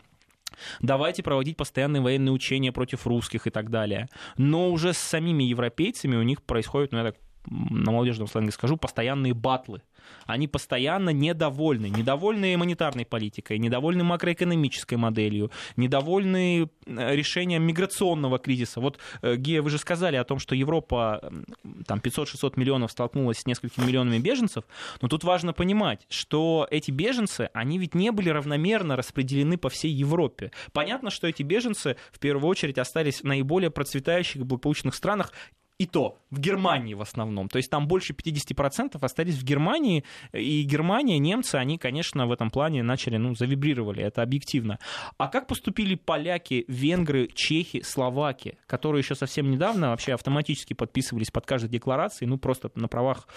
Давайте 0.81 1.23
проводить 1.23 1.57
постоянные 1.57 2.01
военные 2.01 2.33
учения 2.33 2.71
против 2.71 3.07
русских 3.07 3.47
и 3.47 3.49
так 3.49 3.69
далее. 3.69 4.07
Но 4.37 4.71
уже 4.71 4.93
с 4.93 4.97
самими 4.97 5.43
европейцами 5.43 6.15
у 6.15 6.23
них 6.23 6.41
происходит, 6.41 6.91
ну 6.91 6.99
я 6.99 7.03
так 7.05 7.15
на 7.47 7.91
молодежном 7.91 8.27
сленге 8.27 8.51
скажу, 8.51 8.77
постоянные 8.77 9.33
батлы. 9.33 9.81
Они 10.25 10.47
постоянно 10.47 11.11
недовольны. 11.11 11.87
Недовольны 11.87 12.57
монетарной 12.57 13.05
политикой, 13.05 13.57
недовольны 13.59 14.03
макроэкономической 14.03 14.97
моделью, 14.97 15.51
недовольны 15.75 16.69
э, 16.85 17.15
решением 17.15 17.63
миграционного 17.63 18.39
кризиса. 18.39 18.79
Вот, 18.79 18.99
э, 19.21 19.35
Гея, 19.35 19.61
вы 19.61 19.69
же 19.69 19.77
сказали 19.77 20.15
о 20.15 20.23
том, 20.23 20.39
что 20.39 20.55
Европа 20.55 21.31
там 21.87 21.99
500-600 21.99 22.53
миллионов 22.55 22.91
столкнулась 22.91 23.39
с 23.39 23.45
несколькими 23.45 23.85
миллионами 23.85 24.19
беженцев, 24.19 24.63
но 25.01 25.07
тут 25.07 25.23
важно 25.23 25.53
понимать, 25.53 26.05
что 26.09 26.67
эти 26.71 26.91
беженцы, 26.91 27.49
они 27.53 27.77
ведь 27.77 27.95
не 27.95 28.11
были 28.11 28.29
равномерно 28.29 28.95
распределены 28.95 29.57
по 29.57 29.69
всей 29.69 29.91
Европе. 29.91 30.51
Понятно, 30.73 31.09
что 31.09 31.27
эти 31.27 31.43
беженцы 31.43 31.97
в 32.11 32.19
первую 32.19 32.49
очередь 32.49 32.77
остались 32.77 33.21
в 33.21 33.23
наиболее 33.23 33.69
процветающих 33.69 34.37
и 34.37 34.43
благополучных 34.43 34.95
странах, 34.95 35.31
и 35.77 35.85
то 35.85 36.17
в 36.31 36.39
Германии 36.39 36.93
в 36.93 37.01
основном. 37.01 37.49
То 37.49 37.57
есть 37.57 37.69
там 37.69 37.87
больше 37.87 38.13
50% 38.13 38.97
остались 39.01 39.35
в 39.35 39.43
Германии, 39.43 40.03
и 40.31 40.63
Германия, 40.63 41.19
немцы, 41.19 41.55
они, 41.55 41.77
конечно, 41.77 42.27
в 42.27 42.31
этом 42.31 42.49
плане 42.49 42.83
начали, 42.83 43.17
ну, 43.17 43.35
завибрировали, 43.35 44.03
это 44.03 44.21
объективно. 44.21 44.79
А 45.17 45.27
как 45.27 45.47
поступили 45.47 45.95
поляки, 45.95 46.65
венгры, 46.67 47.29
чехи, 47.33 47.81
словаки, 47.81 48.57
которые 48.67 49.01
еще 49.01 49.15
совсем 49.15 49.49
недавно 49.51 49.89
вообще 49.89 50.13
автоматически 50.13 50.73
подписывались 50.73 51.31
под 51.31 51.45
каждой 51.45 51.69
декларацией, 51.69 52.29
ну, 52.29 52.37
просто 52.37 52.71
на 52.75 52.87
правах 52.87 53.27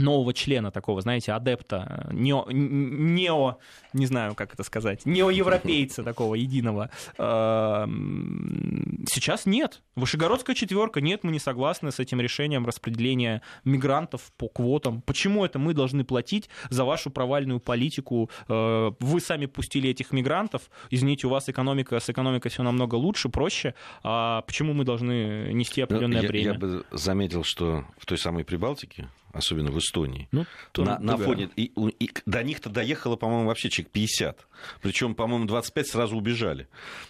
нового 0.00 0.32
члена 0.32 0.70
такого, 0.70 1.00
знаете, 1.00 1.32
адепта, 1.32 2.08
нео, 2.12 2.46
нео 2.50 3.58
не 3.96 4.06
знаю, 4.06 4.34
как 4.34 4.54
это 4.54 4.62
сказать, 4.62 5.06
неоевропейца 5.06 6.02
такого 6.02 6.34
единого. 6.34 6.90
Эм, 7.18 9.04
сейчас 9.10 9.46
нет. 9.46 9.82
Вышегородская 9.96 10.54
четверка, 10.54 11.00
нет, 11.00 11.24
мы 11.24 11.32
не 11.32 11.38
согласны 11.38 11.90
с 11.90 11.98
этим 11.98 12.20
решением 12.20 12.66
распределения 12.66 13.42
мигрантов 13.64 14.32
по 14.36 14.48
квотам. 14.48 15.00
Почему 15.02 15.44
это 15.44 15.58
мы 15.58 15.74
должны 15.74 16.04
платить 16.04 16.48
за 16.70 16.84
вашу 16.84 17.10
провальную 17.10 17.60
политику? 17.60 18.30
Э, 18.48 18.92
вы 19.00 19.20
сами 19.20 19.46
пустили 19.46 19.90
этих 19.90 20.12
мигрантов, 20.12 20.70
извините, 20.90 21.26
у 21.26 21.30
вас 21.30 21.48
экономика, 21.48 21.98
с 21.98 22.10
экономикой 22.10 22.50
все 22.50 22.62
намного 22.62 22.94
лучше, 22.96 23.28
проще, 23.28 23.74
а 24.02 24.42
почему 24.42 24.74
мы 24.74 24.84
должны 24.84 25.52
нести 25.52 25.80
определенное 25.80 26.22
я, 26.22 26.28
бремя? 26.28 26.52
Я 26.52 26.58
бы 26.58 26.84
заметил, 26.92 27.44
что 27.44 27.84
в 27.98 28.06
той 28.06 28.18
самой 28.18 28.44
Прибалтике 28.44 29.08
особенно 29.36 29.70
в 29.70 29.78
Эстонии. 29.78 30.28
Ну, 30.32 30.46
на, 30.76 30.98
на 30.98 31.16
фоне 31.16 31.50
и, 31.56 31.72
и 31.98 32.10
до 32.26 32.42
них-то 32.42 32.70
доехало, 32.70 33.16
по-моему, 33.16 33.46
вообще 33.46 33.70
человек 33.70 33.92
50. 33.92 34.46
Причем, 34.82 35.14
по-моему, 35.14 35.46
25 35.46 35.86
сразу 35.88 36.16
убежали. 36.16 36.68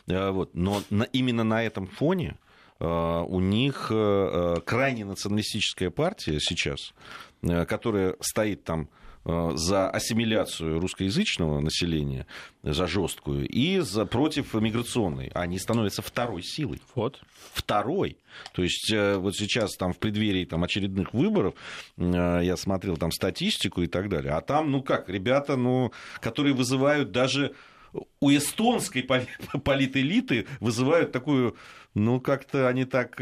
А, 0.08 0.32
вот. 0.32 0.54
Но 0.54 0.82
на, 0.90 1.04
именно 1.04 1.44
на 1.44 1.62
этом 1.62 1.86
фоне 1.86 2.38
а, 2.80 3.22
у 3.22 3.40
них 3.40 3.88
а, 3.90 4.60
крайне 4.60 5.04
националистическая 5.04 5.90
партия 5.90 6.38
сейчас, 6.40 6.92
которая 7.66 8.16
стоит 8.20 8.64
там 8.64 8.88
Э, 8.88 9.05
за 9.26 9.90
ассимиляцию 9.90 10.78
русскоязычного 10.78 11.58
населения, 11.60 12.26
за 12.62 12.86
жесткую, 12.86 13.48
и 13.48 13.80
за 13.80 14.06
против 14.06 14.54
миграционной. 14.54 15.32
Они 15.34 15.58
становятся 15.58 16.00
второй 16.00 16.42
силой. 16.42 16.80
Вот. 16.94 17.20
Второй. 17.52 18.18
То 18.52 18.62
есть 18.62 18.92
э, 18.92 19.16
вот 19.16 19.34
сейчас 19.34 19.76
там 19.76 19.92
в 19.92 19.98
преддверии 19.98 20.44
там, 20.44 20.62
очередных 20.62 21.12
выборов 21.12 21.54
э, 21.96 22.40
я 22.44 22.56
смотрел 22.56 22.96
там 22.96 23.10
статистику 23.10 23.82
и 23.82 23.88
так 23.88 24.08
далее. 24.08 24.32
А 24.32 24.40
там, 24.42 24.70
ну 24.70 24.82
как, 24.82 25.08
ребята, 25.08 25.56
ну, 25.56 25.90
которые 26.20 26.54
вызывают 26.54 27.10
даже 27.10 27.54
у 28.20 28.30
эстонской 28.30 29.02
политэлиты 29.64 30.46
вызывают 30.60 31.10
такую, 31.10 31.56
ну, 31.94 32.20
как-то 32.20 32.68
они 32.68 32.84
так 32.84 33.20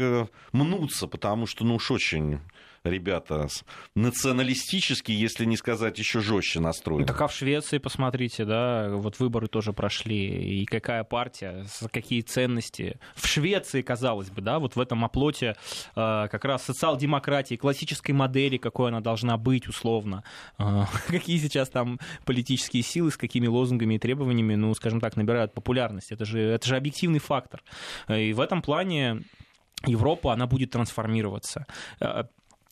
мнутся, 0.51 1.07
потому 1.07 1.47
что, 1.47 1.65
ну 1.65 1.75
уж 1.75 1.89
очень 1.89 2.39
ребята 2.85 3.47
националистически, 3.95 5.11
если 5.11 5.45
не 5.45 5.57
сказать 5.57 5.97
еще 5.97 6.21
жестче 6.21 6.59
настроены. 6.59 7.05
Так 7.05 7.21
а 7.21 7.27
в 7.27 7.33
Швеции, 7.33 7.77
посмотрите, 7.77 8.45
да, 8.45 8.89
вот 8.91 9.19
выборы 9.19 9.47
тоже 9.47 9.73
прошли, 9.73 10.61
и 10.61 10.65
какая 10.65 11.03
партия, 11.03 11.65
какие 11.91 12.21
ценности. 12.21 12.99
В 13.15 13.27
Швеции, 13.27 13.81
казалось 13.81 14.29
бы, 14.29 14.41
да, 14.41 14.59
вот 14.59 14.75
в 14.75 14.79
этом 14.79 15.03
оплоте 15.03 15.55
э, 15.95 16.27
как 16.29 16.45
раз 16.45 16.63
социал-демократии, 16.63 17.55
классической 17.55 18.11
модели, 18.11 18.57
какой 18.57 18.89
она 18.89 19.01
должна 19.01 19.37
быть, 19.37 19.67
условно. 19.67 20.23
Э, 20.57 20.83
какие 21.07 21.37
сейчас 21.37 21.69
там 21.69 21.99
политические 22.25 22.83
силы, 22.83 23.11
с 23.11 23.17
какими 23.17 23.47
лозунгами 23.47 23.95
и 23.95 23.99
требованиями, 23.99 24.55
ну, 24.55 24.73
скажем 24.75 24.99
так, 24.99 25.15
набирают 25.15 25.53
популярность. 25.53 26.11
Это 26.11 26.25
же, 26.25 26.39
это 26.39 26.67
же 26.67 26.75
объективный 26.75 27.19
фактор. 27.19 27.63
И 28.07 28.33
в 28.33 28.39
этом 28.39 28.61
плане 28.61 29.23
Европа, 29.85 30.33
она 30.33 30.47
будет 30.47 30.71
трансформироваться. 30.71 31.65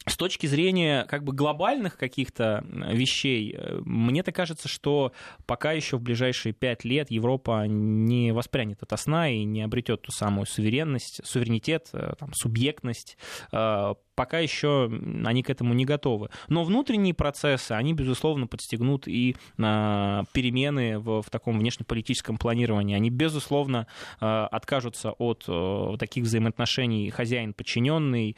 Э, 0.06 0.10
с 0.10 0.18
точки 0.18 0.48
зрения 0.48 1.06
как 1.06 1.24
бы 1.24 1.34
глобальных 1.34 1.98
каких-то 1.98 2.64
вещей, 2.68 3.56
э, 3.58 3.80
мне 3.86 4.24
так 4.24 4.36
кажется, 4.36 4.68
что 4.68 5.14
пока 5.46 5.72
еще 5.72 5.98
в 5.98 6.02
ближайшие 6.02 6.54
пять 6.54 6.84
лет 6.84 7.12
Европа 7.12 7.66
не 7.68 8.32
воспрянет 8.32 8.82
от 8.84 9.00
сна 9.00 9.30
и 9.30 9.44
не 9.44 9.62
обретет 9.62 10.04
ту 10.04 10.12
самую 10.12 10.46
суверенность, 10.46 11.26
суверенитет, 11.26 11.90
э, 11.94 12.14
там, 12.20 12.34
субъектность. 12.34 13.18
Э, 13.52 13.96
пока 14.16 14.40
еще 14.40 14.92
они 15.26 15.42
к 15.42 15.50
этому 15.50 15.74
не 15.74 15.86
готовы. 15.86 16.30
Но 16.48 16.64
внутренние 16.64 17.16
процессы, 17.16 17.72
они, 17.72 17.94
безусловно, 17.94 18.46
подстегнут 18.46 19.08
и 19.08 19.36
перемены 19.58 21.00
в, 21.00 21.24
в 21.24 21.30
таком 21.32 21.58
внешнеполитическом 21.58 22.38
планировании. 22.38 22.96
Они, 22.96 23.10
безусловно, 23.10 23.88
откажутся 24.20 25.14
от 25.14 25.50
таких 25.98 26.26
взаимоотношений 26.26 27.10
хозяин-подчиненный, 27.10 28.38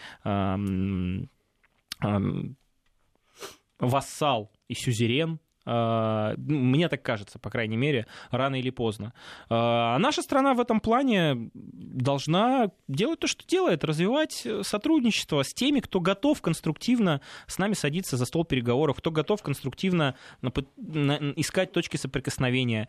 вассал 3.80 4.52
и 4.68 4.74
сюзерен, 4.74 5.40
а, 5.66 6.36
ну, 6.38 6.60
мне 6.60 6.88
так 6.90 7.02
кажется, 7.02 7.40
по 7.40 7.50
крайней 7.50 7.78
мере, 7.78 8.06
рано 8.30 8.60
или 8.60 8.70
поздно. 8.70 9.14
А 9.50 9.98
наша 9.98 10.22
страна 10.22 10.54
в 10.54 10.60
этом 10.60 10.80
плане 10.80 11.50
должна 11.54 12.70
делать 12.88 13.20
то, 13.20 13.28
что 13.28 13.46
делает, 13.48 13.84
развивать 13.84 14.48
сотрудничество 14.62 15.44
с 15.44 15.54
теми, 15.54 15.80
кто 15.80 16.00
готов 16.00 16.42
конструктивно 16.42 17.22
с 17.48 17.58
нами 17.58 17.74
садиться 17.74 18.16
за 18.18 18.26
стол 18.26 18.46
переговоров, 18.46 18.98
кто 18.98 19.12
готов 19.12 19.42
конструктивно 19.42 20.16
искать 20.42 21.72
точки 21.72 21.98
соприкосновения. 21.98 22.88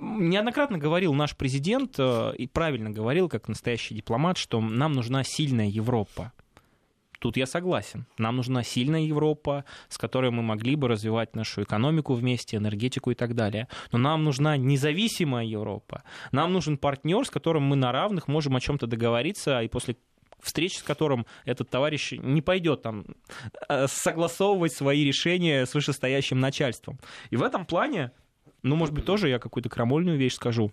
Неоднократно 0.00 0.78
говорил 0.78 1.14
наш 1.14 1.36
президент, 1.36 1.94
э, 1.98 2.34
и 2.36 2.46
правильно 2.46 2.90
говорил, 2.90 3.28
как 3.28 3.48
настоящий 3.48 3.94
дипломат, 3.94 4.36
что 4.36 4.60
нам 4.60 4.92
нужна 4.92 5.24
сильная 5.24 5.66
Европа. 5.66 6.32
Тут 7.18 7.36
я 7.36 7.46
согласен. 7.46 8.06
Нам 8.18 8.36
нужна 8.36 8.62
сильная 8.62 9.00
Европа, 9.00 9.64
с 9.88 9.98
которой 9.98 10.30
мы 10.30 10.42
могли 10.42 10.76
бы 10.76 10.88
развивать 10.88 11.34
нашу 11.34 11.62
экономику 11.62 12.14
вместе, 12.14 12.56
энергетику 12.56 13.10
и 13.10 13.14
так 13.14 13.34
далее. 13.34 13.68
Но 13.92 13.98
нам 13.98 14.24
нужна 14.24 14.56
независимая 14.56 15.44
Европа. 15.44 16.04
Нам 16.32 16.52
нужен 16.52 16.78
партнер, 16.78 17.24
с 17.24 17.30
которым 17.30 17.64
мы 17.64 17.76
на 17.76 17.90
равных 17.92 18.28
можем 18.28 18.56
о 18.56 18.60
чем-то 18.60 18.86
договориться, 18.86 19.60
и 19.62 19.68
после 19.68 19.96
встреч 20.40 20.78
с 20.78 20.82
которым 20.82 21.26
этот 21.44 21.68
товарищ 21.68 22.12
не 22.12 22.42
пойдет 22.42 22.82
там 22.82 23.04
э, 23.68 23.86
согласовывать 23.88 24.72
свои 24.72 25.04
решения 25.04 25.66
с 25.66 25.74
вышестоящим 25.74 26.38
начальством. 26.38 27.00
И 27.30 27.36
в 27.36 27.42
этом 27.42 27.66
плане, 27.66 28.12
ну, 28.62 28.76
может 28.76 28.94
быть, 28.94 29.04
тоже 29.04 29.28
я 29.28 29.40
какую-то 29.40 29.68
крамольную 29.68 30.16
вещь 30.16 30.34
скажу. 30.34 30.72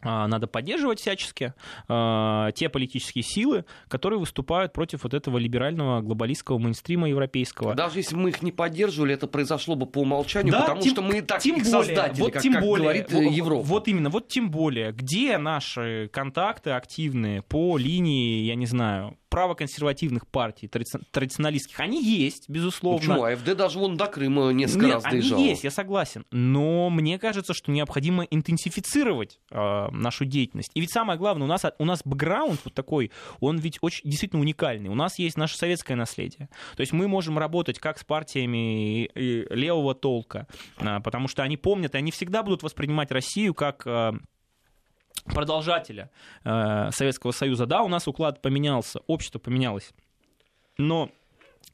А, 0.00 0.28
надо 0.28 0.46
поддерживать 0.46 1.00
всячески 1.00 1.54
э, 1.88 2.52
те 2.54 2.68
политические 2.68 3.24
силы, 3.24 3.64
которые 3.88 4.20
выступают 4.20 4.72
против 4.72 5.02
вот 5.02 5.12
этого 5.12 5.38
либерального 5.38 6.00
глобалистского 6.02 6.58
мейнстрима 6.58 7.08
европейского. 7.08 7.74
Даже 7.74 7.98
если 7.98 8.14
мы 8.14 8.30
их 8.30 8.42
не 8.42 8.52
поддерживали, 8.52 9.14
это 9.14 9.26
произошло 9.26 9.74
бы 9.74 9.86
по 9.86 9.98
умолчанию, 10.00 10.52
да, 10.52 10.60
потому 10.60 10.82
тем, 10.82 10.92
что 10.92 11.02
мы 11.02 11.18
и 11.18 11.20
так 11.20 11.40
тем 11.40 11.56
их 11.56 11.64
более, 11.64 11.86
создатели, 11.86 12.20
вот 12.20 12.32
как, 12.32 12.42
тем 12.42 12.52
как 12.54 12.62
более, 12.62 12.84
говорит 12.84 13.12
вот, 13.12 13.20
Европа. 13.22 13.64
Вот 13.64 13.88
именно, 13.88 14.10
вот 14.10 14.28
тем 14.28 14.50
более, 14.50 14.92
где 14.92 15.36
наши 15.38 16.08
контакты 16.12 16.70
активные 16.70 17.42
по 17.42 17.76
линии, 17.76 18.44
я 18.44 18.54
не 18.54 18.66
знаю, 18.66 19.18
правоконсервативных 19.28 20.26
партий, 20.26 20.68
традиционалистских, 20.68 21.78
они 21.80 22.02
есть, 22.02 22.48
безусловно. 22.48 22.98
Почему? 22.98 23.24
АФД 23.24 23.56
даже 23.56 23.78
вон 23.78 23.96
до 23.96 24.06
Крыма 24.06 24.50
несколько 24.50 24.86
Нет, 24.86 24.94
раз 24.94 25.02
доезжал. 25.04 25.38
Они 25.38 25.48
есть, 25.48 25.64
я 25.64 25.70
согласен. 25.70 26.24
Но 26.30 26.88
мне 26.90 27.18
кажется, 27.18 27.52
что 27.54 27.70
необходимо 27.70 28.24
интенсифицировать 28.24 29.38
э, 29.50 29.87
нашу 29.90 30.24
деятельность. 30.24 30.70
И 30.74 30.80
ведь 30.80 30.92
самое 30.92 31.18
главное, 31.18 31.44
у 31.44 31.48
нас, 31.48 31.64
у 31.78 31.84
нас 31.84 32.02
бэкграунд 32.04 32.60
вот 32.64 32.74
такой, 32.74 33.10
он 33.40 33.58
ведь 33.58 33.78
очень 33.80 34.08
действительно 34.08 34.40
уникальный. 34.40 34.88
У 34.88 34.94
нас 34.94 35.18
есть 35.18 35.36
наше 35.36 35.56
советское 35.56 35.94
наследие. 35.94 36.48
То 36.76 36.80
есть 36.80 36.92
мы 36.92 37.08
можем 37.08 37.38
работать 37.38 37.78
как 37.78 37.98
с 37.98 38.04
партиями 38.04 39.10
левого 39.14 39.94
толка, 39.94 40.46
э, 40.78 41.00
потому 41.00 41.28
что 41.28 41.42
они 41.42 41.56
помнят, 41.56 41.94
и 41.94 41.98
они 41.98 42.10
всегда 42.10 42.42
будут 42.42 42.62
воспринимать 42.62 43.10
Россию 43.10 43.54
как... 43.54 43.86
Э, 43.86 44.12
продолжателя 45.24 46.10
э, 46.44 46.90
Советского 46.90 47.32
Союза. 47.32 47.66
Да, 47.66 47.82
у 47.82 47.88
нас 47.88 48.08
уклад 48.08 48.40
поменялся, 48.40 49.00
общество 49.06 49.38
поменялось, 49.38 49.92
но 50.78 51.10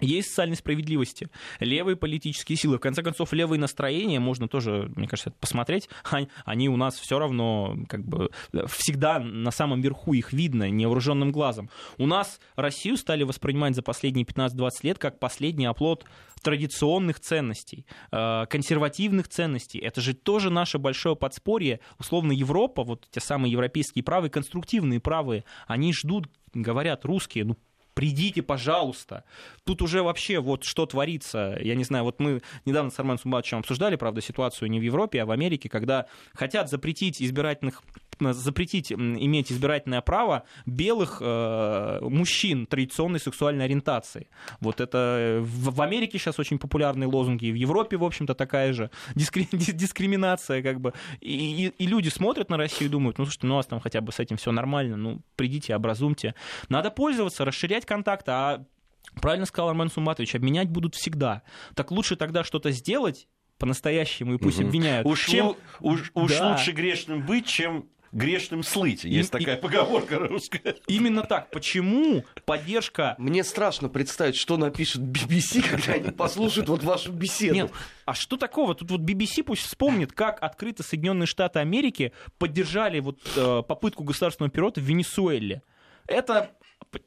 есть 0.04 0.28
социальной 0.28 0.56
справедливости, 0.56 1.28
левые 1.60 1.96
политические 1.96 2.56
силы. 2.56 2.78
В 2.78 2.80
конце 2.80 3.02
концов, 3.02 3.32
левые 3.32 3.58
настроения 3.58 4.20
можно 4.20 4.48
тоже, 4.48 4.90
мне 4.96 5.08
кажется, 5.08 5.30
посмотреть. 5.32 5.88
Они 6.44 6.68
у 6.68 6.76
нас 6.76 6.98
все 6.98 7.18
равно 7.18 7.76
как 7.88 8.04
бы 8.04 8.30
всегда 8.66 9.18
на 9.18 9.50
самом 9.50 9.80
верху 9.80 10.14
их 10.14 10.32
видно 10.32 10.70
невооруженным 10.70 11.32
глазом. 11.32 11.70
У 11.98 12.06
нас 12.06 12.40
Россию 12.56 12.96
стали 12.96 13.22
воспринимать 13.22 13.74
за 13.74 13.82
последние 13.82 14.24
15-20 14.24 14.70
лет 14.82 14.98
как 14.98 15.18
последний 15.18 15.66
оплот 15.66 16.04
традиционных 16.42 17.20
ценностей, 17.20 17.86
э, 18.12 18.46
консервативных 18.48 19.28
ценностей. 19.28 19.78
Это 19.78 20.00
же 20.00 20.14
тоже 20.14 20.50
наше 20.50 20.78
большое 20.78 21.16
подспорье. 21.16 21.80
Условно, 21.98 22.32
Европа, 22.32 22.84
вот 22.84 23.08
те 23.10 23.20
самые 23.20 23.50
европейские 23.50 24.04
правые, 24.04 24.30
конструктивные 24.30 25.00
правые, 25.00 25.44
они 25.66 25.92
ждут, 25.92 26.28
говорят 26.52 27.04
русские, 27.04 27.44
ну 27.44 27.56
придите, 27.94 28.42
пожалуйста. 28.42 29.24
Тут 29.64 29.82
уже 29.82 30.02
вообще 30.02 30.40
вот 30.40 30.64
что 30.64 30.86
творится, 30.86 31.56
я 31.60 31.74
не 31.74 31.84
знаю, 31.84 32.04
вот 32.04 32.20
мы 32.20 32.42
недавно 32.64 32.90
с 32.90 32.98
Арменом 32.98 33.18
Сумбатовичем 33.18 33.58
обсуждали, 33.58 33.96
правда, 33.96 34.20
ситуацию 34.20 34.70
не 34.70 34.78
в 34.78 34.82
Европе, 34.82 35.22
а 35.22 35.26
в 35.26 35.30
Америке, 35.30 35.68
когда 35.68 36.06
хотят 36.34 36.68
запретить 36.68 37.22
избирательных 37.22 37.82
запретить 38.20 38.92
иметь 38.92 39.52
избирательное 39.52 40.00
право 40.00 40.44
белых 40.66 41.18
э, 41.20 41.98
мужчин 42.02 42.66
традиционной 42.66 43.20
сексуальной 43.20 43.64
ориентации. 43.64 44.28
Вот 44.60 44.80
это 44.80 45.38
в, 45.40 45.74
в 45.74 45.82
Америке 45.82 46.18
сейчас 46.18 46.38
очень 46.38 46.58
популярные 46.58 47.08
лозунги, 47.08 47.46
и 47.46 47.52
в 47.52 47.56
Европе, 47.56 47.96
в 47.96 48.04
общем-то, 48.04 48.34
такая 48.34 48.72
же 48.72 48.90
дискри, 49.14 49.48
дискриминация, 49.52 50.62
как 50.62 50.80
бы. 50.80 50.92
И, 51.20 51.66
и, 51.66 51.84
и 51.84 51.86
люди 51.86 52.08
смотрят 52.08 52.50
на 52.50 52.56
Россию 52.56 52.88
и 52.88 52.92
думают, 52.92 53.18
ну, 53.18 53.24
слушайте, 53.24 53.46
ну, 53.46 53.54
у 53.54 53.56
вас 53.56 53.66
там 53.66 53.80
хотя 53.80 54.00
бы 54.00 54.12
с 54.12 54.20
этим 54.20 54.36
все 54.36 54.52
нормально, 54.52 54.96
ну, 54.96 55.20
придите, 55.36 55.74
образумьте. 55.74 56.34
Надо 56.68 56.90
пользоваться, 56.90 57.44
расширять 57.44 57.86
контакты, 57.86 58.30
а 58.30 58.64
Правильно 59.20 59.46
сказал 59.46 59.68
Армен 59.68 59.90
Суматович, 59.90 60.34
обменять 60.34 60.68
будут 60.68 60.94
всегда. 60.94 61.42
Так 61.74 61.90
лучше 61.90 62.16
тогда 62.16 62.44
что-то 62.44 62.70
сделать 62.70 63.28
по-настоящему, 63.58 64.34
и 64.34 64.38
пусть 64.38 64.58
угу. 64.58 64.66
обвиняют. 64.66 65.06
Уж, 65.06 65.26
чем... 65.26 65.56
уж, 65.80 66.10
уж 66.14 66.36
да. 66.36 66.52
лучше 66.52 66.72
грешным 66.72 67.24
быть, 67.24 67.46
чем 67.46 67.88
грешным 68.14 68.62
слыть. 68.62 69.04
Есть 69.04 69.28
и, 69.28 69.38
такая 69.38 69.56
и, 69.56 69.60
поговорка 69.60 70.18
русская. 70.18 70.76
Именно 70.86 71.22
так. 71.22 71.50
Почему 71.50 72.24
поддержка... 72.46 73.16
Мне 73.18 73.44
страшно 73.44 73.88
представить, 73.88 74.36
что 74.36 74.56
напишет 74.56 75.02
BBC, 75.02 75.68
когда 75.68 75.92
они 75.94 76.10
послушают 76.10 76.68
вот 76.68 76.82
вашу 76.82 77.12
беседу. 77.12 77.54
Нет, 77.54 77.72
а 78.06 78.14
что 78.14 78.36
такого? 78.36 78.74
Тут 78.74 78.90
вот 78.90 79.00
BBC 79.00 79.42
пусть 79.42 79.62
вспомнит, 79.62 80.12
как 80.12 80.42
открыто 80.42 80.82
Соединенные 80.82 81.26
Штаты 81.26 81.58
Америки 81.58 82.12
поддержали 82.38 83.00
вот 83.00 83.18
э, 83.36 83.62
попытку 83.66 84.04
государственного 84.04 84.50
переворота 84.50 84.80
в 84.80 84.84
Венесуэле. 84.84 85.62
Это 86.06 86.50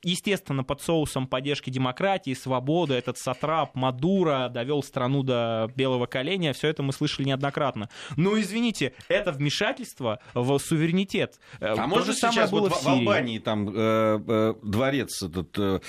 естественно, 0.03 0.63
под 0.63 0.81
соусом 0.81 1.27
поддержки 1.27 1.69
демократии, 1.69 2.33
свободы, 2.33 2.93
этот 2.93 3.17
сатрап 3.17 3.75
Мадура 3.75 4.49
довел 4.49 4.83
страну 4.83 5.23
до 5.23 5.71
белого 5.75 6.05
коленя, 6.05 6.53
все 6.53 6.69
это 6.69 6.83
мы 6.83 6.93
слышали 6.93 7.27
неоднократно. 7.27 7.89
Но, 8.15 8.39
извините, 8.39 8.93
это 9.07 9.31
вмешательство 9.31 10.19
в 10.33 10.57
суверенитет. 10.59 11.39
Э, 11.59 11.75
а 11.77 11.87
может 11.87 12.15
сейчас 12.15 12.51
было 12.51 12.69
вот 12.69 12.73
в, 12.73 12.83
в 12.83 12.87
Албании 12.87 13.39
там 13.39 13.69
э, 13.69 14.19
э, 14.27 14.53
дворец 14.63 15.21
этот 15.23 15.57
э, 15.57 15.79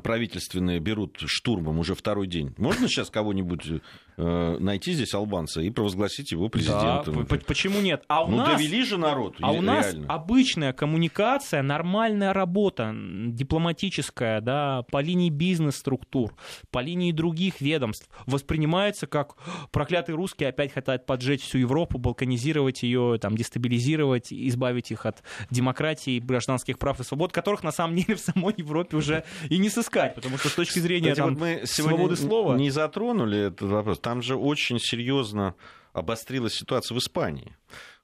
правительственные 0.00 0.80
берут 0.80 1.18
штурмом 1.26 1.78
уже 1.78 1.94
второй 1.94 2.26
день. 2.26 2.54
Можно 2.56 2.88
сейчас 2.88 3.10
кого-нибудь 3.10 3.66
э, 3.66 3.80
найти 4.16 4.92
здесь 4.92 5.14
албанца 5.14 5.60
и 5.60 5.70
провозгласить 5.70 6.32
его 6.32 6.48
президентом? 6.48 7.26
Да, 7.26 7.36
почему 7.46 7.80
нет? 7.80 8.04
А 8.08 8.24
у 8.24 8.28
ну, 8.28 8.38
нас, 8.38 8.56
довели 8.56 8.82
же 8.84 8.96
народ. 8.96 9.36
А 9.40 9.52
у 9.52 9.60
нас 9.60 9.94
обычная 10.08 10.72
коммуникация, 10.72 11.62
нормальная 11.62 12.32
работа, 12.32 12.94
дипломатическая, 12.94 14.40
да, 14.40 14.82
по 14.90 15.00
линии 15.00 15.30
бизнес-структур, 15.30 16.34
по 16.70 16.80
линии 16.80 17.12
других 17.12 17.60
ведомств 17.60 18.08
воспринимается 18.26 19.06
как 19.06 19.34
проклятые 19.70 20.16
русские 20.16 20.48
опять 20.48 20.72
хотят 20.72 21.06
поджечь 21.06 21.42
всю 21.42 21.58
Европу, 21.58 21.98
балканизировать 21.98 22.82
ее, 22.82 23.18
там, 23.20 23.36
дестабилизировать, 23.36 24.32
избавить 24.32 24.90
их 24.90 25.06
от 25.06 25.22
демократии, 25.50 26.18
гражданских 26.18 26.78
прав 26.78 27.00
и 27.00 27.04
свобод, 27.04 27.32
которых 27.32 27.62
на 27.62 27.72
самом 27.72 27.96
деле 27.96 28.14
в 28.14 28.20
самой 28.20 28.54
Европе 28.56 28.96
уже 28.96 29.24
и 29.48 29.58
не 29.58 29.68
сыскать, 29.68 30.14
потому 30.14 30.38
что 30.38 30.48
с 30.48 30.54
точки 30.54 30.78
зрения 30.78 31.12
Кстати, 31.12 31.26
там, 31.26 31.34
вот 31.34 31.40
мы 31.40 31.66
свободы 31.66 32.16
слова... 32.16 32.56
не 32.56 32.70
затронули 32.70 33.48
этот 33.48 33.68
вопрос. 33.68 33.98
Там 34.06 34.22
же 34.22 34.36
очень 34.36 34.78
серьезно 34.78 35.56
обострилась 35.92 36.54
ситуация 36.54 36.94
в 36.94 36.98
Испании. 36.98 37.56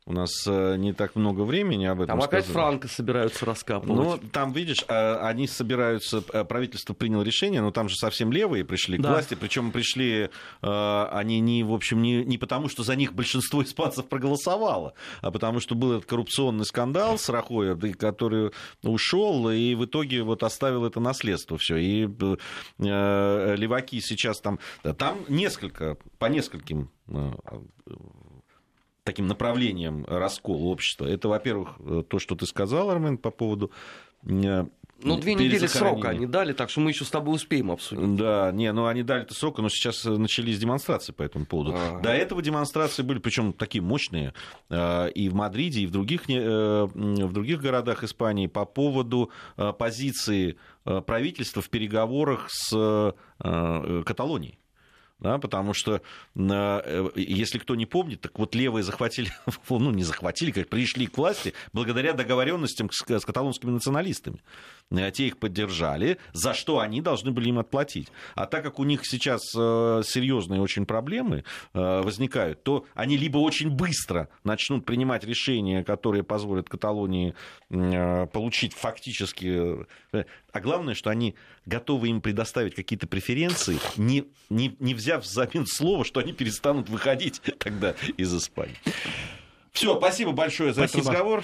У 0.05 0.13
нас 0.13 0.31
э, 0.49 0.77
не 0.79 0.93
так 0.93 1.15
много 1.15 1.43
времени 1.43 1.85
об 1.85 2.01
этом 2.01 2.19
Там 2.19 2.23
опять 2.27 2.45
Франко 2.47 2.89
собираются 2.89 3.47
раскапывать. 3.47 4.23
Ну, 4.23 4.29
там, 4.33 4.53
видишь, 4.53 4.85
а, 4.89 5.29
они 5.29 5.47
собираются, 5.47 6.25
э, 6.33 6.45
правительство 6.45 6.93
приняло 6.93 7.23
решение, 7.23 7.61
но 7.61 7.71
там 7.71 7.89
же 7.89 7.95
совсем 7.95 8.33
левые 8.33 8.65
пришли 8.65 8.99
да. 8.99 9.09
к 9.09 9.13
власти, 9.13 9.35
причем 9.35 9.71
пришли 9.71 10.29
э, 10.63 11.09
они 11.13 11.39
не, 11.39 11.63
в 11.63 11.73
общем, 11.73 12.03
не, 12.03 12.25
не 12.25 12.37
потому, 12.37 12.69
что 12.69 12.83
за 12.83 12.97
них 12.97 13.13
большинство 13.13 13.63
испанцев 13.63 14.09
проголосовало, 14.09 14.95
а 15.21 15.31
потому 15.31 15.61
что 15.61 15.77
был 15.77 15.93
этот 15.93 16.07
коррупционный 16.07 16.65
скандал 16.65 17.17
с 17.17 17.29
Рахоя, 17.29 17.77
который 17.77 18.51
ушел 18.83 19.51
и 19.51 19.77
в 19.77 19.85
итоге 19.85 20.25
вот 20.25 20.43
оставил 20.43 20.85
это 20.85 20.99
наследство 20.99 21.59
все. 21.59 21.77
И 21.77 22.09
э, 22.79 23.55
леваки 23.57 24.01
сейчас 24.01 24.41
там, 24.41 24.59
там 24.99 25.19
несколько, 25.29 25.97
по 26.19 26.27
нескольким 26.27 26.91
таким 29.05 29.27
направлением 29.27 30.05
раскола 30.07 30.65
общества. 30.65 31.07
Это, 31.07 31.29
во-первых, 31.29 31.79
то, 32.09 32.19
что 32.19 32.35
ты 32.35 32.47
сказал, 32.47 32.91
Армен, 32.91 33.19
по 33.19 33.31
поводу 33.31 33.71
э, 34.25 34.65
ну, 35.03 35.19
две 35.19 35.35
недели 35.35 35.67
срока 35.67 36.11
они 36.11 36.27
дали, 36.27 36.53
так 36.53 36.71
что 36.71 36.81
мы 36.81 36.91
еще 36.91 37.05
с 37.05 37.11
тобой 37.11 37.35
успеем 37.35 37.73
обсудить. 37.73 38.17
Да, 38.17 38.53
не, 38.53 38.73
ну 38.73 38.87
они 38.87 39.03
дали 39.03 39.23
это 39.23 39.35
срока, 39.35 39.61
но 39.61 39.69
сейчас 39.69 40.05
начались 40.05 40.59
демонстрации 40.59 41.13
по 41.13 41.23
этому 41.25 41.47
поводу. 41.47 41.75
Ага. 41.75 42.01
До 42.01 42.11
этого 42.11 42.41
демонстрации 42.43 43.03
были, 43.03 43.19
причем 43.19 43.53
такие 43.53 43.83
мощные, 43.83 44.35
э, 44.71 45.11
и 45.11 45.29
в 45.29 45.35
Мадриде, 45.35 45.81
и 45.81 45.87
в 45.87 45.91
других, 45.91 46.31
э, 46.31 46.85
в 46.85 47.33
других 47.33 47.61
городах 47.61 48.05
Испании 48.05 48.47
по 48.47 48.65
поводу 48.65 49.31
позиции 49.79 50.57
правительства 50.85 51.63
в 51.63 51.69
переговорах 51.71 52.49
с 52.51 53.15
Каталонией 53.39 54.59
да, 55.23 55.39
потому 55.39 55.73
что, 55.73 56.03
э, 56.37 57.11
если 57.15 57.59
кто 57.59 57.77
не 57.77 57.87
помнит, 57.87 58.21
так 58.21 58.37
вот 58.39 58.55
левые 58.57 58.83
захватили, 58.83 59.31
ну 59.69 59.91
не 59.93 60.03
захватили, 60.03 60.51
как 60.51 60.69
пришли 60.69 61.07
к 61.07 61.17
власти 61.17 61.55
благодаря 61.73 62.13
договоренностям 62.13 62.91
с, 62.91 63.05
с 63.09 63.25
каталонскими 63.25 63.71
националистами. 63.71 64.41
Э, 64.93 65.11
те 65.11 65.27
их 65.27 65.39
поддержали, 65.39 66.19
за 66.33 66.55
что 66.55 66.81
они 66.81 67.01
должны 67.01 67.33
были 67.33 67.49
им 67.49 67.59
отплатить. 67.59 68.09
А 68.35 68.47
так 68.47 68.63
как 68.63 68.79
у 68.79 68.85
них 68.85 69.07
сейчас 69.07 69.43
э, 69.57 70.03
серьезные 70.05 70.61
очень 70.61 70.87
проблемы 70.87 71.45
возникают, 71.73 72.63
то 72.63 72.87
они 72.95 73.17
либо 73.17 73.39
очень 73.39 73.71
быстро 73.71 74.29
начнут 74.45 74.85
принимать 74.85 75.25
решения, 75.25 75.85
которые 75.85 76.23
позволят 76.23 76.69
Каталонии 76.69 77.35
получить 77.69 78.75
фактически... 78.75 79.87
А 80.13 80.61
главное, 80.61 80.95
что 80.95 81.11
они 81.11 81.35
готовы 81.67 82.09
им 82.09 82.21
предоставить 82.21 82.75
какие-то 82.75 83.07
преференции, 83.07 83.79
не, 83.97 84.25
не, 84.51 84.77
не 84.79 84.95
взяв 84.95 85.25
взамен 85.25 85.67
слова, 85.67 86.05
что 86.05 86.21
они 86.21 86.33
перестанут 86.33 86.89
выходить 86.89 87.41
тогда 87.59 87.95
из 88.17 88.35
Испании. 88.35 88.77
Все, 89.73 89.97
спасибо 89.97 90.33
большое 90.33 90.73
за 90.73 90.85
этот 90.85 90.97
разговор. 90.97 91.43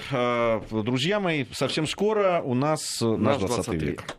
Друзья 0.71 1.19
мои, 1.19 1.45
совсем 1.51 1.87
скоро 1.87 2.41
у 2.43 2.53
нас 2.53 3.01
наш 3.01 3.37
20 3.37 3.67
век. 3.69 3.81
век. 3.81 4.17